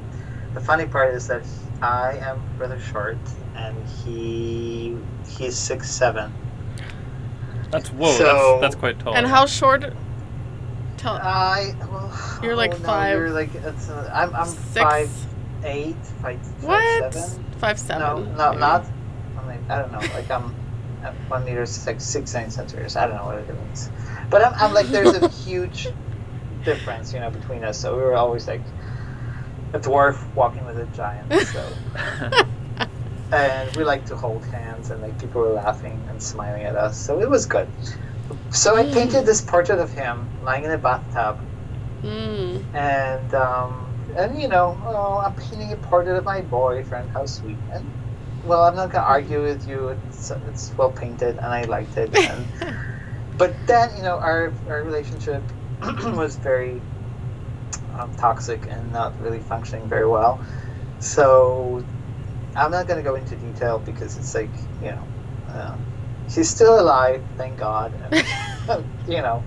the 0.55 0.59
funny 0.61 0.85
part 0.87 1.13
is 1.13 1.27
that 1.27 1.43
I 1.81 2.17
am 2.17 2.41
rather 2.57 2.79
short 2.79 3.17
and 3.55 3.75
he 3.87 4.97
he's 5.27 5.57
six 5.57 5.89
seven. 5.89 6.33
That's 7.71 7.89
whoa. 7.89 8.11
So- 8.11 8.23
that's 8.23 8.61
that's 8.61 8.75
quite 8.75 8.99
tall. 8.99 9.15
And 9.15 9.27
how 9.27 9.45
short? 9.45 9.93
Tell 10.97 11.15
I 11.15 11.75
well 11.89 12.39
You're 12.43 12.55
like 12.55 12.73
oh, 12.73 12.77
no, 12.77 12.83
five- 12.83 13.17
You're 13.17 13.29
like 13.31 13.55
it's 13.55 13.89
uh, 13.89 14.11
I'm 14.13 14.35
I'm 14.35 14.47
six. 14.47 14.83
five 14.83 15.09
eight 15.63 15.95
five 16.21 16.41
five 16.41 16.63
what? 16.63 17.13
seven. 17.13 17.45
Five 17.59 17.79
seven. 17.79 18.01
No, 18.01 18.23
no, 18.35 18.49
maybe. 18.49 18.59
not. 18.59 18.85
I 19.37 19.47
mean, 19.47 19.65
I 19.69 19.79
don't 19.79 19.91
know. 19.91 19.99
Like 19.99 20.29
I'm 20.29 20.53
at 21.03 21.13
one 21.29 21.45
meter 21.45 21.65
six, 21.65 22.03
six 22.03 22.33
nine 22.33 22.51
centimeters. 22.51 22.95
I 22.95 23.07
don't 23.07 23.15
know 23.15 23.25
what 23.25 23.35
it 23.37 23.47
means, 23.53 23.89
but 24.29 24.43
I'm, 24.43 24.53
I'm 24.55 24.73
like 24.73 24.87
there's 24.87 25.13
a 25.13 25.27
huge 25.45 25.87
difference, 26.65 27.13
you 27.13 27.19
know, 27.19 27.29
between 27.29 27.63
us. 27.63 27.79
So 27.79 27.95
we 27.95 28.01
were 28.01 28.15
always 28.15 28.47
like 28.47 28.61
a 29.73 29.79
dwarf 29.79 30.17
walking 30.35 30.65
with 30.65 30.77
a 30.77 30.85
giant. 30.95 31.31
So 33.31 33.35
and 33.37 33.75
we 33.75 33.83
like 33.83 34.05
to 34.07 34.15
hold 34.15 34.43
hands, 34.45 34.89
and 34.89 35.01
like 35.01 35.19
people 35.19 35.41
were 35.41 35.49
laughing 35.53 35.99
and 36.09 36.21
smiling 36.21 36.63
at 36.63 36.75
us. 36.75 36.97
So 36.97 37.21
it 37.21 37.29
was 37.29 37.45
good. 37.45 37.67
So 38.49 38.75
I 38.75 38.83
painted 38.91 39.25
this 39.25 39.41
portrait 39.41 39.79
of 39.79 39.91
him 39.91 40.27
lying 40.43 40.63
in 40.65 40.71
a 40.71 40.77
bathtub, 40.77 41.39
Mm. 42.03 42.63
and 42.73 43.33
um, 43.35 43.85
and 44.15 44.41
you 44.41 44.47
know, 44.47 44.77
oh, 44.85 45.21
I'm 45.23 45.35
painting 45.35 45.73
a 45.73 45.77
portrait 45.77 46.17
of 46.17 46.23
my 46.23 46.41
boyfriend. 46.41 47.09
How 47.11 47.25
sweet! 47.25 47.57
And 47.73 47.85
well, 48.45 48.63
I'm 48.63 48.75
not 48.75 48.91
gonna 48.91 49.05
argue 49.05 49.43
with 49.43 49.67
you. 49.67 49.89
It's 49.89 50.31
it's 50.47 50.71
well 50.77 50.89
painted, 50.91 51.35
and 51.37 51.45
I 51.45 51.63
liked 51.65 51.97
it. 51.97 52.15
And, 52.17 52.47
but 53.37 53.53
then 53.67 53.89
you 53.97 54.03
know, 54.03 54.17
our 54.17 54.53
our 54.69 54.81
relationship 54.83 55.43
was 55.81 56.37
very 56.37 56.81
um, 57.99 58.13
toxic 58.13 58.67
and 58.69 58.91
not 58.91 59.19
really 59.19 59.41
functioning 59.41 59.89
very 59.89 60.07
well. 60.07 60.41
So 60.99 61.87
I'm 62.55 62.71
not 62.71 62.87
gonna 62.87 63.03
go 63.03 63.15
into 63.15 63.35
detail 63.37 63.79
because 63.79 64.17
it's 64.17 64.35
like 64.35 64.55
you 64.81 64.91
know, 64.91 65.09
um, 65.49 65.85
she's 66.27 66.49
still 66.49 66.79
alive, 66.79 67.25
thank 67.37 67.59
God. 67.59 67.93
And, 67.95 68.25
you 69.07 69.21
know 69.21 69.45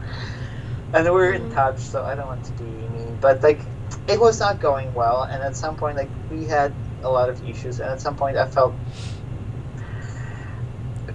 and 0.93 1.11
we're 1.13 1.33
in 1.33 1.49
Mhm. 1.49 1.55
touch 1.55 1.81
so 1.81 2.05
i 2.05 2.15
don't 2.15 2.27
want 2.27 2.45
to 2.45 2.53
be 2.55 2.89
mean 2.89 3.17
but 3.21 3.43
like 3.43 3.67
it 4.09 4.21
was 4.21 4.41
not 4.41 4.61
going 4.61 4.93
well 4.95 5.23
and 5.25 5.43
at 5.43 5.57
some 5.57 5.77
point 5.77 5.97
like 5.97 6.11
we 6.31 6.47
had 6.47 6.75
a 7.03 7.09
lot 7.11 7.29
of 7.31 7.43
issues 7.45 7.81
and 7.81 7.91
at 7.91 8.01
some 8.01 8.17
point 8.17 8.37
i 8.37 8.47
felt 8.47 8.77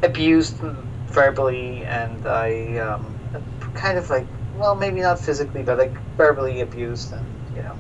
abused 0.04 0.62
verbally 1.14 1.86
and 1.86 2.26
i 2.28 2.78
um, 2.78 3.18
kind 3.74 3.98
of 3.98 4.10
like 4.10 4.28
well 4.58 4.76
maybe 4.76 5.02
not 5.02 5.20
physically 5.20 5.64
but 5.64 5.78
like 5.78 5.96
verbally 6.18 6.62
abused 6.62 7.14
and 7.14 7.26
you 7.56 7.62
know. 7.64 7.78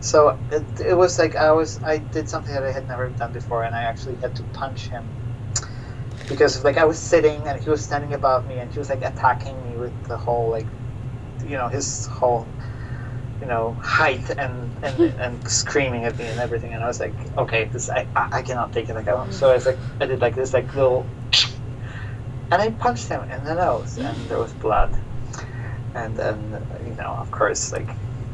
So 0.00 0.38
it, 0.50 0.64
it 0.80 0.94
was 0.94 1.18
like 1.18 1.36
i 1.36 1.52
was 1.52 1.82
i 1.82 1.98
did 1.98 2.28
something 2.28 2.52
that 2.52 2.64
i 2.64 2.72
had 2.72 2.88
never 2.88 3.08
done 3.10 3.32
before 3.32 3.62
and 3.64 3.74
i 3.74 3.82
actually 3.82 4.16
had 4.16 4.34
to 4.36 4.42
punch 4.54 4.88
him. 4.88 5.04
Because 6.28 6.64
like 6.64 6.76
i 6.76 6.84
was 6.84 6.98
sitting 6.98 7.40
and 7.46 7.62
he 7.62 7.70
was 7.70 7.82
standing 7.82 8.12
above 8.14 8.46
me 8.46 8.58
and 8.58 8.72
he 8.72 8.78
was 8.78 8.90
like 8.90 9.02
attacking 9.02 9.56
me 9.70 9.76
with 9.76 10.08
the 10.08 10.16
whole 10.16 10.50
like 10.50 10.66
you 11.44 11.56
know 11.56 11.68
his 11.68 12.06
whole 12.06 12.46
you 13.40 13.46
know 13.46 13.76
height 13.82 14.30
and 14.30 14.70
and, 14.84 15.00
and 15.20 15.48
screaming 15.48 16.04
at 16.04 16.16
me 16.18 16.24
and 16.24 16.40
everything. 16.40 16.72
And 16.72 16.82
i 16.82 16.86
was 16.86 17.00
like 17.00 17.14
okay 17.36 17.64
this 17.64 17.90
i 17.90 18.06
i, 18.16 18.28
I 18.38 18.42
cannot 18.42 18.72
take 18.72 18.88
it. 18.88 18.94
Like 18.94 19.06
that 19.06 19.16
mm. 19.16 19.32
so 19.32 19.50
i 19.50 19.54
was 19.54 19.66
like 19.66 19.78
i 20.00 20.06
did 20.06 20.20
like 20.20 20.34
this 20.34 20.52
like 20.52 20.74
little 20.74 21.06
and 22.50 22.60
i 22.60 22.70
punched 22.70 23.08
him 23.08 23.22
in 23.30 23.44
the 23.44 23.54
nose 23.54 23.98
and 23.98 24.28
there 24.28 24.38
was 24.38 24.52
blood 24.54 25.01
and 25.94 26.16
then 26.16 26.66
you 26.86 26.94
know 26.94 27.16
of 27.18 27.30
course 27.30 27.72
like 27.72 27.88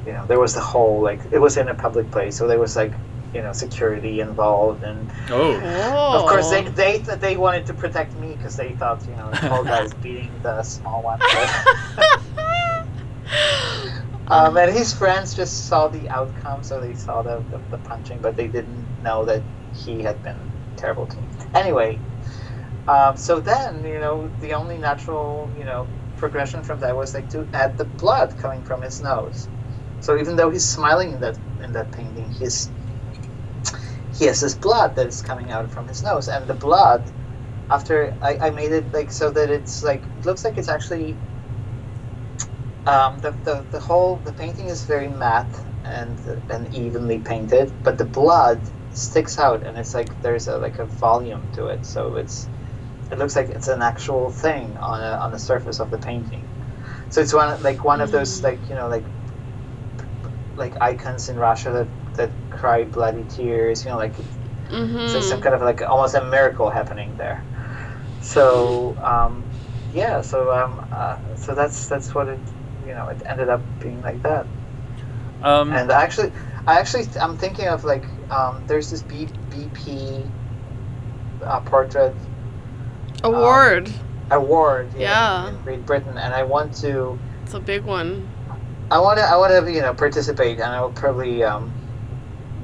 you 0.06 0.12
know 0.12 0.24
there 0.26 0.38
was 0.38 0.54
the 0.54 0.60
whole 0.60 1.00
like 1.00 1.20
it 1.30 1.38
was 1.38 1.56
in 1.56 1.68
a 1.68 1.74
public 1.74 2.10
place 2.10 2.36
so 2.36 2.46
there 2.46 2.58
was 2.58 2.76
like 2.76 2.92
you 3.34 3.42
know 3.42 3.52
security 3.52 4.20
involved 4.20 4.82
and 4.82 5.10
oh. 5.30 5.60
Oh. 5.62 6.22
of 6.22 6.28
course 6.28 6.50
they 6.50 6.62
they 6.62 6.98
they 6.98 7.36
wanted 7.36 7.66
to 7.66 7.74
protect 7.74 8.14
me 8.16 8.34
because 8.34 8.56
they 8.56 8.72
thought 8.74 9.04
you 9.06 9.14
know 9.16 9.30
the 9.30 9.36
tall 9.36 9.64
guy 9.64 9.82
is 9.82 9.94
beating 9.94 10.32
the 10.42 10.62
small 10.62 11.02
one 11.02 11.20
Um, 14.30 14.58
and 14.58 14.70
his 14.70 14.92
friends 14.92 15.34
just 15.34 15.68
saw 15.68 15.88
the 15.88 16.08
outcome, 16.10 16.62
so 16.62 16.80
they 16.80 16.94
saw 16.94 17.22
the, 17.22 17.42
the, 17.50 17.58
the 17.70 17.78
punching, 17.78 18.18
but 18.20 18.36
they 18.36 18.46
didn't 18.46 19.02
know 19.02 19.24
that 19.24 19.42
he 19.74 20.02
had 20.02 20.22
been 20.22 20.38
terrible 20.76 21.06
to 21.06 21.16
me. 21.16 21.22
Anyway, 21.54 21.98
um, 22.86 23.16
so 23.16 23.40
then, 23.40 23.82
you 23.84 23.98
know, 23.98 24.30
the 24.40 24.52
only 24.52 24.76
natural, 24.76 25.50
you 25.58 25.64
know, 25.64 25.86
progression 26.18 26.64
from 26.64 26.80
that 26.80 26.96
was 26.96 27.14
like 27.14 27.30
to 27.30 27.48
add 27.54 27.78
the 27.78 27.86
blood 27.86 28.36
coming 28.38 28.64
from 28.64 28.82
his 28.82 29.00
nose. 29.00 29.48
So 30.00 30.18
even 30.18 30.36
though 30.36 30.50
he's 30.50 30.68
smiling 30.68 31.12
in 31.14 31.20
that 31.20 31.38
in 31.60 31.72
that 31.72 31.92
painting, 31.92 32.30
he's 32.32 32.72
he 34.18 34.26
has 34.26 34.40
this 34.40 34.56
blood 34.56 34.96
that 34.96 35.06
is 35.08 35.22
coming 35.22 35.50
out 35.52 35.72
from 35.72 35.88
his 35.88 36.02
nose, 36.02 36.28
and 36.28 36.48
the 36.48 36.54
blood, 36.54 37.10
after 37.70 38.16
I, 38.22 38.38
I 38.42 38.50
made 38.50 38.72
it 38.72 38.92
like 38.94 39.12
so 39.12 39.30
that 39.32 39.50
it's 39.50 39.82
like 39.82 40.06
it 40.18 40.26
looks 40.26 40.44
like 40.44 40.58
it's 40.58 40.68
actually 40.68 41.20
um, 42.86 43.18
the, 43.20 43.32
the, 43.44 43.68
the 43.70 43.80
whole 43.80 44.20
the 44.20 44.32
painting 44.34 44.68
is 44.68 44.84
very 44.86 45.08
matte 45.08 45.54
and 45.84 46.18
and 46.50 46.74
evenly 46.74 47.20
painted, 47.20 47.72
but 47.84 47.98
the 47.98 48.06
blood 48.06 48.68
sticks 48.90 49.38
out 49.38 49.66
and 49.66 49.78
it's 49.78 49.94
like 49.94 50.20
there's 50.22 50.48
a 50.48 50.58
like 50.58 50.78
a 50.78 50.86
volume 50.86 51.50
to 51.52 51.66
it, 51.68 51.86
so 51.86 52.16
it's 52.16 52.50
it 53.10 53.18
looks 53.18 53.36
like 53.36 53.48
it's 53.50 53.68
an 53.68 53.82
actual 53.82 54.30
thing 54.30 54.76
on 54.78 55.00
a, 55.02 55.16
on 55.18 55.32
the 55.32 55.38
surface 55.38 55.80
of 55.80 55.90
the 55.90 55.98
painting. 55.98 56.44
So 57.10 57.20
it's 57.20 57.34
one 57.34 57.62
like 57.62 57.84
one 57.84 58.00
of 58.00 58.10
those 58.10 58.42
like 58.42 58.68
you 58.68 58.76
know 58.76 58.88
like 58.88 59.06
like 60.56 60.74
icons 60.80 61.28
in 61.28 61.36
Russia 61.36 61.70
that 61.72 61.88
that 62.16 62.32
cry 62.50 62.84
bloody 62.84 63.24
tears, 63.24 63.84
you 63.84 63.90
know 63.90 63.96
like 63.98 64.16
Mhm. 64.70 65.08
so 65.08 65.20
some 65.20 65.40
kind 65.40 65.54
of 65.54 65.62
like 65.62 65.82
almost 65.82 66.14
a 66.14 66.24
miracle 66.24 66.70
happening 66.70 67.16
there. 67.16 67.44
So 68.20 68.96
um, 69.02 69.46
yeah, 69.92 70.22
so 70.22 70.52
um, 70.52 70.80
uh, 70.92 71.18
so 71.36 71.54
that's 71.54 71.88
that's 71.88 72.14
what 72.14 72.28
it 72.28 72.40
you 72.86 72.94
know 72.94 73.08
it 73.08 73.22
ended 73.26 73.48
up 73.48 73.62
being 73.80 74.02
like 74.02 74.22
that. 74.22 74.48
Um, 75.42 75.72
And 75.72 75.90
actually, 75.90 76.32
I 76.66 76.78
actually 76.80 77.06
I'm 77.20 77.36
thinking 77.36 77.68
of 77.68 77.84
like 77.84 78.06
um, 78.30 78.64
there's 78.66 78.90
this 78.90 79.02
B, 79.02 79.28
BP 79.50 80.30
uh, 81.46 81.60
portrait 81.60 82.16
Award. 83.24 83.90
award 84.30 84.90
Yeah. 84.96 85.48
in 85.48 85.62
Great 85.62 85.86
Britain, 85.86 86.16
and 86.18 86.34
I 86.34 86.42
want 86.42 86.74
to 86.76 87.18
it's 87.42 87.54
a 87.54 87.60
big 87.60 87.84
one. 87.84 88.28
I 88.90 88.98
want 88.98 89.18
to 89.18 89.24
I 89.24 89.36
want 89.36 89.52
to 89.52 89.72
you 89.72 89.80
know 89.80 89.94
participate, 89.94 90.60
and 90.60 90.70
I 90.70 90.80
will 90.80 90.92
probably 90.92 91.42
um, 91.42 91.72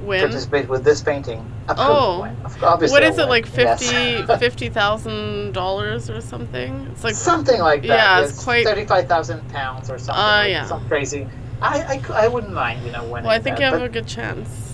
Win. 0.03 0.19
participate 0.21 0.69
with 0.69 0.83
this 0.83 1.01
painting. 1.01 1.51
Oh. 1.67 2.21
win. 2.21 2.37
Obviously 2.61 2.93
What 2.93 3.03
it 3.03 3.15
win, 3.15 3.29
like 3.29 3.45
yes. 3.55 3.81
fifty 3.81 4.25
fifty 4.39 4.69
thousand 4.69 5.53
dollars 5.53 6.09
or 6.09 6.21
something? 6.21 6.87
It's 6.91 7.03
like 7.03 7.15
something 7.15 7.59
like 7.59 7.81
that. 7.81 7.87
Yeah, 7.87 8.19
yes. 8.19 8.29
it's 8.31 8.43
quite- 8.43 8.65
thirty-five 8.65 9.07
thousand 9.07 9.47
pounds 9.49 9.89
or 9.89 9.97
something. 9.97 10.15
Ah, 10.23 10.39
like 10.41 10.49
yeah. 10.49 10.65
Some 10.65 10.87
crazy. 10.87 11.27
I, 11.61 12.01
I, 12.09 12.25
I 12.25 12.27
wouldn't 12.27 12.53
mind, 12.53 12.85
you 12.85 12.91
know, 12.91 13.03
winning. 13.03 13.25
well, 13.25 13.29
I 13.29 13.39
think 13.39 13.57
that, 13.57 13.63
you 13.63 13.71
have 13.71 13.79
but, 13.79 13.85
a 13.85 13.89
good 13.89 14.07
chance. 14.07 14.73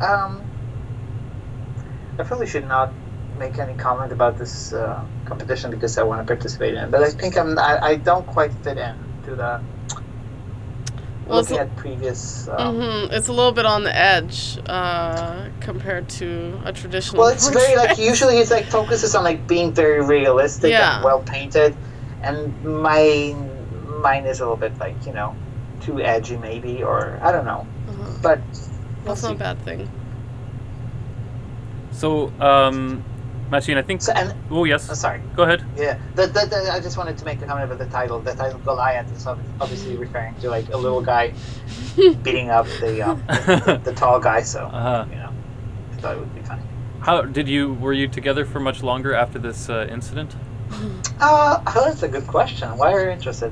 Um, 0.00 0.40
I 2.18 2.22
probably 2.22 2.46
should 2.46 2.66
not 2.66 2.92
make 3.38 3.58
any 3.58 3.74
comment 3.74 4.12
about 4.12 4.38
this 4.38 4.72
uh, 4.72 5.02
competition 5.24 5.70
because 5.70 5.98
I 5.98 6.02
want 6.02 6.20
to 6.20 6.26
participate 6.26 6.74
in 6.74 6.84
it. 6.84 6.90
But 6.90 7.02
I 7.02 7.10
think 7.10 7.36
I'm 7.36 7.58
I, 7.58 7.78
I 7.82 7.94
don't 7.96 8.26
quite 8.26 8.52
fit 8.64 8.78
in 8.78 8.94
to 9.24 9.36
the. 9.36 9.60
Well, 11.26 11.40
looking 11.40 11.56
it's- 11.56 11.68
at 11.70 11.76
previous. 11.76 12.46
Um, 12.48 12.76
hmm 12.76 13.12
It's 13.12 13.26
a 13.28 13.32
little 13.32 13.50
bit 13.52 13.66
on 13.66 13.82
the 13.82 13.94
edge 13.96 14.58
uh, 14.66 15.48
compared 15.60 16.08
to 16.20 16.60
a 16.64 16.72
traditional. 16.72 17.22
Well, 17.22 17.32
it's 17.32 17.48
very 17.48 17.74
like 17.76 17.98
usually 17.98 18.38
it's 18.38 18.50
like 18.52 18.66
focuses 18.66 19.14
on 19.16 19.24
like 19.24 19.46
being 19.48 19.72
very 19.72 20.04
realistic 20.04 20.70
Yeah. 20.70 20.96
and 20.96 21.04
well 21.04 21.20
painted, 21.22 21.74
and 22.22 22.54
my 22.64 23.34
mine 24.02 24.24
is 24.26 24.38
a 24.40 24.44
little 24.44 24.56
bit 24.56 24.78
like 24.78 24.94
you 25.06 25.12
know 25.12 25.34
too 25.80 26.00
edgy 26.00 26.36
maybe 26.36 26.82
or 26.84 27.18
I 27.22 27.32
don't 27.32 27.44
know, 27.44 27.66
Uh-huh. 27.88 28.18
but 28.22 28.38
we'll 29.04 29.14
That's 29.14 29.22
not 29.24 29.32
a 29.32 29.38
bad 29.38 29.58
thing. 29.64 29.88
so, 31.90 32.32
um, 32.40 33.02
Marcin, 33.50 33.78
I 33.78 33.82
think. 33.82 34.02
So, 34.02 34.12
and 34.12 34.34
Oh 34.50 34.64
yes. 34.64 34.88
oh, 34.90 34.94
sorry, 34.94 35.20
Go 35.36 35.44
ahead. 35.44 35.64
yeah, 35.76 35.98
the, 36.14 36.26
the, 36.26 36.46
the, 36.46 36.70
I 36.72 36.80
just 36.80 36.96
wanted 36.98 37.16
to 37.18 37.24
make 37.24 37.40
a 37.42 37.46
comment 37.46 37.70
about 37.70 37.78
the 37.78 37.86
title. 37.92 38.18
The 38.20 38.34
title 38.34 38.58
Goliath 38.60 39.10
is 39.14 39.26
obviously 39.26 39.96
referring 39.96 40.34
to 40.36 40.50
like 40.50 40.68
a 40.72 40.76
little 40.76 41.00
guy 41.02 41.32
beating 42.22 42.50
up 42.50 42.66
the 42.80 43.02
um, 43.02 43.22
the, 43.26 43.80
the 43.84 43.92
tall 43.94 44.18
guy. 44.20 44.42
So 44.42 44.60
Uh-huh. 44.64 45.04
you 45.10 45.16
know, 45.16 45.32
I 45.92 45.96
thought 46.00 46.14
it 46.16 46.20
would 46.20 46.34
be 46.34 46.42
funny. 46.42 46.62
How 47.00 47.22
did 47.22 47.46
you? 47.48 47.74
Were 47.74 47.92
you 47.92 48.08
together 48.08 48.44
for 48.44 48.58
much 48.60 48.82
longer 48.82 49.14
after 49.14 49.38
this 49.38 49.68
uh, 49.68 49.86
incident? 49.90 50.34
Uh, 51.18 51.62
oh, 51.68 51.84
that's 51.86 52.02
a 52.02 52.08
good 52.08 52.26
question. 52.26 52.68
Why 52.76 52.92
are 52.92 53.04
you 53.04 53.10
interested? 53.10 53.50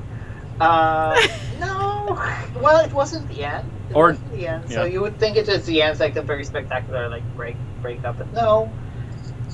Uh, 0.59 1.15
no. 1.59 2.15
Well, 2.61 2.85
it 2.85 2.93
wasn't 2.93 3.27
the 3.29 3.43
end. 3.43 3.67
It 3.89 3.95
Or- 3.95 4.09
wasn't 4.09 4.31
the 4.33 4.47
end. 4.47 4.63
Yeah. 4.69 4.75
So 4.75 4.83
you 4.85 5.01
would 5.01 5.17
think 5.19 5.35
it 5.35 5.49
is 5.49 5.65
the 5.65 5.81
end, 5.81 5.99
like 5.99 6.15
a 6.15 6.21
very 6.21 6.43
spectacular 6.45 7.09
like 7.09 7.23
break 7.35 7.55
breakup, 7.81 8.19
but 8.19 8.31
no. 8.33 8.69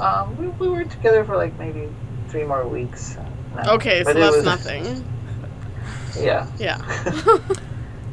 Um, 0.01 0.37
we, 0.37 0.47
we 0.47 0.67
were 0.69 0.83
together 0.83 1.23
for 1.25 1.37
like 1.37 1.57
maybe 1.59 1.89
three 2.29 2.43
more 2.43 2.67
weeks. 2.67 3.17
No. 3.55 3.73
Okay, 3.73 3.99
so 4.03 4.05
But 4.05 4.17
it 4.17 4.19
that's 4.19 4.35
was- 4.37 4.45
nothing. 4.45 5.05
Yeah. 6.19 6.45
Yeah. 6.59 6.81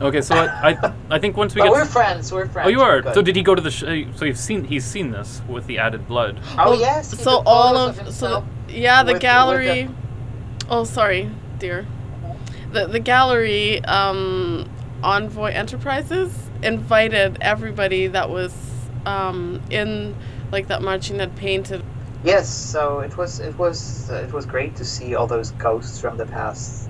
Okay, 0.00 0.20
so 0.20 0.36
I, 0.36 0.70
I, 0.70 0.92
I 1.10 1.18
think 1.18 1.36
once 1.36 1.56
we 1.56 1.60
but 1.60 1.64
get. 1.64 1.72
we're 1.72 1.84
friends. 1.84 2.30
We're 2.32 2.46
friends. 2.46 2.68
oh, 2.68 2.70
you 2.70 2.82
are. 2.82 3.02
So 3.14 3.20
did 3.20 3.34
he 3.34 3.42
go 3.42 3.56
to 3.56 3.60
the? 3.60 3.72
Sh- 3.72 4.06
so 4.16 4.24
you've 4.24 4.38
seen. 4.38 4.62
He's 4.62 4.84
seen 4.84 5.10
this 5.10 5.42
with 5.48 5.66
the 5.66 5.78
added 5.78 6.06
blood. 6.06 6.38
Oh 6.52 6.70
Well, 6.70 6.78
yes. 6.78 7.20
so 7.20 7.42
all 7.44 7.74
photos 7.92 8.06
of, 8.10 8.14
so 8.14 8.44
yeah, 8.68 9.02
the 9.02 9.06
with- 9.08 9.14
with 9.14 9.22
gallery. 9.22 9.90
Oh, 10.70 10.84
sorry, 10.84 11.28
dear. 11.58 11.84
The 12.70 12.86
the 12.86 13.00
gallery, 13.00 13.84
um, 13.86 14.70
Envoy 15.02 15.50
Enterprises 15.50 16.32
invited 16.62 17.38
everybody 17.40 18.06
that 18.06 18.30
was 18.30 18.54
um, 19.04 19.60
in 19.68 20.14
like 20.52 20.68
that 20.68 20.82
Marcin 20.82 21.18
had 21.18 21.34
painted. 21.36 21.82
Yes, 22.24 22.48
so 22.48 23.00
it 23.00 23.16
was 23.16 23.40
it 23.40 23.56
was 23.58 24.10
uh, 24.10 24.16
it 24.16 24.32
was 24.32 24.46
great 24.46 24.76
to 24.76 24.84
see 24.84 25.14
all 25.14 25.26
those 25.26 25.52
ghosts 25.52 26.00
from 26.00 26.16
the 26.16 26.26
past, 26.26 26.88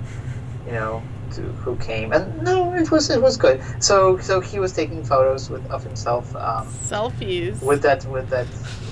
you 0.65 0.73
know, 0.73 1.01
to 1.35 1.41
who 1.41 1.75
came 1.77 2.11
and 2.11 2.41
no, 2.41 2.73
it 2.73 2.89
was 2.91 3.09
it 3.09 3.21
was 3.21 3.37
good. 3.37 3.61
So 3.79 4.17
so 4.17 4.41
he 4.41 4.59
was 4.59 4.73
taking 4.73 5.03
photos 5.03 5.49
with 5.49 5.65
of 5.67 5.83
himself 5.83 6.35
um, 6.35 6.65
Selfies. 6.67 7.61
with 7.61 7.83
that 7.83 8.05
with 8.09 8.29
that 8.29 8.47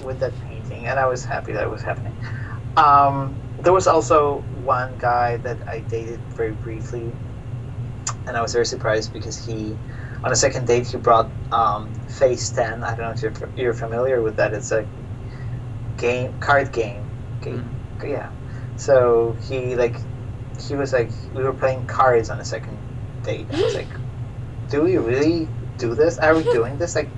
with 0.06 0.20
that 0.20 0.34
painting, 0.48 0.86
and 0.86 1.00
I 1.00 1.08
was 1.08 1.26
happy 1.26 1.54
that 1.54 1.64
it 1.64 1.72
was 1.72 1.82
happening. 1.82 2.16
Um, 2.78 3.36
there 3.60 3.74
was 3.74 3.88
also 3.88 4.44
one 4.64 4.98
guy 5.00 5.38
that 5.38 5.68
I 5.68 5.80
dated 5.80 6.20
very 6.36 6.52
briefly, 6.52 7.12
and 8.28 8.38
I 8.38 8.42
was 8.42 8.54
very 8.54 8.68
surprised 8.68 9.12
because 9.12 9.44
he, 9.44 9.76
on 10.24 10.32
a 10.32 10.36
second 10.36 10.66
date, 10.68 10.88
he 10.88 10.98
brought 10.98 11.30
um, 11.52 11.94
Phase 12.06 12.50
Ten. 12.50 12.84
I 12.84 12.96
don't 12.96 13.00
know 13.00 13.12
if 13.12 13.22
you're, 13.22 13.50
you're 13.56 13.74
familiar 13.74 14.22
with 14.22 14.36
that. 14.38 14.54
It's 14.54 14.72
a 14.72 14.88
game 15.98 16.38
card 16.40 16.72
game. 16.72 17.04
game. 17.42 17.70
Yeah. 18.04 18.32
So 18.78 19.36
he 19.48 19.76
like 19.76 19.96
he 20.60 20.76
was 20.76 20.94
like 20.94 21.10
we 21.34 21.44
were 21.44 21.54
playing 21.54 21.86
cards 21.88 22.30
on 22.30 22.40
a 22.40 22.46
second 22.46 22.78
date. 23.24 23.48
I 23.54 23.62
was 23.62 23.76
like, 23.76 23.88
do 24.70 24.84
we 24.84 24.98
really 24.98 25.48
do 25.78 25.96
this? 25.96 26.18
Are 26.18 26.36
we 26.36 26.44
doing 26.44 26.78
this? 26.78 26.96
Like 26.96 27.10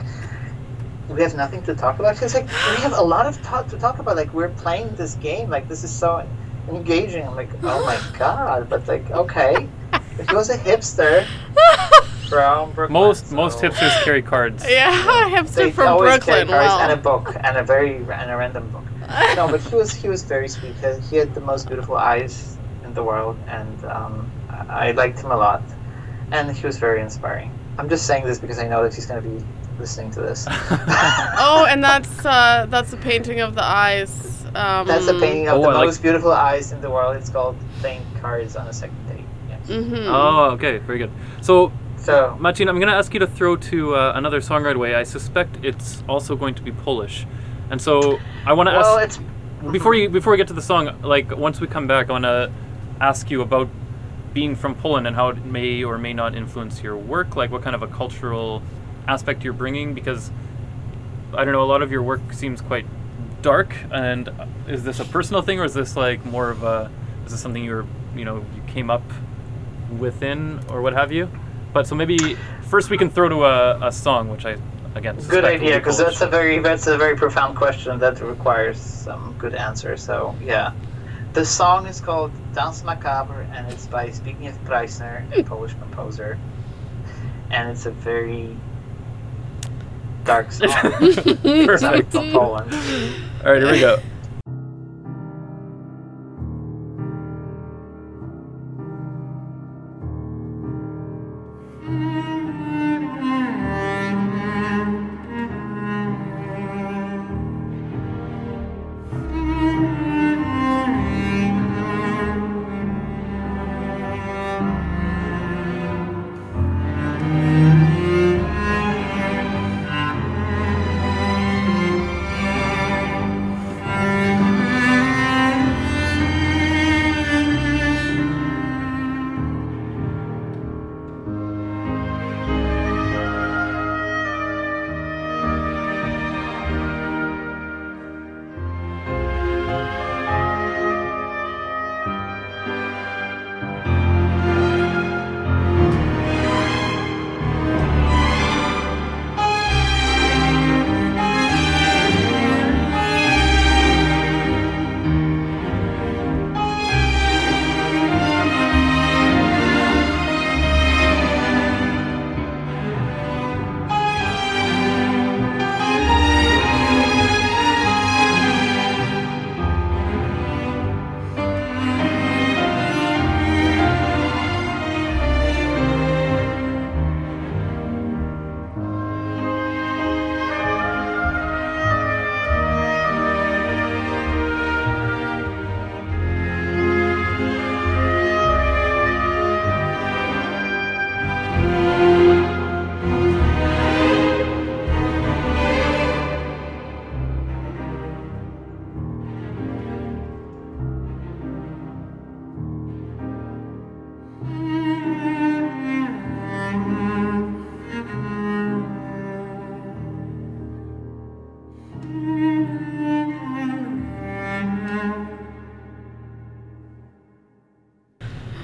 we 1.10 1.22
have 1.22 1.36
nothing 1.36 1.64
to 1.64 1.76
talk 1.76 2.00
about. 2.00 2.22
It's 2.22 2.34
like 2.34 2.48
we 2.48 2.82
have 2.82 2.94
a 2.94 3.02
lot 3.02 3.26
of 3.26 3.42
talk 3.42 3.68
to 3.70 3.78
talk 3.78 4.00
about. 4.00 4.16
Like 4.16 4.34
we're 4.34 4.50
playing 4.50 4.96
this 4.96 5.16
game. 5.16 5.50
Like 5.50 5.68
this 5.68 5.84
is 5.84 5.92
so 5.92 6.28
engaging. 6.70 7.28
I'm 7.28 7.36
like, 7.36 7.50
oh 7.64 7.86
my 7.86 8.00
god. 8.18 8.70
But 8.70 8.88
like, 8.88 9.10
okay, 9.12 9.68
if 10.18 10.30
he 10.30 10.36
was 10.36 10.50
a 10.50 10.58
hipster 10.58 11.26
from 12.30 12.72
Brooklyn, 12.72 12.94
Most 12.94 13.32
most 13.32 13.60
hipsters 13.60 14.04
carry 14.04 14.22
cards. 14.22 14.64
yeah, 14.70 15.30
hipster 15.30 15.56
they 15.56 15.72
from 15.72 15.88
always 15.88 16.24
carry 16.24 16.46
cards 16.46 16.70
Wow. 16.70 16.80
and 16.84 16.92
a 16.92 16.98
book 16.98 17.36
and 17.44 17.58
a 17.58 17.64
very 17.64 17.96
and 17.98 18.32
a 18.32 18.38
random 18.38 18.70
book. 18.70 18.84
No, 19.36 19.48
but 19.50 19.62
he 19.62 19.76
was 19.76 19.92
he 19.92 20.08
was 20.08 20.24
very 20.24 20.48
sweet. 20.48 20.76
He 20.76 20.82
had, 20.82 21.00
he 21.10 21.16
had 21.18 21.34
the 21.34 21.42
most 21.42 21.68
beautiful 21.68 21.98
eyes 21.98 22.58
in 22.86 22.94
the 22.94 23.04
world, 23.04 23.38
and 23.48 23.84
um, 23.86 24.32
I 24.50 24.90
I 24.90 24.92
liked 24.92 25.20
him 25.20 25.32
a 25.32 25.38
lot. 25.38 25.64
And 26.32 26.56
he 26.56 26.64
was 26.68 26.78
very 26.78 27.02
inspiring. 27.02 27.52
I'm 27.80 27.90
just 27.90 28.06
saying 28.06 28.24
this 28.26 28.38
because 28.40 28.60
I 28.60 28.68
know 28.68 28.84
that 28.84 28.94
he's 28.94 29.08
going 29.08 29.24
to 29.24 29.28
be 29.28 29.44
listening 29.80 30.12
to 30.12 30.22
this. 30.22 30.46
oh, 30.50 31.66
and 31.68 31.84
that's 31.84 32.24
uh, 32.26 32.68
that's 32.70 32.94
a 32.94 32.98
painting 32.98 33.40
of 33.42 33.56
the 33.56 33.64
eyes. 33.64 34.46
Um, 34.56 34.88
That's 34.88 35.08
a 35.08 35.14
painting 35.20 35.48
of 35.48 35.58
Oh, 35.60 35.62
the 35.62 35.68
I 35.70 35.74
like- 35.74 35.86
most 35.86 36.02
beautiful 36.02 36.32
eyes 36.32 36.72
in 36.72 36.82
the 36.82 36.90
world. 36.90 37.16
It's 37.16 37.30
called 37.30 37.56
Playing 37.82 38.04
Cards 38.20 38.56
on 38.56 38.68
a 38.68 38.74
Second 38.74 38.98
Date. 39.08 39.26
Yeah. 39.48 39.58
Mm-hmm. 39.78 40.08
Oh, 40.10 40.52
okay, 40.56 40.80
very 40.80 40.98
good. 40.98 41.12
So, 41.42 41.72
So, 42.00 42.38
Marcin, 42.40 42.70
I'm 42.70 42.78
going 42.78 42.88
to 42.88 42.94
ask 42.96 43.14
you 43.14 43.20
to 43.20 43.28
throw 43.28 43.56
to 43.58 43.96
uh, 43.96 44.14
another 44.16 44.42
song 44.42 44.64
right 44.64 44.76
away. 44.76 44.96
I 44.96 45.04
suspect 45.04 45.58
it's 45.64 46.02
also 46.08 46.36
going 46.36 46.56
to 46.56 46.62
be 46.62 46.72
Polish, 46.72 47.28
and 47.70 47.82
so 47.82 48.20
I 48.46 48.54
want 48.54 48.70
to 48.70 48.76
well, 48.76 48.98
ask 48.98 49.20
it's 49.20 49.72
before 49.72 49.94
you 49.94 50.10
before 50.10 50.32
we 50.32 50.38
get 50.38 50.48
to 50.48 50.54
the 50.54 50.62
song. 50.62 51.02
Like 51.02 51.36
once 51.36 51.60
we 51.60 51.68
come 51.68 51.88
back, 51.88 52.10
I 52.10 52.14
want 52.14 52.24
to 52.24 52.52
ask 53.02 53.30
you 53.30 53.42
about 53.42 53.70
being 54.34 54.56
from 54.56 54.76
Poland 54.76 55.08
and 55.08 55.16
how 55.16 55.30
it 55.30 55.44
may 55.44 55.84
or 55.84 55.98
may 55.98 56.14
not 56.14 56.36
influence 56.36 56.82
your 56.82 56.96
work. 56.96 57.36
Like 57.36 57.52
what 57.52 57.64
kind 57.64 57.76
of 57.76 57.84
a 57.84 57.88
cultural 57.88 58.62
aspect 59.08 59.44
you're 59.44 59.54
bringing, 59.54 59.94
because 59.94 60.32
I 61.34 61.44
don't 61.44 61.54
know. 61.54 61.64
A 61.64 61.66
lot 61.66 61.82
of 61.82 61.92
your 61.92 62.02
work 62.02 62.32
seems 62.32 62.62
quite 62.62 62.86
dark. 63.42 63.76
And 63.92 64.30
is 64.68 64.84
this 64.84 65.00
a 65.00 65.06
personal 65.06 65.42
thing, 65.42 65.60
or 65.60 65.66
is 65.66 65.74
this 65.74 65.98
like 65.98 66.26
more 66.26 66.50
of 66.50 66.64
a 66.64 66.90
is 67.26 67.32
this 67.34 67.42
something 67.42 67.64
you're 67.64 67.86
you 68.16 68.24
know 68.24 68.38
you 68.56 68.62
came 68.68 68.90
up 68.90 69.04
within 69.98 70.62
or 70.70 70.82
what 70.82 70.94
have 70.94 71.12
you? 71.12 71.30
But 71.74 71.88
so 71.88 71.96
maybe 71.96 72.36
first 72.64 72.90
we 72.90 72.98
can 72.98 73.10
throw 73.10 73.30
to 73.30 73.46
a, 73.46 73.88
a 73.88 73.92
song, 73.92 74.30
which 74.30 74.46
I 74.46 74.58
again 74.96 75.16
good 75.28 75.46
idea 75.46 75.78
because 75.78 75.98
that's 75.98 76.22
a 76.22 76.28
very 76.28 76.60
that's 76.60 76.88
a 76.88 76.98
very 76.98 77.16
profound 77.16 77.56
question 77.56 78.00
that 78.00 78.20
requires 78.22 78.80
some 78.80 79.36
good 79.38 79.54
answer. 79.54 79.98
So 79.98 80.36
yeah, 80.44 80.74
the 81.34 81.46
song 81.46 81.86
is 81.86 82.02
called 82.02 82.32
Dance 82.54 82.84
Macabre 82.84 83.48
and 83.54 83.72
it's 83.72 83.86
by 83.88 84.08
Zbigniew 84.08 84.58
Preisner, 84.66 85.24
a 85.38 85.44
Polish 85.44 85.74
composer, 85.74 86.40
and 87.52 87.70
it's 87.70 87.86
a 87.86 87.92
very 87.92 88.56
dark 90.24 90.52
song. 90.52 90.70
Perfect. 90.72 92.12
from 92.12 92.32
Poland. 92.32 92.74
All 93.46 93.52
right, 93.54 93.62
here 93.62 93.72
we 93.72 93.80
go. 93.80 94.00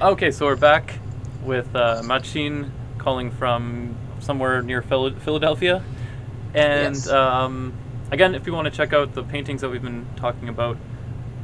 Okay, 0.05 0.29
so 0.29 0.45
we're 0.45 0.55
back 0.55 0.99
with 1.43 1.75
uh, 1.75 2.03
Marcin 2.05 2.71
calling 2.99 3.31
from 3.31 3.95
somewhere 4.19 4.61
near 4.61 4.83
Phil- 4.83 5.15
Philadelphia. 5.15 5.81
And 6.53 6.93
Yes. 6.93 7.09
um, 7.09 7.73
again, 8.11 8.35
if 8.35 8.45
you 8.45 8.53
want 8.53 8.65
to 8.65 8.71
check 8.71 8.93
out 8.93 9.15
the 9.15 9.23
paintings 9.23 9.61
that 9.61 9.69
we've 9.69 9.81
been 9.81 10.05
talking 10.15 10.47
about, 10.47 10.77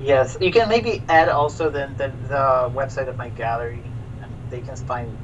Yes, 0.00 0.38
you 0.40 0.50
can 0.52 0.68
maybe 0.70 1.02
add 1.10 1.28
also 1.28 1.68
the, 1.70 1.90
the, 1.98 2.10
the 2.28 2.70
website 2.74 3.08
of 3.08 3.16
my 3.18 3.28
gallery, 3.30 3.82
and 4.22 4.30
they 4.48 4.60
can 4.60 4.76
find, 4.76 5.14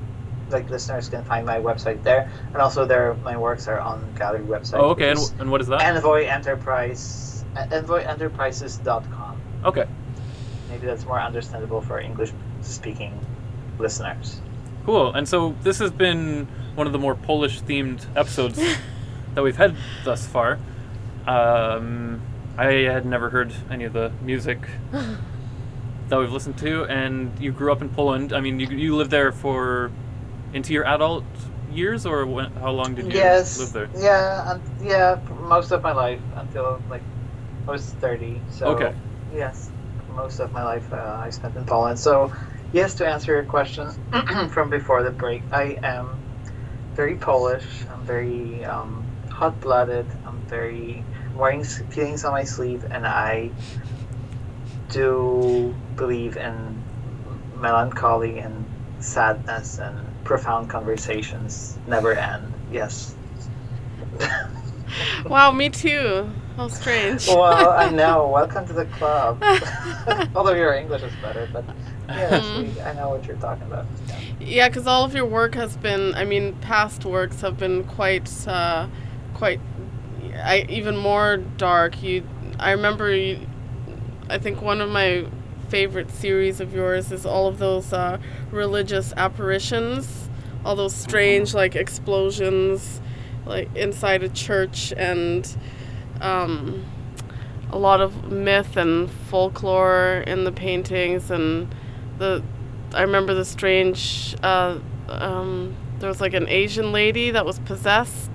like 0.54 0.70
listeners 0.70 1.10
can 1.10 1.22
find 1.24 1.44
my 1.44 1.58
website 1.58 2.02
there, 2.02 2.30
and 2.52 2.56
also 2.56 2.86
there 2.86 3.12
my 3.24 3.36
works 3.36 3.68
are 3.68 3.78
on 3.80 4.02
gallery 4.16 4.40
website. 4.44 4.78
Oh, 4.78 4.90
okay. 4.90 5.10
And, 5.10 5.18
which 5.18 5.28
and 5.40 5.50
what 5.50 5.60
is 5.60 5.66
that? 5.66 5.82
Envoy 5.82 6.24
Enterprise, 6.24 7.44
uh, 7.56 7.66
envoyenterprises.com. 7.66 9.40
Okay, 9.66 9.84
Maybe 10.70 10.86
that's 10.86 11.04
more 11.04 11.20
understandable 11.20 11.80
for 11.80 12.00
English-speaking 12.00 13.12
listeners. 13.78 14.40
cool. 14.86 15.12
And 15.12 15.28
so 15.28 15.54
this 15.62 15.78
has 15.78 15.90
been 15.90 16.46
one 16.74 16.86
of 16.86 16.92
the 16.92 16.98
more 16.98 17.14
Polish-themed 17.14 18.04
episodes 18.16 18.56
that 19.34 19.42
we've 19.42 19.56
had 19.56 19.76
thus 20.04 20.26
far. 20.26 20.58
Um, 21.26 22.20
I 22.56 22.72
had 22.92 23.06
never 23.06 23.30
heard 23.30 23.52
any 23.70 23.84
of 23.84 23.92
the 23.92 24.12
music 24.22 24.58
that 26.08 26.18
we've 26.18 26.32
listened 26.32 26.58
to, 26.58 26.84
and 26.84 27.32
you 27.40 27.50
grew 27.52 27.72
up 27.72 27.80
in 27.80 27.88
Poland. 27.88 28.32
I 28.32 28.40
mean, 28.40 28.60
you, 28.60 28.68
you 28.68 28.96
lived 28.96 29.10
there 29.10 29.32
for 29.32 29.90
into 30.54 30.72
your 30.72 30.86
adult 30.86 31.24
years, 31.70 32.06
or 32.06 32.24
when, 32.24 32.50
how 32.54 32.70
long 32.70 32.94
did 32.94 33.06
you 33.06 33.12
yes. 33.12 33.58
live 33.58 33.72
there? 33.72 33.88
Yeah, 34.00 34.44
um, 34.46 34.62
yeah, 34.82 35.18
most 35.48 35.72
of 35.72 35.82
my 35.82 35.92
life 35.92 36.20
until 36.36 36.80
like 36.88 37.02
I 37.66 37.70
was 37.72 37.84
thirty. 37.84 38.40
So 38.52 38.66
Okay. 38.68 38.94
yes, 39.34 39.70
most 40.14 40.40
of 40.40 40.52
my 40.52 40.62
life 40.62 40.90
uh, 40.92 41.20
I 41.20 41.30
spent 41.30 41.56
in 41.56 41.64
Poland. 41.64 41.98
So 41.98 42.32
yes, 42.72 42.94
to 42.94 43.06
answer 43.06 43.32
your 43.32 43.44
question 43.44 43.90
from 44.50 44.70
before 44.70 45.02
the 45.02 45.10
break, 45.10 45.42
I 45.52 45.78
am 45.82 46.08
very 46.94 47.16
Polish. 47.16 47.66
I'm 47.92 48.04
very 48.04 48.64
um, 48.64 49.04
hot-blooded. 49.30 50.06
I'm 50.26 50.38
very 50.46 51.02
wearing 51.36 51.64
feelings 51.64 52.24
on 52.24 52.32
my 52.32 52.44
sleeve, 52.44 52.86
and 52.90 53.04
I 53.04 53.50
do 54.90 55.74
believe 55.96 56.36
in 56.36 56.82
melancholy 57.60 58.38
and 58.38 58.64
sadness 59.00 59.78
and 59.78 60.13
profound 60.24 60.68
conversations 60.70 61.78
never 61.86 62.12
end. 62.14 62.52
Yes. 62.72 63.14
Wow, 65.26 65.50
me 65.50 65.70
too. 65.70 66.30
How 66.56 66.68
strange. 66.68 67.26
well, 67.26 67.70
I 67.72 67.90
know. 68.02 68.28
Welcome 68.28 68.64
to 68.68 68.72
the 68.72 68.84
club. 68.84 69.42
Although 70.36 70.54
your 70.54 70.72
English 70.74 71.02
is 71.02 71.12
better, 71.20 71.48
but 71.52 71.64
yes, 72.08 72.44
Mhm. 72.44 72.74
we, 72.76 72.80
I 72.82 72.92
know 72.92 73.08
what 73.08 73.26
you're 73.26 73.36
talking 73.38 73.66
about. 73.66 73.86
Yeah. 74.06 74.18
Yeah, 74.38 74.68
because 74.68 74.86
all 74.86 75.04
of 75.04 75.14
your 75.14 75.24
work 75.26 75.54
has 75.56 75.76
been, 75.76 76.14
I 76.14 76.24
mean, 76.24 76.52
past 76.60 77.04
works 77.04 77.40
have 77.40 77.58
been 77.58 77.82
quite, 77.84 78.30
uh, 78.46 78.86
quite, 79.32 79.58
I, 80.36 80.64
even 80.68 80.96
more 80.96 81.38
dark. 81.38 82.00
You, 82.02 82.22
I 82.60 82.70
remember, 82.72 83.12
you, 83.12 83.40
I 84.30 84.38
think 84.38 84.62
one 84.62 84.80
of 84.80 84.90
my 84.90 85.26
favorite 85.64 86.10
series 86.10 86.60
of 86.60 86.74
yours 86.74 87.10
is 87.12 87.24
all 87.26 87.46
of 87.46 87.58
those 87.58 87.92
uh, 87.92 88.18
religious 88.50 89.12
apparitions, 89.16 90.28
all 90.64 90.76
those 90.76 90.94
strange 90.94 91.54
like 91.54 91.74
explosions, 91.76 93.00
like 93.46 93.74
inside 93.76 94.22
a 94.22 94.28
church, 94.28 94.92
and 94.96 95.56
um, 96.20 96.84
a 97.70 97.78
lot 97.78 98.00
of 98.00 98.30
myth 98.30 98.76
and 98.76 99.10
folklore 99.10 100.22
in 100.26 100.44
the 100.44 100.52
paintings, 100.52 101.30
and 101.30 101.74
the 102.18 102.42
I 102.94 103.02
remember 103.02 103.34
the 103.34 103.44
strange. 103.44 104.36
Uh, 104.42 104.78
um, 105.08 105.74
there 105.98 106.08
was 106.08 106.20
like 106.20 106.34
an 106.34 106.48
Asian 106.48 106.92
lady 106.92 107.30
that 107.32 107.44
was 107.44 107.58
possessed. 107.60 108.30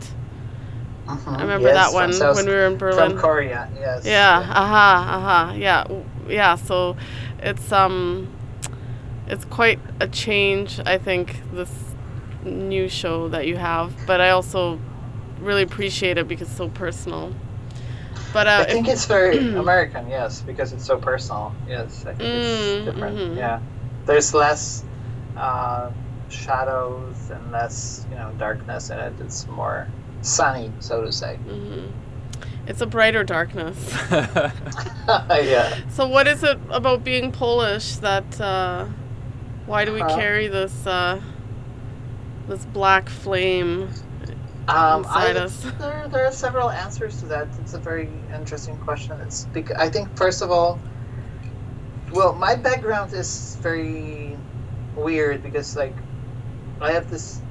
Mhm. 1.07 1.37
I 1.37 1.41
remember 1.41 1.67
Yes, 1.69 1.75
that 1.75 1.93
one 1.93 2.13
South- 2.13 2.35
when 2.35 2.45
we 2.45 2.51
were 2.51 2.67
in 2.67 2.77
Berlin. 2.77 3.11
From 3.11 3.19
Korea, 3.19 3.67
yes. 3.79 4.05
Yeah, 4.05 4.37
aha, 4.47 5.05
aha, 5.09 5.53
yeah, 5.57 5.83
w- 5.83 5.98
yeah. 5.98 5.98
Yeah, 6.29 6.55
so, 6.55 6.95
it's 7.39 7.71
um, 7.71 8.27
it's 9.27 9.45
quite 9.45 9.79
a 9.99 10.07
change. 10.07 10.79
I 10.85 10.97
think 10.97 11.41
this 11.51 11.71
new 12.43 12.87
show 12.89 13.29
that 13.29 13.47
you 13.47 13.57
have, 13.57 13.93
but 14.05 14.21
I 14.21 14.29
also 14.31 14.79
really 15.39 15.63
appreciate 15.63 16.17
it 16.17 16.27
because 16.27 16.47
it's 16.49 16.57
so 16.57 16.69
personal. 16.69 17.33
But 18.33 18.47
uh, 18.47 18.65
I 18.67 18.71
think 18.71 18.87
it's 18.87 19.05
very 19.05 19.37
American, 19.55 20.09
yes, 20.09 20.41
because 20.41 20.73
it's 20.73 20.85
so 20.85 20.97
personal. 20.97 21.53
Yes, 21.67 22.05
I 22.05 22.13
think 22.13 22.31
Mm, 22.31 22.35
it's 22.35 22.75
different. 22.85 23.17
mhm. 23.17 23.37
Yeah, 23.37 23.59
there's 24.05 24.33
less 24.33 24.83
uh, 25.37 25.91
shadows 26.29 27.29
and 27.31 27.51
less, 27.51 28.05
you 28.09 28.15
know, 28.17 28.31
darkness 28.37 28.89
in 28.89 28.99
it. 28.99 29.13
It's 29.19 29.47
more 29.47 29.87
sunny, 30.21 30.71
so 30.79 31.03
to 31.05 31.11
say. 31.11 31.39
mhm. 31.47 31.91
It's 32.69 32.81
a 32.81 32.85
brighter 32.85 33.23
darkness. 33.23 33.93
yeah. 34.11 35.75
So, 35.89 36.07
what 36.07 36.27
is 36.27 36.43
it 36.43 36.59
about 36.69 37.03
being 37.03 37.31
Polish 37.31 37.95
that? 37.97 38.39
Uh, 38.39 38.85
why 39.65 39.85
do 39.85 39.93
we 39.93 40.01
Uh, 40.01 40.15
carry 40.15 40.47
this 40.47 40.87
uh, 40.87 41.19
this 42.47 42.65
black 42.65 43.09
flame? 43.09 43.89
Um, 44.67 45.03
inside 45.03 45.35
I, 45.37 45.45
us. 45.45 45.65
There, 45.79 46.07
there 46.09 46.25
are 46.27 46.31
several 46.31 46.69
answers 46.69 47.19
to 47.21 47.25
that. 47.27 47.47
It's 47.59 47.73
a 47.73 47.79
very 47.79 48.09
interesting 48.33 48.77
question. 48.77 49.19
It's 49.21 49.45
bec- 49.45 49.75
I 49.77 49.89
think 49.89 50.15
first 50.15 50.43
of 50.43 50.51
all, 50.51 50.79
well, 52.11 52.33
my 52.33 52.55
background 52.55 53.13
is 53.13 53.57
very 53.61 54.37
weird 54.95 55.41
because 55.43 55.75
like 55.75 55.95
I 56.81 56.91
have 56.91 57.09
this 57.09 57.41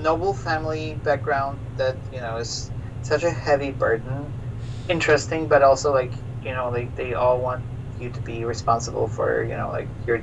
noble 0.00 0.34
family 0.34 0.94
background 1.02 1.58
that 1.78 1.96
you 2.12 2.20
know 2.20 2.36
is 2.36 2.70
such 3.02 3.24
a 3.24 3.30
heavy 3.30 3.70
burden. 3.70 4.32
Interesting, 4.88 5.48
but 5.48 5.62
also 5.62 5.92
like 5.92 6.12
you 6.42 6.52
know 6.52 6.70
like 6.70 6.94
they 6.96 7.14
all 7.14 7.38
want 7.38 7.62
you 8.00 8.10
to 8.10 8.20
be 8.20 8.44
responsible 8.44 9.08
for 9.08 9.42
you 9.42 9.56
know 9.56 9.70
like 9.70 9.88
your 10.06 10.18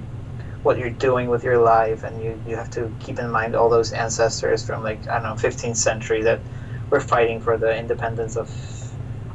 what 0.64 0.80
you're 0.80 0.90
doing 0.90 1.30
with 1.30 1.44
your 1.44 1.60
life 1.60 2.04
and 2.04 2.24
you, 2.24 2.42
you 2.48 2.56
have 2.56 2.72
to 2.72 2.92
keep 3.00 3.20
in 3.20 3.30
mind 3.30 3.56
all 3.56 3.70
those 3.70 3.94
ancestors 3.94 4.66
from 4.66 4.82
like 4.82 5.08
i 5.08 5.20
don't 5.20 5.24
know 5.24 5.50
15th 5.50 5.76
century 5.76 6.24
that 6.24 6.40
were 6.90 7.00
fighting 7.00 7.40
for 7.40 7.56
the 7.56 7.78
independence 7.78 8.36
of 8.36 8.50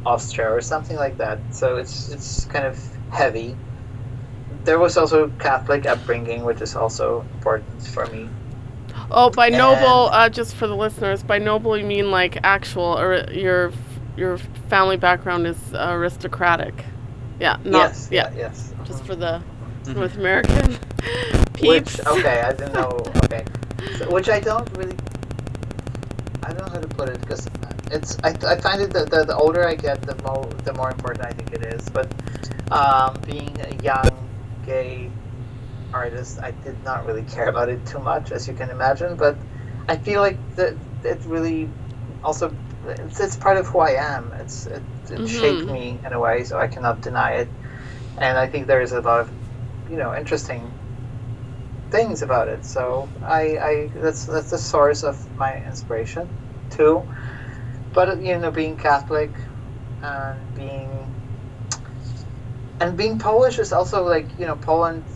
austria 0.06 0.50
or 0.50 0.60
something 0.60 0.96
like 0.96 1.18
that. 1.18 1.38
So 1.50 1.76
it's 1.76 2.08
it's 2.10 2.44
kind 2.46 2.64
of 2.64 2.78
heavy. 3.10 3.56
There 4.64 4.78
was 4.78 4.96
also 4.96 5.30
catholic 5.38 5.86
upbringing 5.86 6.44
which 6.44 6.60
is 6.60 6.76
also 6.76 7.24
important 7.34 7.86
for 7.86 8.06
me. 8.06 8.28
Oh, 9.10 9.30
by 9.30 9.48
noble, 9.48 10.08
uh, 10.12 10.28
just 10.28 10.54
for 10.54 10.66
the 10.66 10.76
listeners, 10.76 11.22
by 11.22 11.38
noble 11.38 11.76
you 11.76 11.84
mean 11.84 12.10
like 12.10 12.38
actual, 12.44 12.98
or 12.98 13.28
your 13.32 13.72
your 14.16 14.38
family 14.68 14.96
background 14.96 15.46
is 15.46 15.72
aristocratic. 15.74 16.84
Yeah, 17.38 17.56
not 17.64 17.90
yes 17.90 18.08
yeah, 18.10 18.30
yes 18.36 18.74
just 18.84 19.04
for 19.04 19.16
the 19.16 19.42
Mhm. 19.86 19.94
North 19.96 20.16
American 20.16 20.78
peeps. 21.54 21.96
which 21.98 22.06
okay 22.06 22.42
i 22.42 22.52
didn't 22.52 22.74
know 22.74 23.10
okay 23.24 23.44
so, 23.96 24.10
which 24.10 24.28
i 24.28 24.38
don't 24.38 24.68
really 24.76 24.94
i 26.42 26.48
don't 26.48 26.58
know 26.58 26.68
how 26.68 26.78
to 26.80 26.88
put 26.88 27.08
it 27.08 27.18
because 27.22 27.48
it's 27.90 28.18
I, 28.22 28.36
I 28.46 28.56
find 28.60 28.82
it 28.82 28.92
that 28.92 29.10
the, 29.10 29.24
the 29.24 29.34
older 29.34 29.66
i 29.66 29.74
get 29.74 30.02
the 30.02 30.14
more 30.22 30.46
the 30.64 30.74
more 30.74 30.90
important 30.90 31.24
i 31.24 31.32
think 31.32 31.52
it 31.52 31.62
is 31.62 31.88
but 31.90 32.06
um, 32.70 33.18
being 33.26 33.58
a 33.62 33.82
young 33.82 34.10
gay 34.66 35.10
artist 35.92 36.38
i 36.42 36.50
did 36.50 36.76
not 36.84 37.06
really 37.06 37.22
care 37.22 37.48
about 37.48 37.68
it 37.70 37.84
too 37.86 37.98
much 38.00 38.32
as 38.32 38.46
you 38.46 38.54
can 38.54 38.68
imagine 38.70 39.16
but 39.16 39.34
i 39.88 39.96
feel 39.96 40.20
like 40.20 40.36
that 40.56 40.74
it 41.04 41.18
really 41.24 41.68
also 42.22 42.54
it's, 42.84 43.20
it's 43.20 43.36
part 43.36 43.56
of 43.56 43.66
who 43.68 43.80
i 43.80 43.90
am 43.90 44.32
it's 44.38 44.66
it, 44.66 44.84
it 45.10 45.26
shaped 45.28 45.66
Mhm. 45.66 45.72
me 45.72 46.00
in 46.04 46.12
a 46.12 46.20
way 46.20 46.44
so 46.44 46.58
i 46.58 46.66
cannot 46.66 47.02
deny 47.02 47.32
it 47.32 47.52
and 48.18 48.38
i 48.38 48.46
think 48.46 48.66
there 48.66 48.80
is 48.80 48.92
a 48.92 49.00
lot 49.00 49.20
of 49.20 49.32
you 49.88 49.96
know 49.96 50.14
interesting 50.14 50.74
things 51.90 52.22
about 52.22 52.48
it. 52.48 52.64
So 52.64 53.10
I, 53.22 53.42
I 53.58 53.90
that's 53.94 54.26
that's 54.26 54.50
the 54.50 54.58
source 54.58 55.02
of 55.02 55.16
my 55.36 55.60
inspiration 55.66 56.30
too. 56.70 57.08
But 57.92 58.22
you 58.22 58.38
know, 58.38 58.50
being 58.50 58.76
Catholic 58.76 59.34
and 60.02 60.52
being 60.54 61.14
and 62.80 62.96
being 62.96 63.18
Polish 63.18 63.58
is 63.58 63.72
also 63.72 64.04
like 64.04 64.38
you 64.38 64.46
know 64.46 64.56
Poland, 64.56 65.06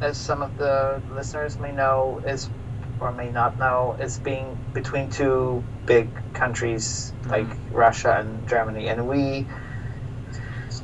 as 0.00 0.18
some 0.18 0.42
of 0.42 0.56
the 0.56 1.02
listeners 1.10 1.58
may 1.58 1.72
know, 1.72 2.20
is 2.26 2.50
or 3.00 3.12
may 3.12 3.30
not 3.30 3.58
know, 3.58 3.96
is 3.98 4.18
being 4.18 4.60
between 4.74 5.10
two 5.10 5.64
big 5.86 6.18
countries 6.34 7.14
like 7.26 7.48
Russia 7.70 8.16
and 8.18 8.48
Germany, 8.48 8.88
and 8.88 9.08
we 9.08 9.48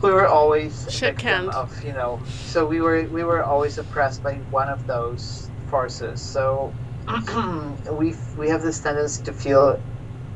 we 0.03 0.11
were 0.11 0.29
always 0.29 0.87
a 0.87 0.91
Shit 0.91 1.19
canned. 1.19 1.51
of 1.51 1.73
you 1.85 1.93
know 1.95 2.23
so 2.45 2.67
we 2.67 2.81
were 2.81 3.09
we 3.11 3.25
were 3.25 3.45
always 3.45 3.79
oppressed 3.79 4.23
by 4.23 4.35
one 4.51 4.69
of 4.69 4.87
those 4.87 5.51
forces 5.67 6.23
so 6.23 6.75
we 7.93 8.15
we 8.37 8.49
have 8.51 8.63
this 8.63 8.81
tendency 8.81 9.23
to 9.25 9.33
feel 9.33 9.79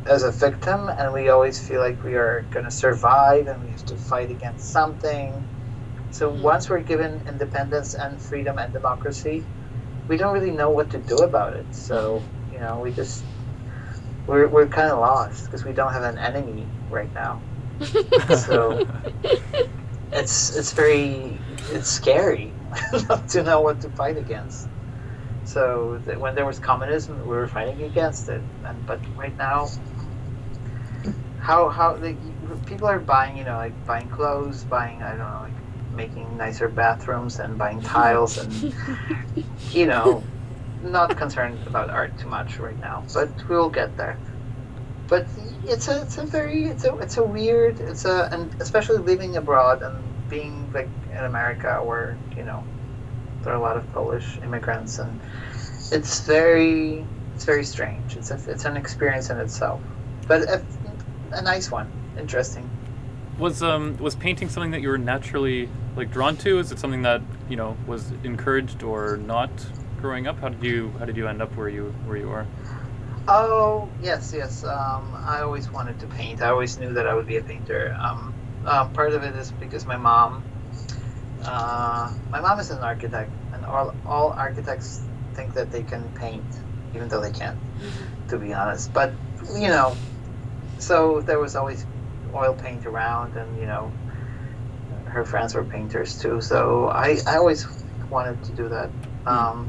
as 0.06 0.22
a 0.24 0.32
victim, 0.32 0.90
and 0.98 1.12
we 1.12 1.28
always 1.28 1.60
feel 1.60 1.80
like 1.80 2.02
we 2.02 2.14
are 2.14 2.48
going 2.50 2.64
to 2.64 2.70
survive, 2.72 3.46
and 3.46 3.62
we 3.62 3.70
have 3.70 3.84
to 3.86 3.96
fight 3.96 4.30
against 4.30 4.72
something. 4.72 5.48
So 6.10 6.30
Mhm. 6.32 6.40
once 6.40 6.70
we're 6.70 6.82
given 6.82 7.22
independence 7.28 7.94
and 7.94 8.22
freedom 8.22 8.58
and 8.58 8.72
democracy, 8.72 9.48
we 10.08 10.16
don't 10.18 10.34
really 10.34 10.52
know 10.52 10.70
what 10.70 10.90
to 10.90 11.00
do 11.00 11.18
about 11.18 11.54
it. 11.54 11.74
So 11.74 12.30
you 12.50 12.60
know, 12.60 12.80
we 12.80 12.92
just 12.92 13.26
we're 14.26 14.48
we're 14.48 14.66
kind 14.66 14.90
of 14.90 14.98
lost 14.98 15.44
because 15.44 15.64
we 15.64 15.72
don't 15.72 15.92
have 15.92 16.02
an 16.02 16.18
enemy 16.18 16.66
right 16.90 17.12
now. 17.14 17.40
So 18.36 18.86
it's 20.12 20.56
it's 20.56 20.72
very 20.72 21.40
it's 21.72 21.88
scary 21.88 22.54
not 23.08 23.28
to 23.28 23.42
know 23.42 23.60
what 23.60 23.80
to 23.80 23.88
fight 23.90 24.16
against. 24.16 24.68
So 25.44 26.00
when 26.18 26.34
there 26.34 26.46
was 26.46 26.58
communism, 26.58 27.18
we 27.18 27.24
were 27.24 27.48
fighting 27.48 27.82
against 27.82 28.28
it, 28.28 28.42
and 28.64 28.86
but 28.86 29.00
right 29.16 29.36
now, 29.38 29.68
how 31.38 31.68
how 31.68 31.96
like, 31.96 32.18
people 32.66 32.86
are 32.86 33.00
buying 33.00 33.36
you 33.36 33.44
know 33.44 33.56
like 33.56 33.74
buying 33.86 34.08
clothes, 34.08 34.64
buying 34.64 35.02
I 35.02 35.10
don't 35.10 35.18
know 35.18 35.40
like 35.42 35.56
making 35.92 36.36
nicer 36.36 36.68
bathrooms 36.68 37.38
and 37.38 37.58
buying 37.58 37.82
tiles 37.82 38.38
and 38.38 38.74
you 39.72 39.86
know 39.86 40.24
not 40.82 41.16
concerned 41.16 41.66
about 41.66 41.90
art 41.90 42.18
too 42.18 42.28
much 42.28 42.58
right 42.58 42.78
now, 42.80 43.04
but 43.14 43.28
we'll 43.48 43.70
get 43.70 43.96
there. 43.96 44.18
But 45.08 45.26
it's 45.64 45.88
a 45.88 46.02
it's 46.02 46.18
a 46.18 46.24
very 46.24 46.64
it's 46.64 46.84
a 46.84 46.96
it's 46.98 47.16
a 47.16 47.22
weird 47.22 47.80
it's 47.80 48.04
a 48.04 48.28
and 48.32 48.60
especially 48.60 48.98
living 48.98 49.36
abroad 49.36 49.82
and 49.82 49.96
being 50.28 50.72
like 50.72 50.88
in 51.10 51.24
America 51.24 51.80
where 51.84 52.16
you 52.36 52.42
know 52.42 52.64
there 53.42 53.52
are 53.52 53.56
a 53.56 53.60
lot 53.60 53.76
of 53.76 53.92
Polish 53.92 54.38
immigrants 54.42 54.98
and 54.98 55.20
it's 55.92 56.20
very 56.20 57.04
it's 57.34 57.44
very 57.44 57.64
strange. 57.64 58.16
It's 58.16 58.30
a, 58.30 58.40
it's 58.50 58.64
an 58.64 58.76
experience 58.76 59.30
in 59.30 59.38
itself, 59.38 59.80
but 60.26 60.42
a, 60.42 60.64
a 61.32 61.42
nice 61.42 61.70
one, 61.70 61.90
interesting. 62.18 62.68
Was 63.38 63.62
um 63.62 63.96
was 63.98 64.14
painting 64.14 64.48
something 64.48 64.70
that 64.72 64.80
you 64.80 64.88
were 64.88 64.98
naturally 64.98 65.68
like 65.96 66.10
drawn 66.10 66.36
to? 66.38 66.58
Is 66.58 66.72
it 66.72 66.78
something 66.78 67.02
that 67.02 67.22
you 67.48 67.56
know 67.56 67.76
was 67.86 68.12
encouraged 68.24 68.82
or 68.82 69.16
not 69.16 69.50
growing 70.02 70.26
up? 70.26 70.38
How 70.40 70.48
did 70.48 70.62
you 70.62 70.92
how 70.98 71.06
did 71.06 71.16
you 71.16 71.28
end 71.28 71.40
up 71.40 71.56
where 71.56 71.68
you 71.68 71.84
where 72.06 72.16
you 72.18 72.28
are? 72.28 72.44
Oh 73.28 73.88
yes, 74.02 74.34
yes. 74.36 74.64
Um, 74.64 75.14
I 75.24 75.40
always 75.42 75.70
wanted 75.70 76.00
to 76.00 76.06
paint. 76.08 76.42
I 76.42 76.48
always 76.48 76.76
knew 76.76 76.92
that 76.94 77.06
I 77.06 77.14
would 77.14 77.26
be 77.26 77.36
a 77.36 77.42
painter. 77.42 77.96
Um, 77.98 78.34
uh, 78.66 78.86
part 78.88 79.12
of 79.12 79.22
it 79.22 79.34
is 79.36 79.50
because 79.52 79.86
my 79.86 79.96
mom, 79.96 80.42
uh, 81.44 82.12
my 82.30 82.40
mom 82.40 82.58
is 82.58 82.70
an 82.70 82.80
architect, 82.80 83.30
and 83.54 83.64
all 83.64 83.94
all 84.04 84.32
architects 84.32 85.00
think 85.34 85.54
that 85.54 85.70
they 85.70 85.84
can 85.84 86.02
paint, 86.14 86.44
even 86.94 87.08
though 87.08 87.20
they 87.20 87.30
can't, 87.30 87.58
to 88.28 88.38
be 88.38 88.52
honest. 88.52 88.92
But 88.92 89.14
you 89.54 89.68
know, 89.68 89.96
so 90.78 91.20
there 91.20 91.38
was 91.38 91.54
always 91.54 91.86
oil 92.34 92.54
paint 92.54 92.86
around, 92.86 93.36
and 93.36 93.56
you 93.60 93.66
know, 93.66 93.92
her 95.06 95.24
friends 95.24 95.54
were 95.54 95.64
painters 95.64 96.20
too. 96.20 96.40
So 96.40 96.88
I 96.88 97.18
I 97.24 97.36
always 97.36 97.68
wanted 98.10 98.42
to 98.44 98.52
do 98.52 98.68
that. 98.68 98.90
Um, 99.26 99.68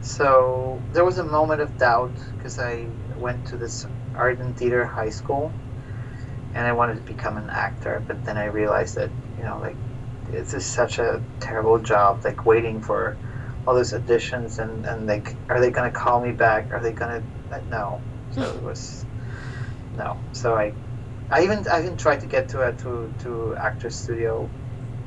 so 0.00 0.82
there 0.92 1.04
was 1.04 1.18
a 1.18 1.24
moment 1.24 1.60
of 1.60 1.76
doubt 1.78 2.16
because 2.36 2.58
I 2.58 2.86
went 3.16 3.46
to 3.46 3.56
this 3.56 3.86
Arden 4.14 4.54
theater 4.54 4.84
high 4.86 5.10
school, 5.10 5.52
and 6.54 6.66
I 6.66 6.72
wanted 6.72 6.96
to 6.96 7.02
become 7.02 7.36
an 7.38 7.50
actor. 7.50 8.02
But 8.06 8.24
then 8.24 8.36
I 8.38 8.46
realized 8.46 8.96
that 8.96 9.10
you 9.38 9.44
know, 9.44 9.60
like, 9.60 9.76
it's 10.32 10.52
just 10.52 10.72
such 10.72 10.98
a 10.98 11.22
terrible 11.40 11.78
job, 11.78 12.20
like 12.24 12.46
waiting 12.46 12.82
for 12.82 13.16
all 13.66 13.74
those 13.74 13.92
auditions 13.92 14.58
and 14.58 14.86
and 14.86 15.06
like, 15.06 15.36
are 15.48 15.60
they 15.60 15.70
gonna 15.70 15.90
call 15.90 16.20
me 16.20 16.32
back? 16.32 16.72
Are 16.72 16.82
they 16.82 16.92
gonna 16.92 17.22
uh, 17.52 17.60
no? 17.70 18.00
So 18.30 18.42
it 18.42 18.62
was 18.62 19.04
no. 19.96 20.18
So 20.32 20.56
I. 20.56 20.72
I 21.30 21.44
even 21.44 21.66
I 21.70 21.80
even 21.82 21.96
tried 21.98 22.20
to 22.20 22.26
get 22.26 22.48
to 22.50 22.66
a 22.66 22.72
to 22.72 23.12
to 23.18 23.54
actor 23.60 23.90
studio, 23.90 24.48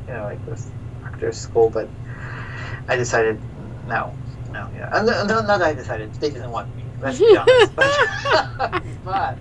you 0.07 0.13
know, 0.13 0.23
like 0.25 0.45
this 0.45 0.71
actor 1.03 1.31
school, 1.31 1.69
but 1.71 1.89
I 2.87 2.95
decided 2.95 3.41
no, 3.87 4.13
no, 4.53 4.67
yeah. 4.75 4.89
And 4.91 5.05
no, 5.07 5.23
no, 5.25 5.41
not 5.41 5.61
I 5.61 5.73
decided. 5.73 6.13
They 6.15 6.29
didn't 6.29 6.51
want 6.51 6.75
me. 6.75 6.83
Let's 7.01 7.19
be 7.19 7.35
honest. 7.43 7.75
But 7.75 7.85
but, 9.03 9.39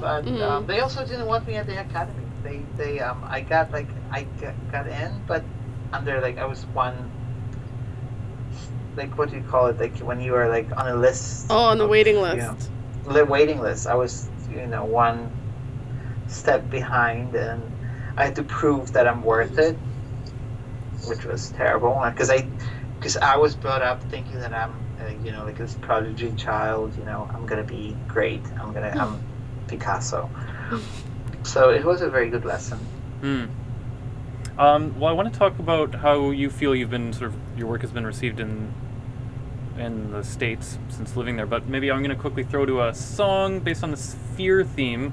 but 0.00 0.26
um, 0.26 0.64
Mhm. 0.64 0.66
they 0.66 0.80
also 0.80 1.06
didn't 1.06 1.26
want 1.26 1.46
me 1.46 1.54
at 1.54 1.66
the 1.66 1.80
academy. 1.80 2.24
They 2.42 2.58
they 2.76 3.00
um 3.00 3.24
I 3.28 3.40
got 3.40 3.72
like 3.72 3.90
I 4.12 4.26
got, 4.72 4.86
in, 4.88 5.22
but 5.26 5.44
under 5.92 6.20
like 6.20 6.38
I 6.38 6.46
was 6.46 6.64
one. 6.74 6.94
Like 8.96 9.18
what 9.18 9.30
do 9.30 9.36
you 9.36 9.42
call 9.42 9.66
it? 9.68 9.78
Like 9.80 9.98
when 9.98 10.20
you 10.20 10.34
are 10.34 10.48
like 10.48 10.68
on 10.76 10.86
a 10.88 10.94
list. 10.94 11.46
Oh, 11.50 11.66
on 11.66 11.78
the 11.78 11.84
of, 11.84 11.90
waiting 11.90 12.16
you 12.16 12.22
list. 12.22 12.70
know, 13.06 13.12
the 13.12 13.24
waiting 13.24 13.60
list. 13.60 13.86
I 13.86 13.94
was 13.94 14.28
you 14.50 14.66
know 14.66 14.84
one 14.84 15.30
step 16.28 16.70
behind, 16.70 17.34
and 17.34 17.62
I 18.16 18.24
had 18.26 18.36
to 18.36 18.42
prove 18.44 18.92
that 18.92 19.06
I'm 19.06 19.22
worth 19.22 19.58
it, 19.58 19.76
which 21.08 21.24
was 21.24 21.50
terrible 21.50 22.00
because 22.04 22.30
I 22.30 22.48
because 23.04 23.18
I 23.18 23.36
was 23.36 23.54
brought 23.54 23.82
up 23.82 24.02
thinking 24.04 24.40
that 24.40 24.54
I'm, 24.54 24.72
uh, 24.98 25.08
you 25.22 25.30
know, 25.30 25.44
like 25.44 25.58
this 25.58 25.74
prodigy 25.82 26.32
child. 26.38 26.96
You 26.96 27.04
know, 27.04 27.28
I'm 27.34 27.44
gonna 27.44 27.62
be 27.62 27.94
great. 28.08 28.40
I'm 28.58 28.72
gonna, 28.72 28.88
I'm 28.98 29.22
Picasso. 29.68 30.30
So 31.42 31.68
it 31.68 31.84
was 31.84 32.00
a 32.00 32.08
very 32.08 32.30
good 32.30 32.46
lesson. 32.46 32.78
Hmm. 33.20 33.44
Um, 34.58 34.98
well, 34.98 35.10
I 35.10 35.12
want 35.12 35.30
to 35.30 35.38
talk 35.38 35.58
about 35.58 35.96
how 35.96 36.30
you 36.30 36.48
feel 36.48 36.74
you've 36.74 36.88
been 36.88 37.12
sort 37.12 37.30
of 37.30 37.36
your 37.58 37.66
work 37.66 37.82
has 37.82 37.90
been 37.90 38.06
received 38.06 38.40
in 38.40 38.72
in 39.76 40.10
the 40.10 40.24
states 40.24 40.78
since 40.88 41.14
living 41.14 41.36
there. 41.36 41.44
But 41.44 41.66
maybe 41.66 41.90
I'm 41.90 41.98
going 41.98 42.16
to 42.16 42.16
quickly 42.16 42.42
throw 42.42 42.64
to 42.64 42.84
a 42.84 42.94
song 42.94 43.60
based 43.60 43.84
on 43.84 43.90
the 43.90 43.98
sphere 43.98 44.64
theme. 44.64 45.12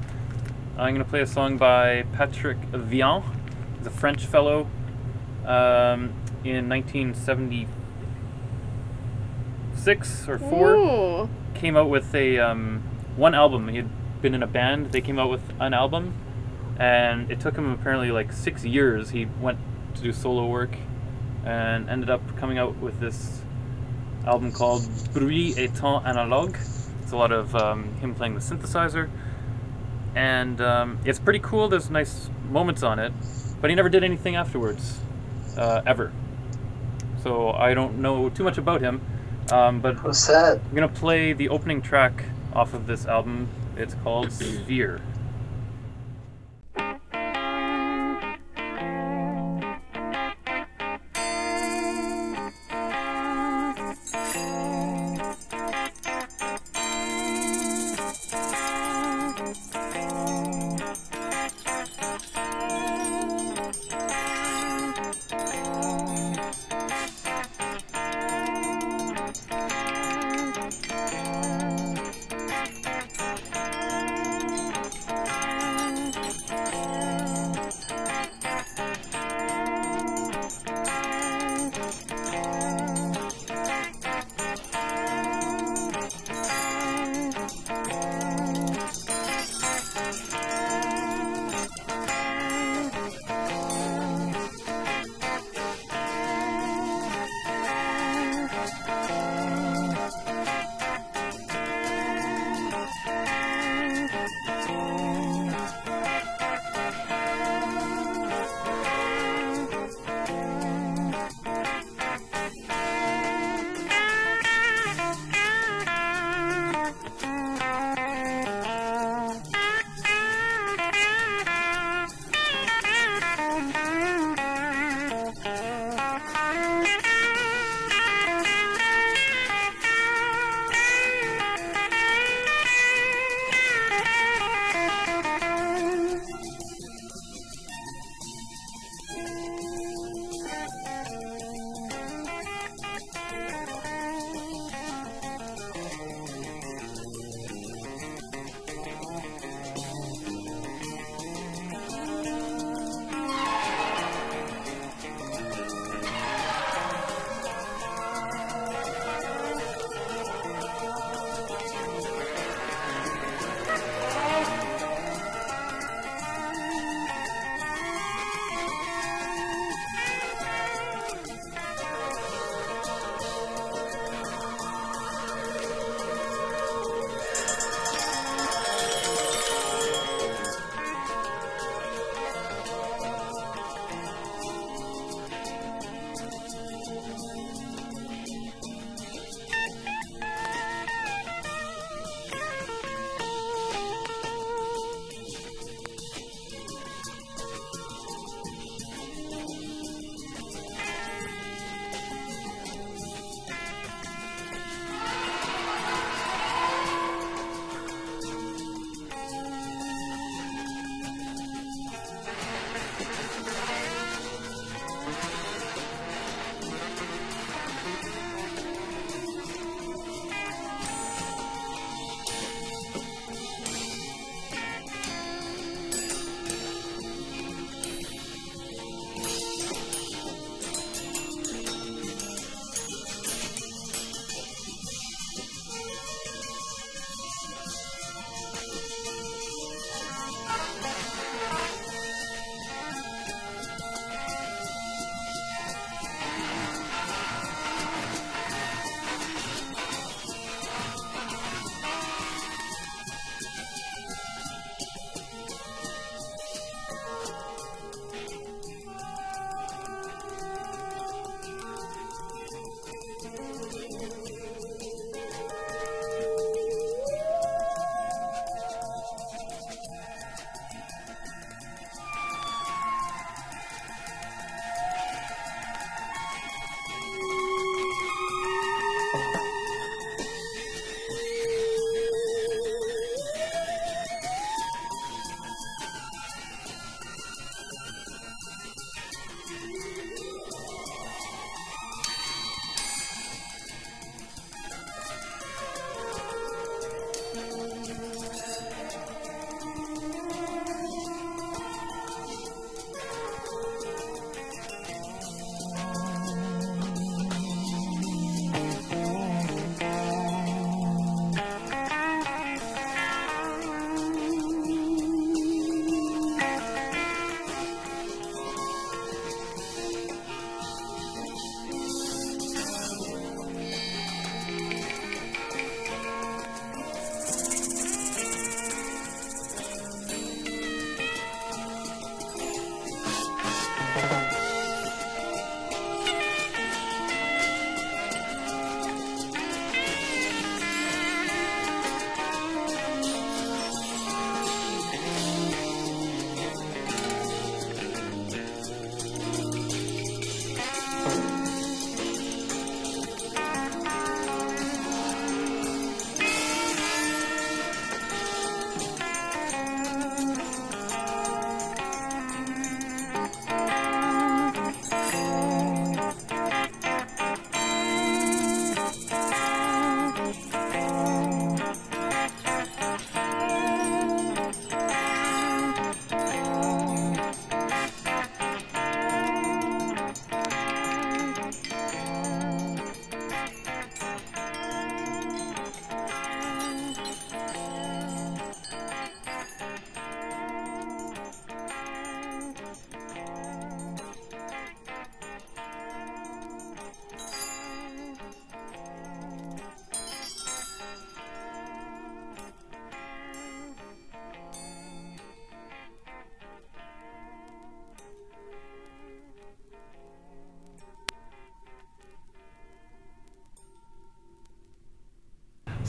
I'm 0.78 0.94
going 0.94 1.04
to 1.04 1.10
play 1.10 1.20
a 1.20 1.28
song 1.28 1.58
by 1.58 2.04
Patrick 2.14 2.62
Vian. 2.72 3.22
the 3.84 3.90
French 3.90 4.26
fellow. 4.26 4.70
Um, 5.46 6.14
in 6.44 6.68
1976 9.86 10.30
or 10.30 10.38
four, 10.38 10.76
Ooh. 10.76 11.30
came 11.56 11.76
out 11.76 11.90
with 11.90 12.14
a 12.14 12.38
um, 12.38 12.84
one 13.16 13.34
album. 13.34 13.68
He 13.68 13.78
had 13.78 14.22
been 14.22 14.36
in 14.36 14.44
a 14.44 14.48
band. 14.48 14.92
They 14.92 15.02
came 15.02 15.18
out 15.18 15.30
with 15.30 15.42
an 15.60 15.74
album, 15.74 16.14
and 16.78 17.32
it 17.32 17.40
took 17.40 17.56
him 17.56 17.72
apparently 17.72 18.12
like 18.12 18.32
six 18.32 18.64
years. 18.64 19.10
He 19.10 19.26
went 19.40 19.58
to 19.96 20.02
do 20.02 20.14
solo 20.14 20.46
work, 20.46 20.78
and 21.46 21.90
ended 21.90 22.10
up 22.10 22.22
coming 22.38 22.60
out 22.60 22.78
with 22.78 23.00
this 23.00 23.42
album 24.26 24.52
called 24.52 24.84
Bruits 25.14 25.58
et 25.58 25.74
temps 25.74 26.06
analogues. 26.06 26.90
It's 27.02 27.12
a 27.12 27.18
lot 27.18 27.32
of 27.32 27.56
um, 27.56 27.96
him 27.96 28.14
playing 28.14 28.36
the 28.36 28.40
synthesizer, 28.40 29.10
and 30.16 30.62
um, 30.62 31.00
it's 31.06 31.20
pretty 31.20 31.40
cool. 31.40 31.68
There's 31.68 31.90
nice 31.90 32.30
moments 32.50 32.84
on 32.84 33.00
it, 33.00 33.14
but 33.60 33.72
he 33.72 33.76
never 33.76 33.90
did 33.90 34.04
anything 34.04 34.36
afterwards, 34.36 35.00
uh, 35.58 35.82
ever. 35.88 36.12
So 37.24 37.52
I 37.52 37.74
don't 37.74 38.00
know 38.00 38.30
too 38.30 38.44
much 38.44 38.58
about 38.58 38.82
him, 38.82 39.02
um, 39.52 39.82
but 39.82 40.16
said? 40.16 40.62
I'm 40.70 40.76
gonna 40.76 40.88
play 40.88 41.34
the 41.34 41.50
opening 41.50 41.82
track 41.82 42.26
off 42.54 42.74
of 42.74 42.88
this 42.88 43.06
album. 43.06 43.48
It's 43.76 43.96
called 44.04 44.32
Sphere. 44.32 45.02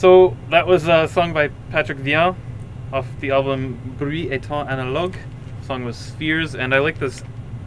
So 0.03 0.35
that 0.49 0.67
was 0.67 0.89
a 0.89 1.07
song 1.07 1.31
by 1.31 1.47
Patrick 1.71 1.97
Vian 1.97 2.35
off 2.91 3.07
the 3.21 3.31
album 3.31 3.95
Bruits 3.97 4.33
et 4.33 4.43
Temps 4.43 4.69
Analogues. 4.69 5.17
The 5.61 5.65
song 5.65 5.85
was 5.85 5.95
Spheres, 5.95 6.55
and 6.55 6.75
I 6.75 6.79
like 6.79 6.99
this. 6.99 7.23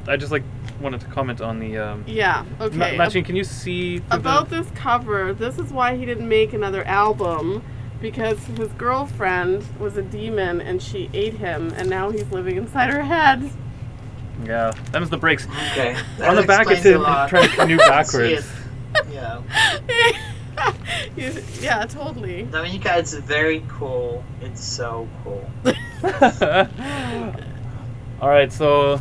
I 0.06 0.18
just 0.18 0.30
like 0.32 0.42
wanted 0.78 1.00
to 1.00 1.06
comment 1.06 1.40
on 1.40 1.60
the. 1.60 1.78
Um, 1.78 2.04
Yeah. 2.06 2.44
Okay. 2.60 2.76
Ma- 2.76 2.92
Marcin, 2.98 3.24
can 3.24 3.36
you 3.36 3.42
see 3.42 4.00
through 4.00 4.18
About 4.18 4.50
the, 4.50 4.56
this 4.56 4.70
cover, 4.74 5.32
this 5.32 5.58
is 5.58 5.72
why 5.72 5.96
he 5.96 6.04
didn't 6.04 6.28
make 6.28 6.52
another 6.52 6.84
album 6.84 7.62
because 8.02 8.38
his 8.58 8.68
girlfriend 8.72 9.64
was 9.80 9.96
a 9.96 10.02
demon 10.02 10.60
and 10.60 10.82
she 10.82 11.08
ate 11.14 11.38
him, 11.38 11.72
and 11.78 11.88
now 11.88 12.10
he's 12.10 12.30
living 12.32 12.58
inside 12.58 12.92
her 12.92 13.00
head. 13.00 13.50
Yeah, 14.44 14.72
that 14.92 15.00
was 15.00 15.08
the 15.08 15.16
breaks. 15.16 15.46
Okay. 15.72 15.96
on 16.22 16.36
the 16.36 16.42
back, 16.42 16.66
it's 16.70 16.84
a 16.84 16.96
him 16.96 17.28
trying 17.30 17.48
to 17.48 17.56
canoe 17.56 17.78
See 17.78 17.88
backwards. 17.88 18.46
it. 18.94 19.06
Yeah. 19.10 19.40
He's- 21.16 21.45
yeah, 21.60 21.86
totally. 21.86 22.44
Dominika, 22.50 22.98
it's 22.98 23.14
very 23.14 23.64
cool. 23.68 24.24
It's 24.40 24.62
so 24.62 25.08
cool. 25.22 25.48
All 28.20 28.28
right, 28.30 28.52
so 28.52 29.00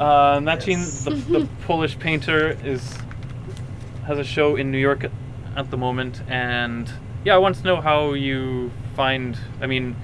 uh, 0.00 0.40
Marcin, 0.42 0.80
the, 0.80 1.10
the 1.28 1.48
Polish 1.66 1.98
painter, 1.98 2.58
is 2.64 2.96
has 4.06 4.18
a 4.18 4.24
show 4.24 4.56
in 4.56 4.70
New 4.70 4.78
York 4.78 5.04
at, 5.04 5.10
at 5.56 5.70
the 5.70 5.76
moment, 5.76 6.22
and 6.28 6.90
yeah, 7.24 7.34
I 7.34 7.38
want 7.38 7.56
to 7.56 7.64
know 7.64 7.80
how 7.80 8.12
you 8.14 8.70
find. 8.96 9.38
I 9.60 9.66
mean, 9.66 9.96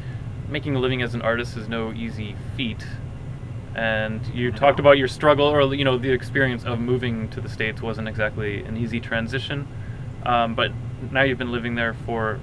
making 0.48 0.76
a 0.76 0.78
living 0.78 1.02
as 1.02 1.14
an 1.14 1.22
artist 1.22 1.56
is 1.56 1.68
no 1.68 1.92
easy 1.92 2.36
feat, 2.56 2.84
and 3.74 4.24
you 4.34 4.52
talked 4.52 4.78
about 4.78 4.98
your 4.98 5.08
struggle, 5.08 5.46
or 5.46 5.74
you 5.74 5.84
know, 5.84 5.98
the 5.98 6.10
experience 6.10 6.64
of 6.64 6.80
moving 6.80 7.28
to 7.30 7.40
the 7.40 7.48
states 7.48 7.82
wasn't 7.82 8.08
exactly 8.08 8.62
an 8.64 8.76
easy 8.76 9.00
transition, 9.00 9.66
um, 10.24 10.54
but 10.54 10.72
now 11.12 11.22
you've 11.22 11.38
been 11.38 11.52
living 11.52 11.74
there 11.74 11.94
for 12.06 12.38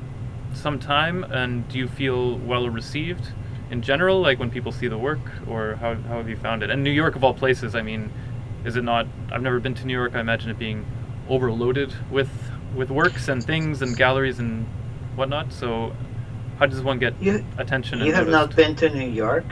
some 0.53 0.79
time, 0.79 1.23
and 1.23 1.67
do 1.69 1.77
you 1.77 1.87
feel 1.87 2.37
well 2.37 2.69
received? 2.69 3.31
in 3.71 3.81
general, 3.81 4.19
like 4.19 4.37
when 4.37 4.51
people 4.51 4.71
see 4.71 4.87
the 4.89 4.97
work, 4.97 5.19
or 5.47 5.75
how, 5.75 5.95
how 5.95 6.17
have 6.17 6.29
you 6.29 6.35
found 6.35 6.61
it? 6.61 6.69
And 6.69 6.83
New 6.83 6.91
York, 6.91 7.15
of 7.15 7.23
all 7.23 7.33
places, 7.33 7.73
I 7.73 7.81
mean, 7.81 8.11
is 8.65 8.75
it 8.75 8.83
not? 8.83 9.07
I've 9.31 9.41
never 9.41 9.59
been 9.59 9.73
to 9.75 9.87
New 9.87 9.93
York. 9.93 10.13
I 10.13 10.19
imagine 10.19 10.51
it 10.51 10.59
being 10.59 10.85
overloaded 11.29 11.93
with 12.11 12.29
with 12.75 12.89
works 12.89 13.27
and 13.27 13.43
things 13.43 13.81
and 13.81 13.97
galleries 13.97 14.39
and 14.39 14.65
whatnot. 15.15 15.51
So, 15.53 15.95
how 16.59 16.65
does 16.65 16.81
one 16.81 16.99
get 16.99 17.13
You 17.21 17.43
attention? 17.57 17.99
you 17.99 18.13
have 18.13 18.27
not 18.27 18.55
been 18.55 18.75
to 18.75 18.89
New 18.89 19.09
York? 19.09 19.45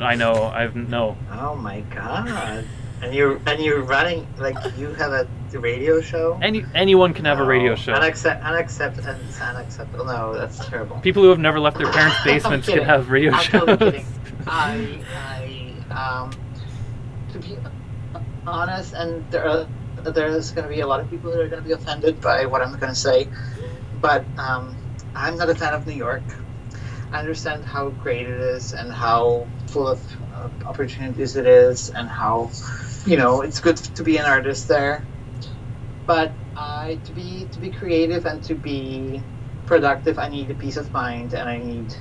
I 0.00 0.16
know. 0.16 0.50
I've 0.52 0.74
no. 0.74 1.16
Oh 1.30 1.54
my 1.54 1.80
god. 1.82 2.66
And 3.02 3.14
you're 3.14 3.40
and 3.46 3.62
you're 3.62 3.82
running 3.82 4.26
like 4.38 4.56
you 4.76 4.88
have 4.94 5.12
a 5.12 5.28
radio 5.60 6.00
show? 6.00 6.38
Any 6.42 6.64
anyone 6.74 7.14
can 7.14 7.24
have 7.24 7.40
a 7.40 7.44
radio 7.44 7.74
show. 7.74 7.94
Unaccept, 7.94 8.42
unacceptable. 8.42 9.08
Unacceptable. 9.08 10.04
No, 10.04 10.34
that's 10.34 10.64
terrible. 10.66 10.98
People 11.00 11.22
who 11.22 11.30
have 11.30 11.38
never 11.38 11.60
left 11.60 11.78
their 11.78 11.90
parents' 11.90 12.16
basements 12.24 12.68
can 12.68 12.82
have 12.82 13.10
radio 13.10 13.32
I'm 13.32 13.42
shows. 13.42 13.66
totally 13.66 13.90
kidding. 13.90 14.06
I, 14.46 14.98
I, 15.90 16.22
um, 16.22 16.30
to 17.32 17.38
be 17.38 17.56
honest, 18.46 18.94
and 18.94 19.28
there 19.30 19.48
are, 19.48 19.66
there's 20.12 20.50
going 20.50 20.68
to 20.68 20.74
be 20.74 20.80
a 20.80 20.86
lot 20.86 21.00
of 21.00 21.08
people 21.10 21.30
that 21.30 21.40
are 21.40 21.48
going 21.48 21.62
to 21.62 21.66
be 21.66 21.72
offended 21.72 22.20
by 22.20 22.46
what 22.46 22.60
I'm 22.62 22.78
going 22.78 22.92
to 22.92 22.98
say, 22.98 23.28
but 24.00 24.24
um, 24.38 24.76
I'm 25.14 25.36
not 25.36 25.48
a 25.48 25.54
fan 25.54 25.72
of 25.72 25.86
New 25.86 25.94
York. 25.94 26.22
I 27.12 27.20
understand 27.20 27.64
how 27.64 27.90
great 27.90 28.26
it 28.26 28.40
is 28.40 28.72
and 28.72 28.92
how 28.92 29.46
full 29.68 29.86
of 29.86 30.00
uh, 30.34 30.48
opportunities 30.66 31.36
it 31.36 31.46
is, 31.46 31.90
and 31.90 32.08
how, 32.08 32.50
you 33.06 33.16
know, 33.16 33.42
it's 33.42 33.60
good 33.60 33.76
to 33.76 34.02
be 34.02 34.16
an 34.16 34.24
artist 34.26 34.68
there. 34.68 35.06
But 36.06 36.36
I, 36.56 37.00
to 37.04 37.12
be 37.12 37.46
to 37.52 37.60
be 37.60 37.70
creative 37.70 38.26
and 38.26 38.42
to 38.44 38.54
be 38.54 39.22
productive, 39.66 40.18
I 40.18 40.28
need 40.28 40.50
a 40.50 40.54
peace 40.54 40.76
of 40.76 40.92
mind, 40.92 41.34
and 41.34 41.48
I 41.48 41.58
need 41.58 41.94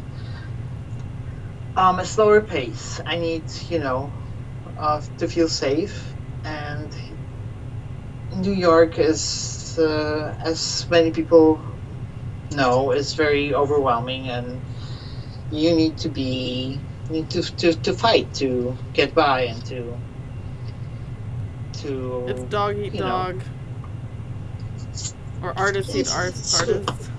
um, 1.75 1.99
a 1.99 2.05
slower 2.05 2.41
pace. 2.41 2.99
I 3.05 3.17
need, 3.17 3.45
you 3.69 3.79
know, 3.79 4.13
uh, 4.77 5.01
to 5.17 5.27
feel 5.27 5.47
safe. 5.47 6.15
And 6.43 6.95
New 8.31 8.51
York 8.53 8.99
is, 8.99 9.77
uh, 9.79 10.35
as 10.43 10.85
many 10.89 11.11
people 11.11 11.63
know, 12.51 12.91
is 12.91 13.15
very 13.15 13.53
overwhelming, 13.53 14.29
and 14.29 14.61
you 15.49 15.75
need 15.75 15.97
to 15.99 16.09
be 16.09 16.81
need 17.09 17.29
to, 17.31 17.41
to, 17.43 17.73
to 17.73 17.93
fight 17.93 18.33
to 18.33 18.77
get 18.93 19.13
by 19.13 19.41
and 19.43 19.63
to 19.65 19.99
to 21.73 22.25
It's 22.27 22.43
dog 22.43 22.77
eat 22.77 22.93
you 22.93 23.01
know. 23.01 23.29
Or 25.43 25.53
artist 25.57 25.89
It's- 25.95 26.15
artist 26.15 26.55
artist. 26.59 27.09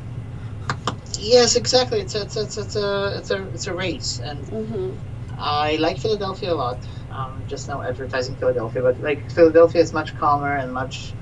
yes 1.20 1.56
exactly 1.56 2.00
it's 2.00 2.14
a, 2.14 2.22
it's 2.22 2.36
it's 2.36 2.56
a, 2.56 2.60
it's 2.62 2.76
a 2.76 3.18
it's 3.18 3.30
a 3.30 3.42
it's 3.54 3.66
a 3.66 3.74
race 3.74 4.20
and 4.24 4.38
hmm 4.48 4.90
I 5.36 5.76
like 5.80 5.98
Philadelphia 5.98 6.52
a 6.52 6.54
lot. 6.54 6.78
Um, 7.10 7.42
just 7.48 7.66
now 7.68 7.82
advertising 7.82 8.36
Philadelphia, 8.36 8.82
but 8.82 9.00
like 9.02 9.28
Philadelphia 9.32 9.82
is 9.82 9.92
much 9.92 10.16
calmer 10.16 10.54
and 10.56 10.72
much. 10.72 11.12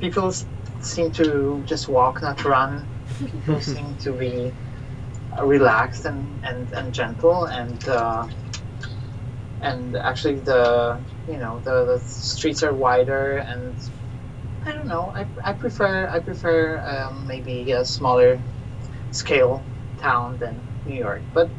People 0.00 0.28
s- 0.28 0.46
seem 0.80 1.10
to 1.12 1.62
just 1.66 1.86
walk, 1.86 2.22
not 2.22 2.42
run. 2.42 2.86
People 3.18 3.60
seem 3.74 3.96
to 3.96 4.12
be 4.12 4.50
uh, 5.38 5.44
relaxed 5.44 6.06
and, 6.06 6.26
and, 6.42 6.72
and 6.72 6.94
gentle, 6.94 7.44
and 7.44 7.86
uh, 7.86 8.26
and 9.60 9.94
actually 9.96 10.36
the 10.40 10.98
you 11.28 11.36
know 11.36 11.60
the, 11.64 11.84
the 11.84 11.98
streets 12.00 12.62
are 12.62 12.72
wider 12.72 13.36
and 13.38 13.74
I 14.64 14.72
don't 14.72 14.88
know. 14.88 15.12
I, 15.14 15.28
I 15.44 15.52
prefer 15.52 16.08
I 16.08 16.18
prefer 16.20 16.80
um, 16.84 17.26
maybe 17.26 17.70
a 17.72 17.84
smaller 17.84 18.42
scale 19.10 19.66
town 19.98 20.38
than 20.38 20.68
New 20.84 20.96
York, 20.96 21.24
but 21.32 21.50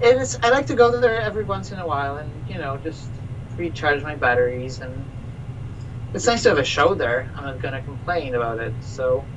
it 0.00 0.16
is 0.16 0.36
I 0.42 0.50
like 0.50 0.66
to 0.66 0.74
go 0.74 1.00
there 1.00 1.20
every 1.20 1.44
once 1.44 1.72
in 1.72 1.78
a 1.78 1.86
while 1.86 2.16
and 2.16 2.48
you 2.48 2.58
know 2.58 2.76
just 2.78 3.20
recharge 3.56 4.02
my 4.02 4.14
batteries 4.16 4.80
and 4.80 5.06
it's 6.12 6.26
nice 6.26 6.42
to 6.42 6.48
have 6.50 6.58
a 6.58 6.64
show 6.64 6.94
there. 6.94 7.32
I'm 7.36 7.44
not 7.44 7.60
gonna 7.60 7.82
complain 7.82 8.34
about 8.34 8.58
it. 8.60 8.82
So 8.82 9.28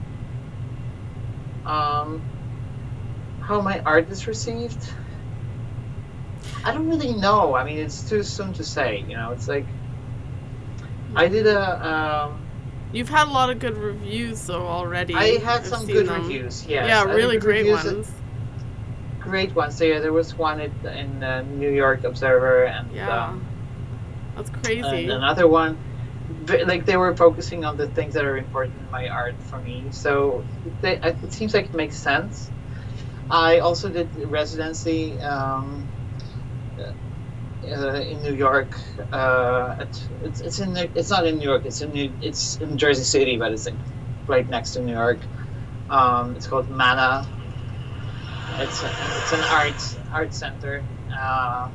um 1.65 2.23
how 3.39 3.61
my 3.61 3.79
art 3.85 4.09
is 4.09 4.27
received 4.27 4.89
I 6.63 6.73
don't 6.73 6.87
really 6.87 7.13
know. 7.13 7.55
I 7.55 7.63
mean 7.63 7.77
it's 7.79 8.03
too 8.03 8.23
soon 8.23 8.53
to 8.53 8.63
say, 8.63 8.97
you 9.07 9.15
know, 9.15 9.31
it's 9.31 9.47
like 9.47 9.75
I 11.15 11.27
did 11.27 11.47
a 11.47 11.87
um 11.87 12.42
You've 12.93 13.09
had 13.09 13.27
a 13.27 13.31
lot 13.31 13.49
of 13.49 13.59
good 13.59 13.75
reviews 13.75 14.45
though 14.45 14.67
already. 14.67 15.15
I 15.15 15.39
had 15.39 15.61
I've 15.61 15.67
some 15.67 15.85
good 15.87 16.07
them. 16.07 16.21
reviews, 16.21 16.65
yes. 16.67 16.87
Yeah, 16.87 17.01
I 17.01 17.13
really 17.15 17.37
great 17.37 17.67
ones. 17.69 18.09
great 19.19 19.55
ones. 19.55 19.75
So 19.75 19.83
yeah, 19.83 19.99
there 19.99 20.13
was 20.13 20.37
one 20.37 20.61
in, 20.61 20.71
in 20.85 21.23
uh, 21.23 21.41
New 21.41 21.71
York 21.71 22.03
Observer 22.03 22.65
and 22.65 22.91
Yeah. 22.93 23.29
um, 23.29 23.45
That's 24.35 24.51
crazy. 24.51 24.81
and 24.81 25.11
another 25.11 25.47
one 25.47 25.77
like 26.65 26.85
they 26.85 26.97
were 26.97 27.15
focusing 27.15 27.65
on 27.65 27.77
the 27.77 27.87
things 27.87 28.13
that 28.13 28.25
are 28.25 28.37
important 28.37 28.75
in 28.79 28.91
my 28.91 29.07
art 29.07 29.35
for 29.43 29.59
me 29.59 29.83
so 29.91 30.43
they, 30.81 30.95
it 30.97 31.33
seems 31.33 31.53
like 31.53 31.65
it 31.65 31.73
makes 31.73 31.95
sense 31.95 32.49
i 33.29 33.59
also 33.59 33.89
did 33.89 34.07
residency 34.29 35.19
um, 35.21 35.87
uh, 37.65 37.95
in 38.01 38.21
new 38.21 38.33
york 38.33 38.75
uh, 39.11 39.75
it's, 40.21 40.41
it's 40.41 40.59
in 40.59 40.75
it's 40.77 41.09
not 41.09 41.25
in 41.27 41.37
new 41.37 41.49
york 41.49 41.65
it's 41.65 41.81
in 41.81 41.91
new, 41.91 42.15
it's 42.21 42.57
in 42.57 42.77
jersey 42.77 43.03
city 43.03 43.37
but 43.37 43.51
it's 43.53 43.65
like 43.65 43.81
right 44.27 44.49
next 44.49 44.73
to 44.73 44.81
new 44.81 44.93
york 44.93 45.27
um, 45.89 46.35
it's 46.35 46.47
called 46.47 46.69
mana 46.69 47.29
it's, 48.59 48.83
it's 48.83 49.33
an 49.33 49.41
art 49.51 49.97
art 50.11 50.33
center 50.33 50.87
uh, 51.17 51.69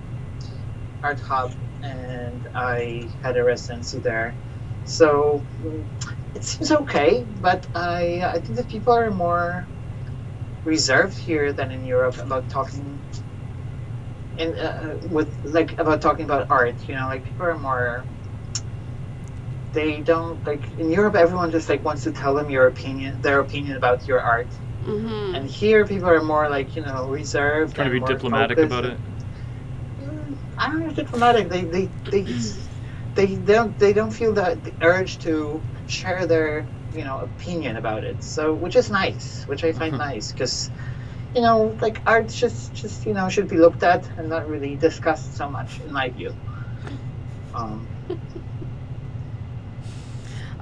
art 1.02 1.20
hub 1.20 1.52
and 1.82 2.48
I 2.54 3.10
had 3.22 3.36
a 3.36 3.44
residency 3.44 4.00
there. 4.00 4.38
So 4.84 5.46
it 6.34 6.44
seems 6.44 6.72
okay, 6.72 7.24
but 7.24 7.68
I 7.74 8.22
I 8.24 8.40
think 8.40 8.56
that 8.58 8.68
people 8.68 8.94
are 8.94 9.10
more 9.10 9.70
reserved 10.64 11.18
here 11.18 11.52
than 11.52 11.72
in 11.72 11.84
Europe 11.84 12.18
about 12.18 12.48
talking 12.48 12.97
in 14.38 14.56
uh, 14.58 14.96
with 15.02 15.38
like 15.44 15.78
about 15.80 16.00
talking 16.02 16.24
about 16.24 16.46
art. 16.50 16.88
You 16.88 16.94
know, 16.96 17.06
like 17.06 17.24
people 17.24 17.46
are 17.46 17.58
more. 17.58 18.06
They 19.72 20.00
don't 20.00 20.44
like 20.46 20.72
in 20.78 20.90
Europe. 20.90 21.14
Everyone 21.14 21.50
just 21.50 21.68
like 21.68 21.84
wants 21.84 22.04
to 22.04 22.12
tell 22.12 22.34
them 22.34 22.50
your 22.50 22.66
opinion, 22.66 23.20
their 23.20 23.40
opinion 23.40 23.76
about 23.76 24.08
your 24.08 24.20
art, 24.20 24.60
hmm 24.84 25.34
and 25.34 25.48
here 25.48 25.86
people 25.86 26.08
are 26.08 26.22
more 26.22 26.48
like 26.48 26.76
you 26.76 26.82
know 26.82 27.08
reserved. 27.08 27.74
Trying 27.76 27.90
to 27.92 28.00
be 28.00 28.06
diplomatic 28.06 28.58
focused 28.58 28.72
about 28.72 28.84
and- 28.86 28.94
it. 28.94 29.00
Mm, 30.00 30.38
I 30.58 30.68
don't 30.68 30.80
know 30.80 30.90
if 30.90 30.96
diplomatic. 30.96 31.48
They 31.50 31.64
they 31.64 31.92
they 32.10 32.22
they 33.14 33.36
don't 33.36 33.78
they 33.78 33.92
don't 33.92 34.10
feel 34.12 34.32
the, 34.32 34.60
the 34.62 34.74
urge 34.80 35.18
to 35.20 35.64
share 35.86 36.26
their 36.26 36.68
you 36.92 37.04
know 37.04 37.18
opinion 37.20 37.76
about 37.76 38.04
it. 38.04 38.22
So 38.22 38.54
which 38.54 38.76
is 38.76 38.90
nice, 38.90 39.44
which 39.46 39.64
I 39.64 39.72
find 39.72 39.96
nice 39.98 40.32
because 40.32 40.70
you 41.34 41.42
know 41.42 41.76
like 41.80 42.00
art 42.06 42.28
just 42.28 42.74
just 42.74 43.06
you 43.06 43.14
know 43.14 43.28
should 43.28 43.48
be 43.48 43.56
looked 43.56 43.82
at 43.82 44.08
and 44.18 44.28
not 44.28 44.48
really 44.48 44.76
discussed 44.76 45.34
so 45.36 45.48
much 45.48 45.80
in 45.80 45.92
my 45.92 46.08
view. 46.10 46.34
Um, 47.54 47.86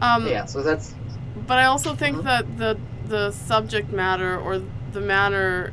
Um, 0.00 0.26
yeah, 0.26 0.44
so 0.44 0.62
that's 0.62 0.94
But 1.46 1.58
I 1.58 1.64
also 1.66 1.94
think 1.94 2.16
Mhm. 2.16 2.24
that 2.24 2.58
the 2.58 2.78
the 3.06 3.30
subject 3.30 3.92
matter 3.92 4.38
or 4.38 4.62
the 4.92 5.00
manner, 5.00 5.72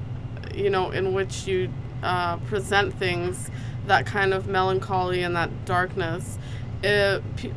you 0.54 0.70
know, 0.70 0.92
in 0.92 1.14
which 1.14 1.48
you 1.48 1.70
uh, 2.04 2.38
present 2.38 2.94
things, 2.94 3.50
that 3.88 4.06
kind 4.06 4.34
of 4.34 4.48
melancholy 4.48 5.24
and 5.24 5.36
that 5.36 5.66
darkness, 5.66 6.38
it, 6.84 7.24
pe- 7.38 7.54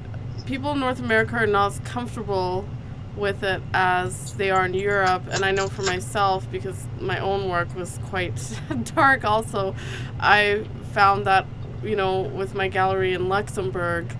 people 0.46 0.72
in 0.72 0.80
North 0.80 1.00
America 1.00 1.36
are 1.36 1.46
not 1.46 1.72
as 1.72 1.78
comfortable 1.80 2.66
with 3.16 3.42
it 3.42 3.62
as 3.72 4.34
they 4.34 4.50
are 4.50 4.64
in 4.66 4.74
Europe. 4.74 5.22
And 5.30 5.44
I 5.44 5.50
know 5.50 5.68
for 5.68 5.82
myself, 5.82 6.50
because 6.50 6.86
my 7.00 7.18
own 7.18 7.48
work 7.48 7.74
was 7.74 7.98
quite 8.06 8.60
dark 8.94 9.24
also, 9.24 9.74
I 10.20 10.64
found 10.92 11.26
that, 11.26 11.46
you 11.82 11.96
know, 11.96 12.22
with 12.22 12.54
my 12.54 12.68
gallery 12.68 13.14
in 13.14 13.28
Luxembourg, 13.28 14.14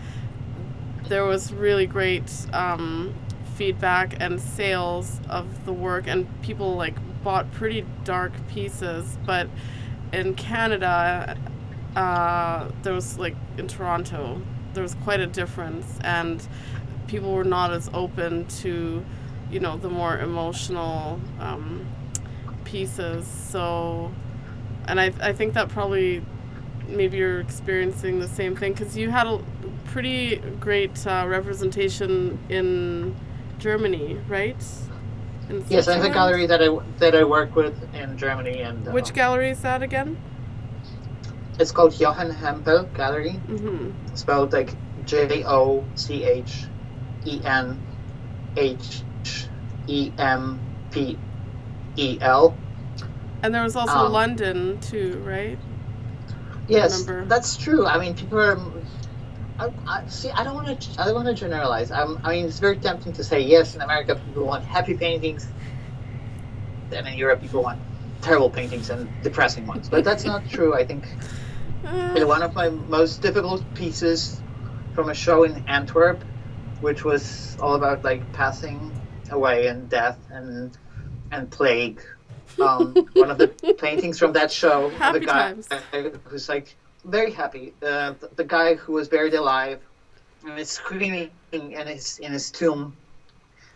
there 1.08 1.24
was 1.24 1.52
really 1.52 1.86
great 1.86 2.30
um, 2.52 3.14
feedback 3.54 4.16
and 4.20 4.40
sales 4.40 5.20
of 5.28 5.64
the 5.64 5.72
work, 5.72 6.06
and 6.06 6.26
people 6.42 6.74
like 6.74 6.94
bought 7.22 7.50
pretty 7.52 7.84
dark 8.04 8.32
pieces. 8.48 9.18
But 9.24 9.48
in 10.12 10.34
Canada, 10.34 11.36
uh, 11.94 12.68
there 12.82 12.92
was 12.92 13.18
like 13.18 13.36
in 13.56 13.68
Toronto, 13.68 14.42
there 14.74 14.82
was 14.82 14.94
quite 14.96 15.20
a 15.20 15.26
difference, 15.26 15.98
and 16.02 16.46
people 17.06 17.32
were 17.32 17.44
not 17.44 17.72
as 17.72 17.88
open 17.94 18.46
to, 18.46 19.04
you 19.50 19.60
know, 19.60 19.76
the 19.76 19.88
more 19.88 20.18
emotional 20.18 21.20
um, 21.40 21.86
pieces. 22.64 23.26
So, 23.26 24.12
and 24.86 25.00
I, 25.00 25.12
I 25.20 25.32
think 25.32 25.54
that 25.54 25.68
probably 25.68 26.24
maybe 26.88 27.16
you're 27.18 27.40
experiencing 27.40 28.20
the 28.20 28.28
same 28.28 28.54
thing 28.56 28.72
because 28.72 28.96
you 28.96 29.10
had 29.10 29.26
a 29.26 29.40
pretty 29.86 30.36
great 30.60 31.06
uh, 31.06 31.24
representation 31.26 32.38
in 32.48 33.16
Germany, 33.58 34.18
right? 34.28 34.56
In 35.48 35.64
Yes, 35.68 35.88
I 35.88 35.94
have 35.94 36.04
a 36.04 36.10
gallery 36.10 36.46
that 36.46 36.62
I 36.62 36.76
that 36.98 37.14
I 37.14 37.24
work 37.24 37.54
with 37.54 37.74
in 37.94 38.18
Germany, 38.18 38.62
and 38.62 38.86
uh, 38.88 38.90
Which 38.92 39.12
gallery 39.12 39.50
is 39.50 39.62
that 39.62 39.82
again? 39.82 40.16
it's 41.58 41.72
called 41.72 41.94
Jochen 41.94 42.30
Hempel 42.30 42.82
Gallery. 42.94 43.32
hmm 43.32 43.90
spelled 44.14 44.52
like 44.52 44.74
J 45.06 45.44
O 45.44 45.84
C 45.94 46.24
H 46.24 46.64
E 47.26 47.40
N 47.44 47.80
H 48.56 49.02
E 49.86 50.12
M 50.18 50.60
P 50.90 51.18
E 51.96 52.18
L. 52.20 52.56
And 53.42 53.54
there 53.54 53.62
was 53.62 53.76
also 53.76 54.06
Um, 54.06 54.12
London 54.12 54.80
too, 54.80 55.22
right? 55.24 55.58
Yes, 56.68 57.04
that's 57.26 57.56
true. 57.56 57.86
I 57.86 57.98
mean, 57.98 58.14
people 58.14 58.38
are. 58.40 58.58
I, 59.58 59.70
I, 59.86 60.06
see, 60.08 60.30
I 60.30 60.42
don't 60.44 60.54
want 60.54 60.80
to. 60.80 61.00
I 61.00 61.04
don't 61.06 61.14
want 61.14 61.28
to 61.28 61.34
generalize. 61.34 61.90
I'm, 61.90 62.18
I 62.24 62.32
mean, 62.32 62.46
it's 62.46 62.58
very 62.58 62.76
tempting 62.76 63.12
to 63.14 63.24
say 63.24 63.40
yes. 63.40 63.74
In 63.74 63.82
America, 63.82 64.16
people 64.16 64.44
want 64.44 64.64
happy 64.64 64.94
paintings, 64.94 65.46
and 66.92 67.06
in 67.06 67.14
Europe, 67.14 67.40
people 67.40 67.62
want 67.62 67.80
terrible 68.20 68.50
paintings 68.50 68.90
and 68.90 69.08
depressing 69.22 69.66
ones. 69.66 69.88
But 69.88 70.04
that's 70.04 70.24
not 70.24 70.48
true. 70.48 70.74
I 70.74 70.84
think 70.84 71.06
Uh, 71.86 72.26
one 72.26 72.42
of 72.42 72.52
my 72.54 72.68
most 72.68 73.22
difficult 73.22 73.62
pieces 73.74 74.40
from 74.94 75.08
a 75.08 75.14
show 75.14 75.44
in 75.44 75.62
Antwerp, 75.68 76.24
which 76.80 77.04
was 77.04 77.56
all 77.60 77.74
about 77.74 78.04
like 78.04 78.30
passing 78.32 78.92
away 79.30 79.66
and 79.66 79.88
death 79.88 80.18
and 80.30 80.76
and 81.32 81.50
plague. 81.50 82.00
Um, 82.60 82.94
one 83.14 83.30
of 83.30 83.38
the 83.38 83.48
paintings 83.78 84.18
from 84.18 84.32
that 84.34 84.50
show, 84.50 84.90
Happy 84.90 85.20
the 85.20 85.26
guy 85.26 85.52
times. 85.52 85.68
who's 86.24 86.48
like 86.48 86.76
very 87.04 87.30
happy, 87.30 87.72
uh, 87.82 88.14
the, 88.20 88.30
the 88.36 88.44
guy 88.44 88.74
who 88.74 88.92
was 88.92 89.08
buried 89.08 89.34
alive 89.34 89.80
and 90.44 90.58
is 90.58 90.70
screaming 90.70 91.30
in 91.52 91.86
his 91.86 92.18
in 92.18 92.32
his 92.32 92.50
tomb. 92.50 92.96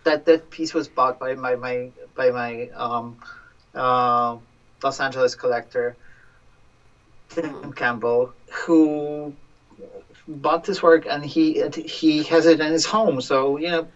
That 0.05 0.25
that 0.27 0.51
piece 0.51 0.73
was 0.73 0.89
bought 0.89 1.19
by 1.19 1.35
my 1.35 1.57
my 1.57 1.91
by 2.15 2.31
my 2.31 2.71
um, 2.75 3.19
uh, 3.75 4.37
Los 4.83 5.01
Angeles 5.01 5.35
collector. 5.35 5.97
Tim 7.31 7.73
Campbell, 7.73 8.33
who 8.51 9.33
bought 10.37 10.65
this 10.65 10.83
work 10.83 11.07
and 11.09 11.25
he 11.25 11.63
he 11.87 12.23
has 12.25 12.47
it 12.47 12.61
in 12.61 12.73
his 12.73 12.87
home. 12.87 13.21
So 13.21 13.57
you 13.59 13.69
know, 13.71 13.89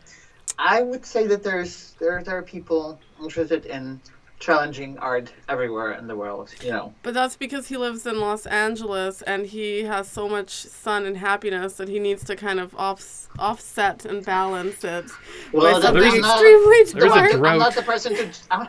I 0.59 0.83
would 0.83 1.05
say 1.07 1.27
that 1.29 1.43
there's 1.43 1.95
there 2.01 2.23
there 2.23 2.37
are 2.39 2.43
people 2.43 2.99
interested 3.23 3.67
in 3.67 4.01
challenging 4.41 4.99
art 4.99 5.33
everywhere 5.49 5.93
in 5.93 6.07
the 6.07 6.15
world. 6.17 6.53
You 6.63 6.71
know, 6.71 6.95
But 7.03 7.15
that's 7.15 7.35
because 7.37 7.69
he 7.69 7.77
lives 7.79 8.05
in 8.05 8.21
Los 8.21 8.45
Angeles 8.47 9.23
and 9.23 9.47
he 9.47 9.85
has 9.85 10.07
so 10.09 10.29
much 10.29 10.51
sun 10.51 11.07
and 11.07 11.17
happiness 11.17 11.75
that 11.75 11.89
he 11.89 11.99
needs 11.99 12.25
to 12.25 12.37
kind 12.37 12.61
of 12.61 12.75
off, 12.77 13.29
offset 13.39 14.05
and 14.05 14.23
balance 14.27 14.85
it 14.85 15.07
well, 15.53 15.75
by 15.75 15.81
that- 15.81 15.95
there's- 15.95 16.13
I'm 16.15 16.21
not, 16.21 16.33
extremely 16.35 16.83
there's 17.01 17.05
a 17.05 17.15
dark. 17.15 17.31
drought. 17.33 17.53
I'm 17.53 17.59
not 17.59 17.75
the 17.75 17.83
person 17.83 18.15
to. 18.17 18.29
I'm, 18.51 18.69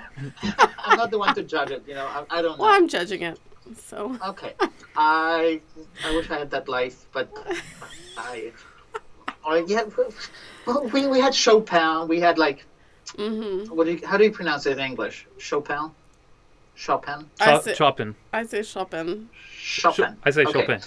I'm 0.79 0.97
not 0.97 1.11
the 1.11 1.17
one 1.19 1.35
to 1.35 1.43
judge 1.43 1.71
it. 1.71 1.83
You 1.87 1.95
know, 1.95 2.05
I, 2.05 2.23
I 2.37 2.41
don't 2.41 2.57
know. 2.57 2.63
well, 2.63 2.73
I'm 2.73 2.87
judging 2.87 3.23
it. 3.23 3.37
So 3.87 4.17
Okay, 4.25 4.53
I 4.95 5.61
I 6.03 6.15
wish 6.15 6.29
I 6.29 6.37
had 6.39 6.51
that 6.51 6.67
life, 6.67 7.05
but 7.11 7.29
I. 8.17 8.51
Oh, 9.47 9.63
yeah, 9.67 9.83
well, 10.65 10.87
we, 10.87 11.05
we 11.07 11.19
had 11.19 11.35
Chopin. 11.35 12.07
We 12.07 12.19
had 12.19 12.37
like 12.37 12.65
hmm 13.15 13.65
what 13.65 13.85
do 13.85 13.93
you, 13.93 14.05
how 14.07 14.17
do 14.17 14.23
you 14.23 14.31
pronounce 14.31 14.65
it 14.65 14.73
in 14.73 14.79
English? 14.79 15.27
Chopin, 15.37 15.91
Chopin, 16.75 17.29
I 17.39 17.59
say- 17.59 17.75
Chopin. 17.75 18.15
I 18.33 18.43
say 18.45 18.63
Chopin. 18.63 19.29
Chopin. 19.57 20.17
I 20.23 20.29
say 20.31 20.43
Okay. 20.45 20.61
Chopin. 20.61 20.81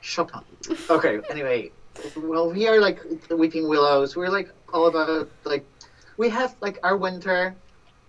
Chopin. 0.00 0.40
Okay. 0.88 1.20
Anyway, 1.30 1.70
well, 2.16 2.50
we 2.50 2.66
are 2.66 2.80
like 2.80 3.00
the 3.28 3.36
Weeping 3.36 3.68
Willows. 3.68 4.16
We're 4.16 4.30
like 4.30 4.50
all 4.72 4.86
about 4.88 5.28
like 5.44 5.64
we 6.16 6.28
have 6.30 6.56
like 6.60 6.78
our 6.82 6.96
winter 6.96 7.54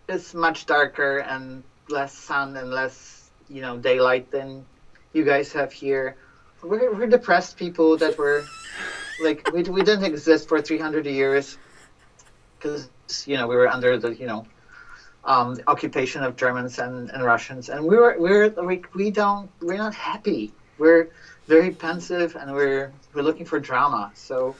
is 0.07 0.33
much 0.33 0.65
darker 0.65 1.19
and 1.19 1.63
less 1.89 2.13
sun 2.13 2.57
and 2.57 2.71
less 2.71 3.20
you 3.51 3.61
know 3.61 3.77
daylight 3.77 4.31
than 4.31 4.65
you 5.13 5.23
guys 5.23 5.51
have 5.53 5.71
here. 5.71 6.15
We're 6.63 6.93
we're 6.93 7.07
depressed 7.07 7.57
people 7.57 7.97
that 7.97 8.17
were 8.17 8.45
like 9.23 9.51
we 9.51 9.63
we 9.63 9.83
didn't 9.83 10.05
exist 10.05 10.47
for 10.47 10.61
300 10.61 11.05
years 11.05 11.57
because 12.57 12.89
you 13.25 13.37
know 13.37 13.47
we 13.47 13.55
were 13.55 13.67
under 13.67 13.97
the 13.97 14.15
you 14.15 14.27
know 14.27 14.45
um, 15.25 15.59
occupation 15.67 16.23
of 16.23 16.35
Germans 16.35 16.79
and, 16.79 17.11
and 17.11 17.23
Russians, 17.23 17.69
and 17.69 17.85
we 17.85 17.97
were 17.97 18.15
we're 18.17 18.49
we, 18.49 18.81
we 18.95 19.11
don't 19.11 19.49
we're 19.61 19.77
not 19.77 19.93
happy. 19.93 20.53
We're 20.77 21.09
very 21.47 21.71
pensive, 21.71 22.35
and 22.35 22.51
we're 22.53 22.91
we're 23.13 23.23
looking 23.23 23.45
for 23.45 23.59
drama. 23.59 24.11
So 24.15 24.55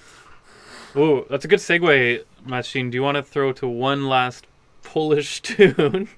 Oh, 0.94 1.26
that's 1.30 1.46
a 1.46 1.48
good 1.48 1.60
segue, 1.60 2.26
Marcin. 2.46 2.90
Do 2.90 2.96
you 2.96 3.02
want 3.02 3.16
to 3.16 3.24
throw 3.24 3.54
to 3.54 3.68
one 3.68 4.10
last 4.10 4.46
Polish 4.84 5.42
tune 5.42 6.10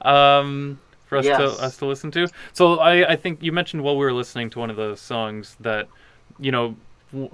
um, 0.00 0.78
for 1.08 1.18
us 1.18 1.24
Yes. 1.24 1.38
to 1.38 1.44
us 1.62 1.76
to 1.78 1.86
listen 1.86 2.10
to? 2.12 2.28
So 2.52 2.78
I, 2.78 3.12
I 3.12 3.16
think 3.16 3.42
you 3.42 3.52
mentioned 3.52 3.82
while 3.82 3.96
we 3.96 4.04
were 4.04 4.12
listening 4.12 4.50
to 4.50 4.58
one 4.58 4.70
of 4.70 4.76
the 4.76 4.94
songs 4.96 5.56
that 5.60 5.88
you 6.38 6.52
know 6.52 6.76
w- 7.12 7.30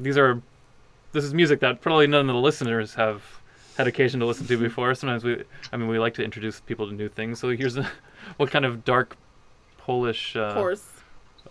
these 0.00 0.16
are 0.18 0.40
this 1.12 1.24
is 1.24 1.32
music 1.34 1.60
that 1.60 1.80
probably 1.80 2.06
none 2.06 2.28
of 2.28 2.34
the 2.34 2.40
listeners 2.40 2.94
have 2.94 3.22
had 3.76 3.86
occasion 3.86 4.20
to 4.20 4.26
listen 4.26 4.46
to 4.46 4.56
before. 4.58 4.94
Sometimes 4.94 5.24
we, 5.24 5.42
I 5.72 5.76
mean, 5.76 5.88
we 5.88 5.98
like 5.98 6.14
to 6.14 6.22
introduce 6.24 6.60
people 6.60 6.86
to 6.88 6.92
new 6.92 7.08
things. 7.08 7.38
So 7.38 7.48
here's 7.50 7.76
a, 7.76 7.88
what 8.36 8.50
kind 8.50 8.64
of 8.64 8.84
dark 8.84 9.16
Polish, 9.78 10.36
uh, 10.36 10.40
Of 10.40 10.54
course. 10.54 10.84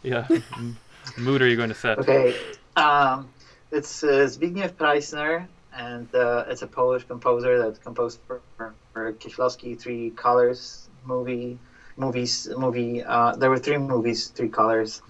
yeah, 0.03 0.27
m- 0.29 0.77
mood 1.17 1.41
are 1.41 1.47
you 1.47 1.55
going 1.55 1.69
to 1.69 1.75
set? 1.75 1.97
okay, 1.99 2.35
um, 2.75 3.29
it's 3.71 4.03
uh, 4.03 4.07
Zbigniew 4.27 4.73
Preisner, 4.73 5.47
and 5.73 6.13
uh, 6.13 6.45
it's 6.47 6.61
a 6.61 6.67
Polish 6.67 7.03
composer 7.05 7.57
that 7.59 7.81
composed 7.81 8.19
for, 8.27 8.41
for, 8.57 8.75
for 8.93 9.13
Kieślowski 9.13 9.79
Three 9.79 10.11
Colors 10.11 10.86
movie 11.07 11.59
movies 11.97 12.49
movie. 12.57 13.03
Uh, 13.03 13.35
there 13.35 13.49
were 13.49 13.59
three 13.59 13.77
movies, 13.77 14.27
three 14.29 14.49
colors: 14.49 15.01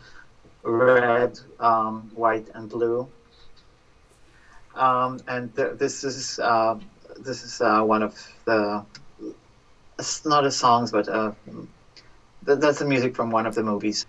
red, 0.64 1.40
um, 1.60 2.10
white, 2.14 2.50
and 2.54 2.70
blue. 2.70 3.10
Um, 4.76 5.20
and 5.28 5.56
th- 5.56 5.78
this 5.78 6.04
is 6.04 6.40
uh, 6.40 6.76
this 7.18 7.44
is 7.44 7.62
uh, 7.62 7.82
one 7.84 8.04
of 8.04 8.14
the 8.46 8.86
it's 10.00 10.26
not 10.26 10.46
a 10.46 10.52
songs, 10.52 10.92
but 10.92 11.08
uh, 11.10 11.32
th- 12.46 12.60
that's 12.60 12.80
the 12.80 12.86
music 12.86 13.16
from 13.16 13.32
one 13.32 13.46
of 13.46 13.56
the 13.56 13.64
movies. 13.64 14.06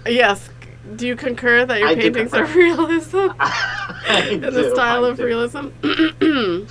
yes. 0.07 0.49
Do 0.97 1.07
you 1.07 1.17
concur 1.17 1.65
that 1.65 1.79
your 1.79 1.89
I 1.89 1.95
paintings 1.95 2.35
are 2.35 2.45
realism? 2.47 3.17
In 4.09 4.41
the 4.41 4.71
style 4.75 5.05
I 5.05 5.09
of 5.09 5.17
do. 5.17 5.25
realism. 5.25 5.69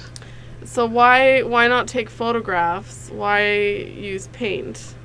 so 0.66 0.86
why 0.86 1.44
why 1.44 1.68
not 1.68 1.88
take 1.88 2.10
photographs? 2.10 3.10
Why 3.10 3.52
use 3.52 4.28
paint? 4.28 4.96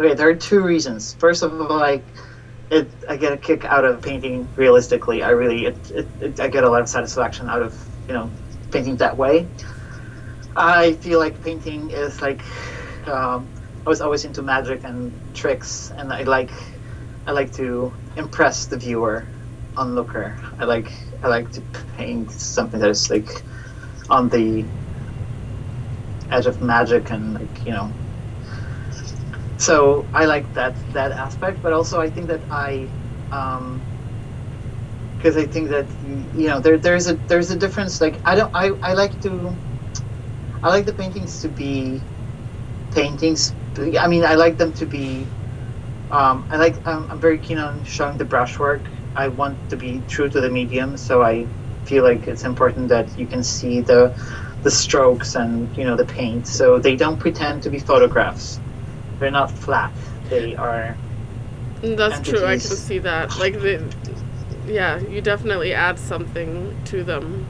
Okay, 0.00 0.14
there 0.14 0.28
are 0.28 0.34
two 0.34 0.60
reasons. 0.60 1.14
First 1.14 1.42
of 1.42 1.52
all, 1.60 1.78
like, 1.78 2.02
it, 2.70 2.88
I 3.08 3.16
get 3.16 3.32
a 3.32 3.36
kick 3.36 3.64
out 3.64 3.84
of 3.84 4.02
painting 4.02 4.48
realistically. 4.56 5.22
I 5.22 5.30
really, 5.30 5.66
it, 5.66 5.90
it, 5.90 6.08
it, 6.20 6.40
I 6.40 6.48
get 6.48 6.64
a 6.64 6.68
lot 6.70 6.80
of 6.80 6.88
satisfaction 6.88 7.48
out 7.48 7.62
of, 7.62 7.78
you 8.08 8.14
know, 8.14 8.30
painting 8.72 8.96
that 8.96 9.16
way. 9.16 9.46
I 10.56 10.94
feel 10.94 11.20
like 11.20 11.40
painting 11.44 11.90
is 11.90 12.20
like, 12.22 12.40
um, 13.06 13.46
I 13.86 13.88
was 13.88 14.00
always 14.00 14.24
into 14.24 14.42
magic 14.42 14.82
and 14.82 15.12
tricks, 15.34 15.92
and 15.96 16.12
I 16.12 16.22
like, 16.22 16.50
I 17.26 17.32
like 17.32 17.52
to 17.54 17.96
impress 18.16 18.66
the 18.66 18.78
viewer, 18.78 19.30
onlooker. 19.76 20.38
I 20.58 20.64
like, 20.64 20.92
I 21.22 21.28
like 21.28 21.50
to 21.52 21.62
paint 21.96 22.30
something 22.32 22.80
that 22.80 22.90
is 22.90 23.10
like, 23.10 23.28
on 24.10 24.28
the 24.28 24.70
edge 26.30 26.46
of 26.46 26.60
magic 26.60 27.10
and 27.10 27.32
like, 27.34 27.64
you 27.64 27.72
know, 27.72 27.96
so 29.56 30.08
I 30.12 30.26
like 30.26 30.52
that 30.54 30.78
that 30.92 31.12
aspect, 31.12 31.62
but 31.62 31.72
also 31.72 32.00
I 32.00 32.10
think 32.10 32.28
that 32.28 32.44
I, 32.50 32.92
um, 33.30 33.86
because 35.18 35.36
I 35.36 35.46
think 35.46 35.70
that 35.70 35.90
you 36.00 36.48
know 36.48 36.60
there 36.60 36.78
there's 36.78 37.06
a 37.08 37.20
there's 37.28 37.50
a 37.50 37.56
difference. 37.58 38.00
Like 38.00 38.20
I 38.24 38.34
don't 38.34 38.50
I 38.54 38.70
I 38.82 38.94
like 38.94 39.20
to, 39.20 39.60
I 40.62 40.68
like 40.70 40.86
the 40.86 40.94
paintings 40.94 41.40
to 41.40 41.48
be, 41.48 42.06
paintings. 42.92 43.54
I 43.78 44.08
mean 44.08 44.24
I 44.24 44.34
like 44.34 44.58
them 44.58 44.72
to 44.74 44.86
be. 44.86 45.34
Um, 46.14 46.46
I 46.50 46.56
like 46.56 46.86
I'm, 46.86 47.10
I'm 47.10 47.18
very 47.18 47.38
keen 47.38 47.58
on 47.58 47.84
showing 47.84 48.18
the 48.18 48.24
brushwork. 48.24 48.82
I 49.16 49.28
want 49.28 49.56
to 49.70 49.76
be 49.76 50.02
true 50.08 50.28
to 50.28 50.40
the 50.40 50.50
medium, 50.50 50.96
so 50.96 51.22
I 51.22 51.46
feel 51.84 52.04
like 52.04 52.26
it's 52.26 52.44
important 52.44 52.88
that 52.88 53.18
you 53.18 53.26
can 53.26 53.42
see 53.42 53.80
the 53.80 54.14
the 54.62 54.70
strokes 54.70 55.34
and 55.34 55.74
you 55.76 55.84
know 55.84 55.96
the 55.96 56.06
paint. 56.06 56.46
So 56.46 56.78
they 56.78 56.96
don't 56.96 57.18
pretend 57.18 57.62
to 57.64 57.70
be 57.70 57.78
photographs 57.78 58.60
they're 59.18 59.30
not 59.30 59.50
flat. 59.50 59.92
They 60.28 60.56
are. 60.56 60.96
That's 61.82 62.26
true. 62.26 62.44
I 62.44 62.52
can 62.52 62.60
see 62.60 62.98
that. 63.00 63.38
Like 63.38 63.54
the, 63.54 63.84
yeah, 64.66 64.98
you 65.00 65.20
definitely 65.20 65.74
add 65.74 65.98
something 65.98 66.76
to 66.86 67.04
them. 67.04 67.46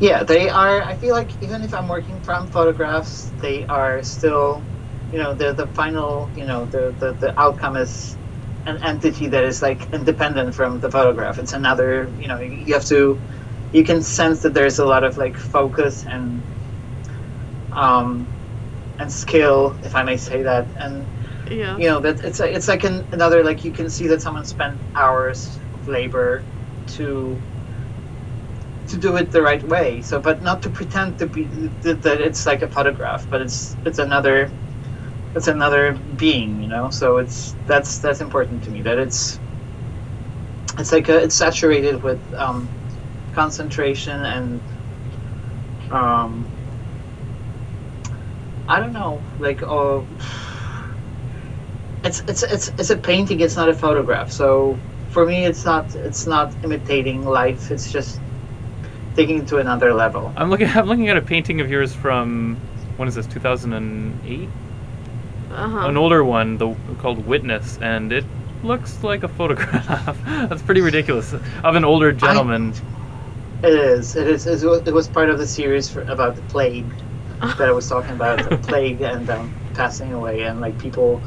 Yeah, 0.00 0.22
they 0.22 0.48
are. 0.48 0.82
I 0.82 0.96
feel 0.96 1.14
like 1.14 1.30
even 1.42 1.62
if 1.62 1.74
I'm 1.74 1.88
working 1.88 2.18
from 2.22 2.46
photographs, 2.48 3.30
they 3.40 3.66
are 3.66 4.02
still, 4.02 4.62
you 5.10 5.18
know, 5.18 5.34
the 5.34 5.54
the 5.54 5.68
final, 5.68 6.32
you 6.34 6.46
know, 6.46 6.66
the 6.66 6.96
the, 6.98 7.14
the 7.14 7.40
outcome 7.40 7.76
is 7.76 8.18
an 8.66 8.78
entity 8.82 9.28
that 9.28 9.44
is 9.44 9.62
like 9.62 9.88
independent 9.92 10.54
from 10.54 10.80
the 10.80 10.90
photograph. 10.90 11.38
It's 11.38 11.52
another, 11.54 12.12
you 12.16 12.28
know, 12.28 12.38
you 12.40 12.74
have 12.74 12.84
to, 12.86 13.24
you 13.72 13.84
can 13.84 14.02
sense 14.02 14.42
that 14.42 14.54
there's 14.54 14.78
a 14.78 14.86
lot 14.86 15.04
of 15.04 15.16
like 15.16 15.36
focus 15.36 16.04
and, 16.06 16.46
um, 17.72 18.32
and 18.98 19.12
skill, 19.12 19.78
if 19.82 19.96
I 19.96 20.04
may 20.04 20.16
say 20.16 20.42
that, 20.44 20.72
and 20.76 21.08
Yeah. 21.50 21.76
you 21.78 21.88
know 21.88 22.00
that 22.00 22.20
it's 22.24 22.40
a, 22.40 22.52
it's 22.54 22.68
like 22.68 22.84
an, 22.84 23.08
another 23.12 23.44
like 23.44 23.64
you 23.64 23.72
can 23.72 23.90
see 23.90 24.08
that 24.08 24.22
someone 24.22 24.44
spent 24.44 24.82
hours 24.96 25.60
of 25.74 25.86
labor 25.88 26.48
to 26.86 27.44
to 28.88 28.98
do 28.98 29.16
it 29.16 29.30
the 29.30 29.42
right 29.42 29.62
way 29.62 30.02
so 30.02 30.20
but 30.20 30.42
not 30.42 30.62
to 30.62 30.70
pretend 30.70 31.18
to 31.18 31.26
be 31.26 31.48
that, 31.82 32.02
that 32.02 32.20
it's 32.20 32.46
like 32.46 32.62
a 32.62 32.68
photograph 32.70 33.28
but 33.30 33.40
it's 33.40 33.78
it's 33.84 33.98
another 33.98 34.56
it's 35.34 35.48
another 35.48 35.92
being 36.16 36.60
you 36.62 36.68
know 36.68 36.90
so 36.90 37.18
it's 37.18 37.54
that's 37.66 37.98
that's 37.98 38.20
important 38.20 38.62
to 38.64 38.70
me 38.70 38.82
that 38.82 38.98
it's 38.98 39.38
it's 40.78 40.92
like 40.92 41.08
a, 41.08 41.22
it's 41.22 41.34
saturated 41.34 42.02
with 42.02 42.20
um, 42.34 42.68
concentration 43.34 44.24
and 44.24 44.60
um, 45.90 46.46
I 48.68 48.78
don't 48.78 48.92
know, 48.92 49.20
like 49.40 49.62
oh, 49.64 50.06
it's 52.04 52.20
it's 52.28 52.44
it's 52.44 52.68
it's 52.68 52.90
a 52.90 52.96
painting. 52.96 53.40
It's 53.40 53.56
not 53.56 53.68
a 53.68 53.74
photograph. 53.74 54.30
So 54.30 54.78
for 55.10 55.26
me, 55.26 55.44
it's 55.44 55.64
not 55.64 55.92
it's 55.96 56.26
not 56.26 56.54
imitating 56.62 57.26
life. 57.26 57.72
It's 57.72 57.90
just 57.90 58.20
taking 59.16 59.40
it 59.40 59.48
to 59.48 59.56
another 59.58 59.92
level. 59.92 60.32
I'm 60.36 60.50
looking. 60.50 60.68
I'm 60.74 60.86
looking 60.86 61.08
at 61.08 61.16
a 61.16 61.22
painting 61.22 61.60
of 61.60 61.68
yours 61.68 61.92
from 61.92 62.56
when 62.96 63.08
is 63.08 63.16
this? 63.16 63.26
2008. 63.26 64.48
Uh 65.50 65.68
huh. 65.68 65.88
An 65.88 65.96
older 65.96 66.22
one, 66.24 66.58
the 66.58 66.74
called 66.98 67.26
Witness, 67.26 67.78
and 67.78 68.12
it 68.12 68.24
looks 68.62 69.02
like 69.02 69.22
a 69.22 69.28
photograph. 69.28 70.16
That's 70.48 70.62
pretty 70.62 70.80
ridiculous 70.80 71.32
of 71.32 71.74
an 71.74 71.84
older 71.84 72.12
gentleman. 72.12 72.72
It 73.62 73.74
is. 73.74 74.16
It 74.16 74.26
is. 74.28 74.46
It 74.46 74.66
was, 74.66 74.82
it 74.86 74.94
was 74.94 75.08
part 75.08 75.28
of 75.28 75.38
the 75.38 75.46
series 75.46 75.88
for, 75.88 76.02
about 76.02 76.36
the 76.36 76.42
plague 76.42 76.86
that 77.40 77.68
I 77.68 77.72
was 77.72 77.88
talking 77.88 78.12
about. 78.12 78.48
the 78.48 78.56
plague 78.58 79.02
and 79.02 79.28
um, 79.28 79.54
passing 79.74 80.12
away, 80.12 80.42
and 80.42 80.60
like 80.60 80.78
people 80.78 81.20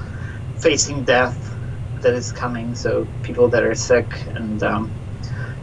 facing 0.58 1.04
death 1.04 1.54
that 2.02 2.14
is 2.14 2.32
coming. 2.32 2.76
So 2.76 3.08
people 3.24 3.50
that 3.50 3.64
are 3.64 3.76
sick 3.76 4.08
and 4.28 4.64
um, 4.64 4.92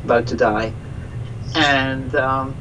about 0.05 0.27
to 0.29 0.37
die. 0.37 0.73
And 1.55 2.15
um, 2.15 2.55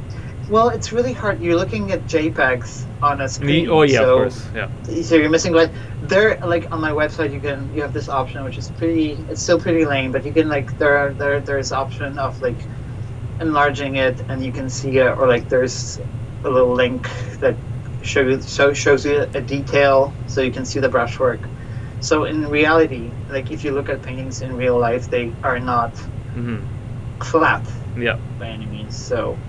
well, 0.50 0.70
it's 0.70 0.92
really 0.92 1.14
hard. 1.14 1.42
You're 1.42 1.56
looking 1.56 1.92
at 1.92 2.06
JPEGs 2.06 2.88
on 3.02 3.22
a 3.22 3.30
screen. 3.30 3.70
oh 3.70 3.84
yeah, 3.84 4.00
so, 4.00 4.04
of 4.10 4.16
course. 4.32 4.52
Yeah. 4.54 4.68
so 5.06 5.16
you're 5.16 5.30
missing 5.30 5.54
like 5.54 5.74
there 6.02 6.38
like 6.44 6.68
on 6.72 6.82
my 6.82 6.92
website 6.92 7.32
you 7.32 7.40
can 7.40 7.72
you 7.74 7.82
have 7.82 7.94
this 7.94 8.10
option 8.10 8.44
which 8.44 8.58
is 8.58 8.70
pretty 8.70 9.26
it's 9.30 9.42
still 9.42 9.60
pretty 9.60 9.86
lame 9.86 10.12
but 10.12 10.26
you 10.26 10.34
can 10.34 10.50
like 10.50 10.76
there 10.78 10.98
are 10.98 11.14
there 11.14 11.40
there's 11.42 11.72
option 11.72 12.18
of 12.18 12.42
like 12.42 12.68
enlarging 13.40 13.96
it 13.96 14.22
and 14.30 14.44
you 14.44 14.52
can 14.52 14.70
see 14.70 14.98
it 14.98 15.08
or 15.18 15.28
like 15.28 15.48
there's 15.50 16.00
a 16.44 16.50
little 16.50 16.74
link 16.74 17.10
that 17.40 17.58
shows 18.02 18.50
so 18.50 18.74
shows 18.74 19.06
you 19.06 19.28
a 19.34 19.42
detail 19.42 20.18
so 20.26 20.42
you 20.42 20.52
can 20.52 20.66
see 20.66 20.80
the 20.80 20.90
brushwork 20.90 21.50
so 22.00 22.26
in 22.26 22.48
reality 22.48 23.16
like 23.30 23.52
if 23.52 23.64
you 23.64 23.72
look 23.72 23.90
at 23.90 24.02
paintings 24.02 24.42
in 24.42 24.54
real 24.54 24.78
life 24.80 25.10
they 25.10 25.36
are 25.44 25.60
not 25.60 25.98
hmm 26.34 26.64
flat 27.24 27.68
Yeah. 27.96 28.18
by 28.38 28.48
any 28.50 28.66
means. 28.66 28.98
So, 28.98 29.44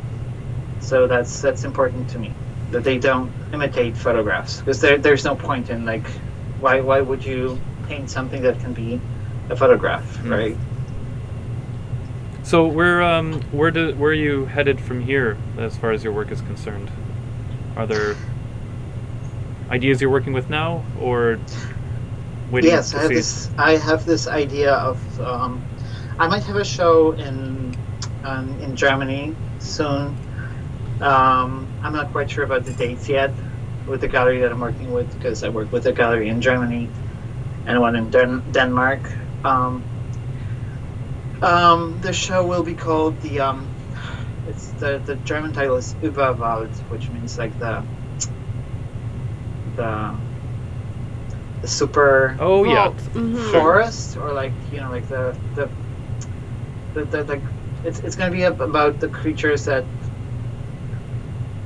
so 0.80 1.06
that's 1.06 1.40
that's 1.40 1.64
important 1.64 2.08
to 2.10 2.18
me 2.18 2.32
that 2.70 2.84
they 2.84 2.98
don't 2.98 3.30
imitate 3.52 3.96
photographs 3.96 4.58
because 4.58 4.80
there 4.80 4.98
there's 4.98 5.24
no 5.24 5.34
point 5.34 5.70
in 5.70 5.84
like 5.84 6.06
why 6.60 6.80
why 6.80 7.00
would 7.00 7.24
you 7.24 7.58
paint 7.88 8.10
something 8.10 8.42
that 8.42 8.58
can 8.60 8.72
be 8.72 9.00
a 9.50 9.56
photograph, 9.56 10.04
Mm. 10.18 10.30
right? 10.30 10.56
So 12.42 12.66
where 12.66 13.02
um 13.02 13.40
where 13.52 13.70
do 13.70 13.94
where 13.94 14.10
are 14.10 14.14
you 14.14 14.46
headed 14.46 14.80
from 14.80 15.02
here 15.02 15.36
as 15.58 15.76
far 15.76 15.92
as 15.92 16.02
your 16.04 16.12
work 16.12 16.30
is 16.30 16.40
concerned? 16.40 16.90
Are 17.76 17.86
there 17.86 18.16
ideas 19.70 20.00
you're 20.00 20.10
working 20.10 20.32
with 20.32 20.48
now, 20.50 20.82
or 21.00 21.38
waiting 22.50 22.70
yes, 22.70 22.90
to 22.90 22.96
I 22.98 23.00
have 23.02 23.08
see? 23.08 23.14
this 23.14 23.50
I 23.58 23.76
have 23.76 24.04
this 24.04 24.26
idea 24.26 24.72
of 24.74 25.20
um, 25.20 25.62
I 26.18 26.26
might 26.28 26.42
have 26.44 26.56
a 26.56 26.64
show 26.64 27.12
in 27.12 27.76
um, 28.24 28.58
in 28.60 28.74
Germany 28.76 29.34
soon. 29.58 30.16
Um, 31.00 31.66
I'm 31.82 31.92
not 31.92 32.12
quite 32.12 32.30
sure 32.30 32.44
about 32.44 32.64
the 32.64 32.72
dates 32.72 33.08
yet 33.08 33.30
with 33.86 34.00
the 34.02 34.08
gallery 34.08 34.40
that 34.40 34.52
I'm 34.52 34.60
working 34.60 34.92
with 34.92 35.12
because 35.16 35.42
I 35.42 35.48
work 35.48 35.72
with 35.72 35.86
a 35.86 35.92
gallery 35.92 36.28
in 36.28 36.40
Germany 36.40 36.88
and 37.66 37.80
one 37.80 37.96
in 37.96 38.10
Den- 38.10 38.42
Denmark. 38.52 39.00
Um, 39.44 39.82
um, 41.42 41.98
the 42.02 42.12
show 42.12 42.44
will 42.46 42.62
be 42.62 42.74
called 42.74 43.18
the 43.22 43.40
um, 43.40 43.66
it's 44.48 44.68
the 44.78 45.00
the 45.06 45.16
German 45.16 45.52
title 45.52 45.76
is 45.76 45.94
Überwald, 46.02 46.68
which 46.90 47.08
means 47.08 47.38
like 47.38 47.58
the 47.58 47.82
the 49.76 50.14
the 51.62 51.68
super 51.68 52.36
Oh 52.40 52.64
yeah. 52.64 52.88
Vault. 52.88 52.96
Mhm. 53.14 53.52
forest 53.52 54.16
or 54.16 54.32
like 54.32 54.52
you 54.72 54.80
know 54.80 54.90
like 54.90 55.08
the 55.08 55.34
the 55.54 55.68
the, 56.94 57.04
the, 57.04 57.22
the 57.24 57.40
it's, 57.84 58.00
it's 58.00 58.16
going 58.16 58.30
to 58.30 58.36
be 58.36 58.42
about 58.42 59.00
the 59.00 59.08
creatures 59.08 59.64
that 59.64 59.84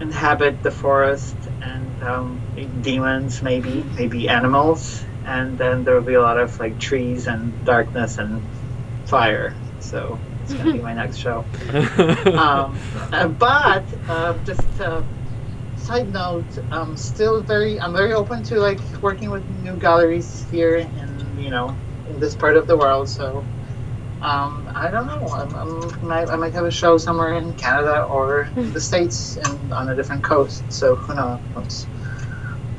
inhabit 0.01 0.63
the 0.63 0.71
forest 0.71 1.37
and 1.63 2.03
um, 2.03 2.41
demons 2.83 3.43
maybe 3.43 3.83
maybe 3.97 4.29
animals. 4.29 5.05
And 5.27 5.57
then 5.57 5.85
there 5.85 5.95
will 5.95 6.03
be 6.03 6.15
a 6.15 6.23
lot 6.23 6.39
of 6.39 6.59
like 6.61 6.79
trees 6.79 7.27
and 7.27 7.65
darkness 7.65 8.19
and 8.19 8.43
fire. 9.07 9.55
So 9.81 10.19
it's 10.43 10.53
going 10.53 10.67
to 10.67 10.73
be 10.73 10.81
my 10.91 10.95
next 10.95 11.19
show. 11.19 11.45
Um, 12.35 12.77
uh, 13.13 13.29
but 13.29 13.85
uh, 14.09 14.35
just 14.45 14.81
uh, 14.81 15.03
side 15.77 16.11
note 16.13 16.59
i'm 16.71 16.97
still 16.97 17.43
very 17.43 17.79
i'm 17.81 17.93
very 17.93 18.15
open 18.15 18.43
to 18.43 18.55
like 18.57 18.81
working 19.03 19.31
with 19.31 19.47
new 19.63 19.77
galleries 19.77 20.47
here 20.51 20.77
in 20.77 21.37
you 21.39 21.51
know 21.51 21.77
in 22.09 22.21
this 22.21 22.35
part 22.35 22.57
of 22.57 22.67
the 22.67 22.77
world. 22.77 23.09
So 23.09 23.45
um, 24.25 24.69
i 24.75 24.91
don't 24.91 25.07
know 25.07 25.27
I'm, 25.29 25.55
I'm, 25.55 26.13
I, 26.13 26.25
I 26.25 26.37
might 26.37 26.53
have 26.55 26.65
a 26.65 26.71
show 26.71 26.99
somewhere 26.99 27.35
in 27.35 27.53
canada 27.55 28.05
or 28.05 28.49
the 28.55 28.81
states 28.81 29.37
and 29.37 29.73
on 29.73 29.89
a 29.89 29.95
different 29.95 30.25
coast 30.25 30.65
so 30.73 30.97
who 30.97 31.15
knows 31.15 31.87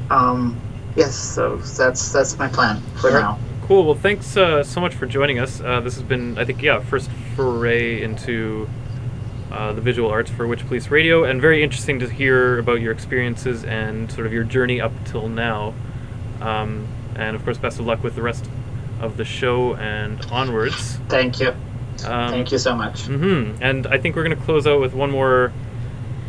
um, 0.10 0.60
yes 0.96 1.16
so 1.16 1.58
that's 1.58 2.12
that's 2.12 2.38
my 2.38 2.48
plan 2.48 2.82
for 3.00 3.08
Alright. 3.08 3.24
now 3.24 3.40
Cool. 3.66 3.84
Well, 3.84 3.96
thanks 3.96 4.38
uh, 4.38 4.64
so 4.64 4.80
much 4.80 4.94
for 4.94 5.08
joining 5.08 5.40
us. 5.40 5.60
Uh, 5.60 5.80
this 5.80 5.96
has 5.96 6.04
been, 6.04 6.38
I 6.38 6.46
think, 6.46 6.62
yeah, 6.62 6.82
first 6.82 7.10
foray 7.36 8.04
into 8.04 8.70
uh, 9.52 9.74
the 9.74 9.82
visual 9.82 10.08
arts 10.08 10.30
for 10.30 10.46
Witch 10.46 10.68
Police 10.68 10.90
Radio, 10.90 11.24
and 11.24 11.42
very 11.42 11.64
interesting 11.64 11.98
to 12.02 12.08
hear 12.08 12.60
about 12.60 12.80
your 12.80 12.92
experiences 12.92 13.64
and 13.64 14.12
sort 14.12 14.28
of 14.28 14.34
your 14.34 14.44
journey 14.44 14.80
up 14.80 14.92
till 15.06 15.30
now. 15.30 15.74
Um, 16.42 16.88
and 17.16 17.36
of 17.36 17.44
course, 17.44 17.58
best 17.58 17.80
of 17.80 17.88
luck 17.88 18.04
with 18.04 18.14
the 18.14 18.22
rest 18.22 18.48
of 19.02 19.18
the 19.18 19.26
show 19.26 19.76
and 19.76 20.26
onwards. 20.32 20.98
thank 21.10 21.40
you 21.40 21.50
Um, 22.06 22.30
thank 22.32 22.52
you 22.52 22.58
so 22.58 22.76
much 22.76 23.04
hmm 23.04 23.52
And 23.62 23.88
I 23.88 23.98
think 23.98 24.16
we're 24.16 24.24
going 24.24 24.38
to 24.38 24.44
close 24.44 24.66
out 24.68 24.80
with 24.82 24.94
one 24.94 25.12
more 25.12 25.52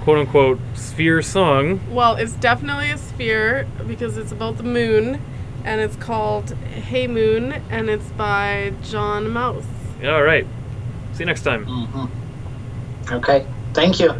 quote 0.02 0.18
unquote 0.18 0.60
sphere 0.74 1.20
song. 1.22 1.80
Well, 1.90 2.14
it's 2.16 2.34
definitely 2.34 2.90
a 2.90 2.98
sphere 2.98 3.66
because 3.88 4.16
it's 4.16 4.30
about 4.30 4.56
the 4.56 4.62
moon, 4.62 5.20
and 5.64 5.80
it's 5.80 5.96
called 5.96 6.54
Hey 6.66 7.08
Moon, 7.08 7.60
and 7.70 7.90
it's 7.90 8.08
by 8.10 8.72
John 8.84 9.28
Mouse. 9.30 9.64
All 10.04 10.22
right. 10.22 10.46
See 11.14 11.20
you 11.20 11.26
next 11.26 11.42
time. 11.42 11.64
hmm 11.64 12.06
okay 13.12 13.46
thank 13.72 14.00
you 14.00 14.10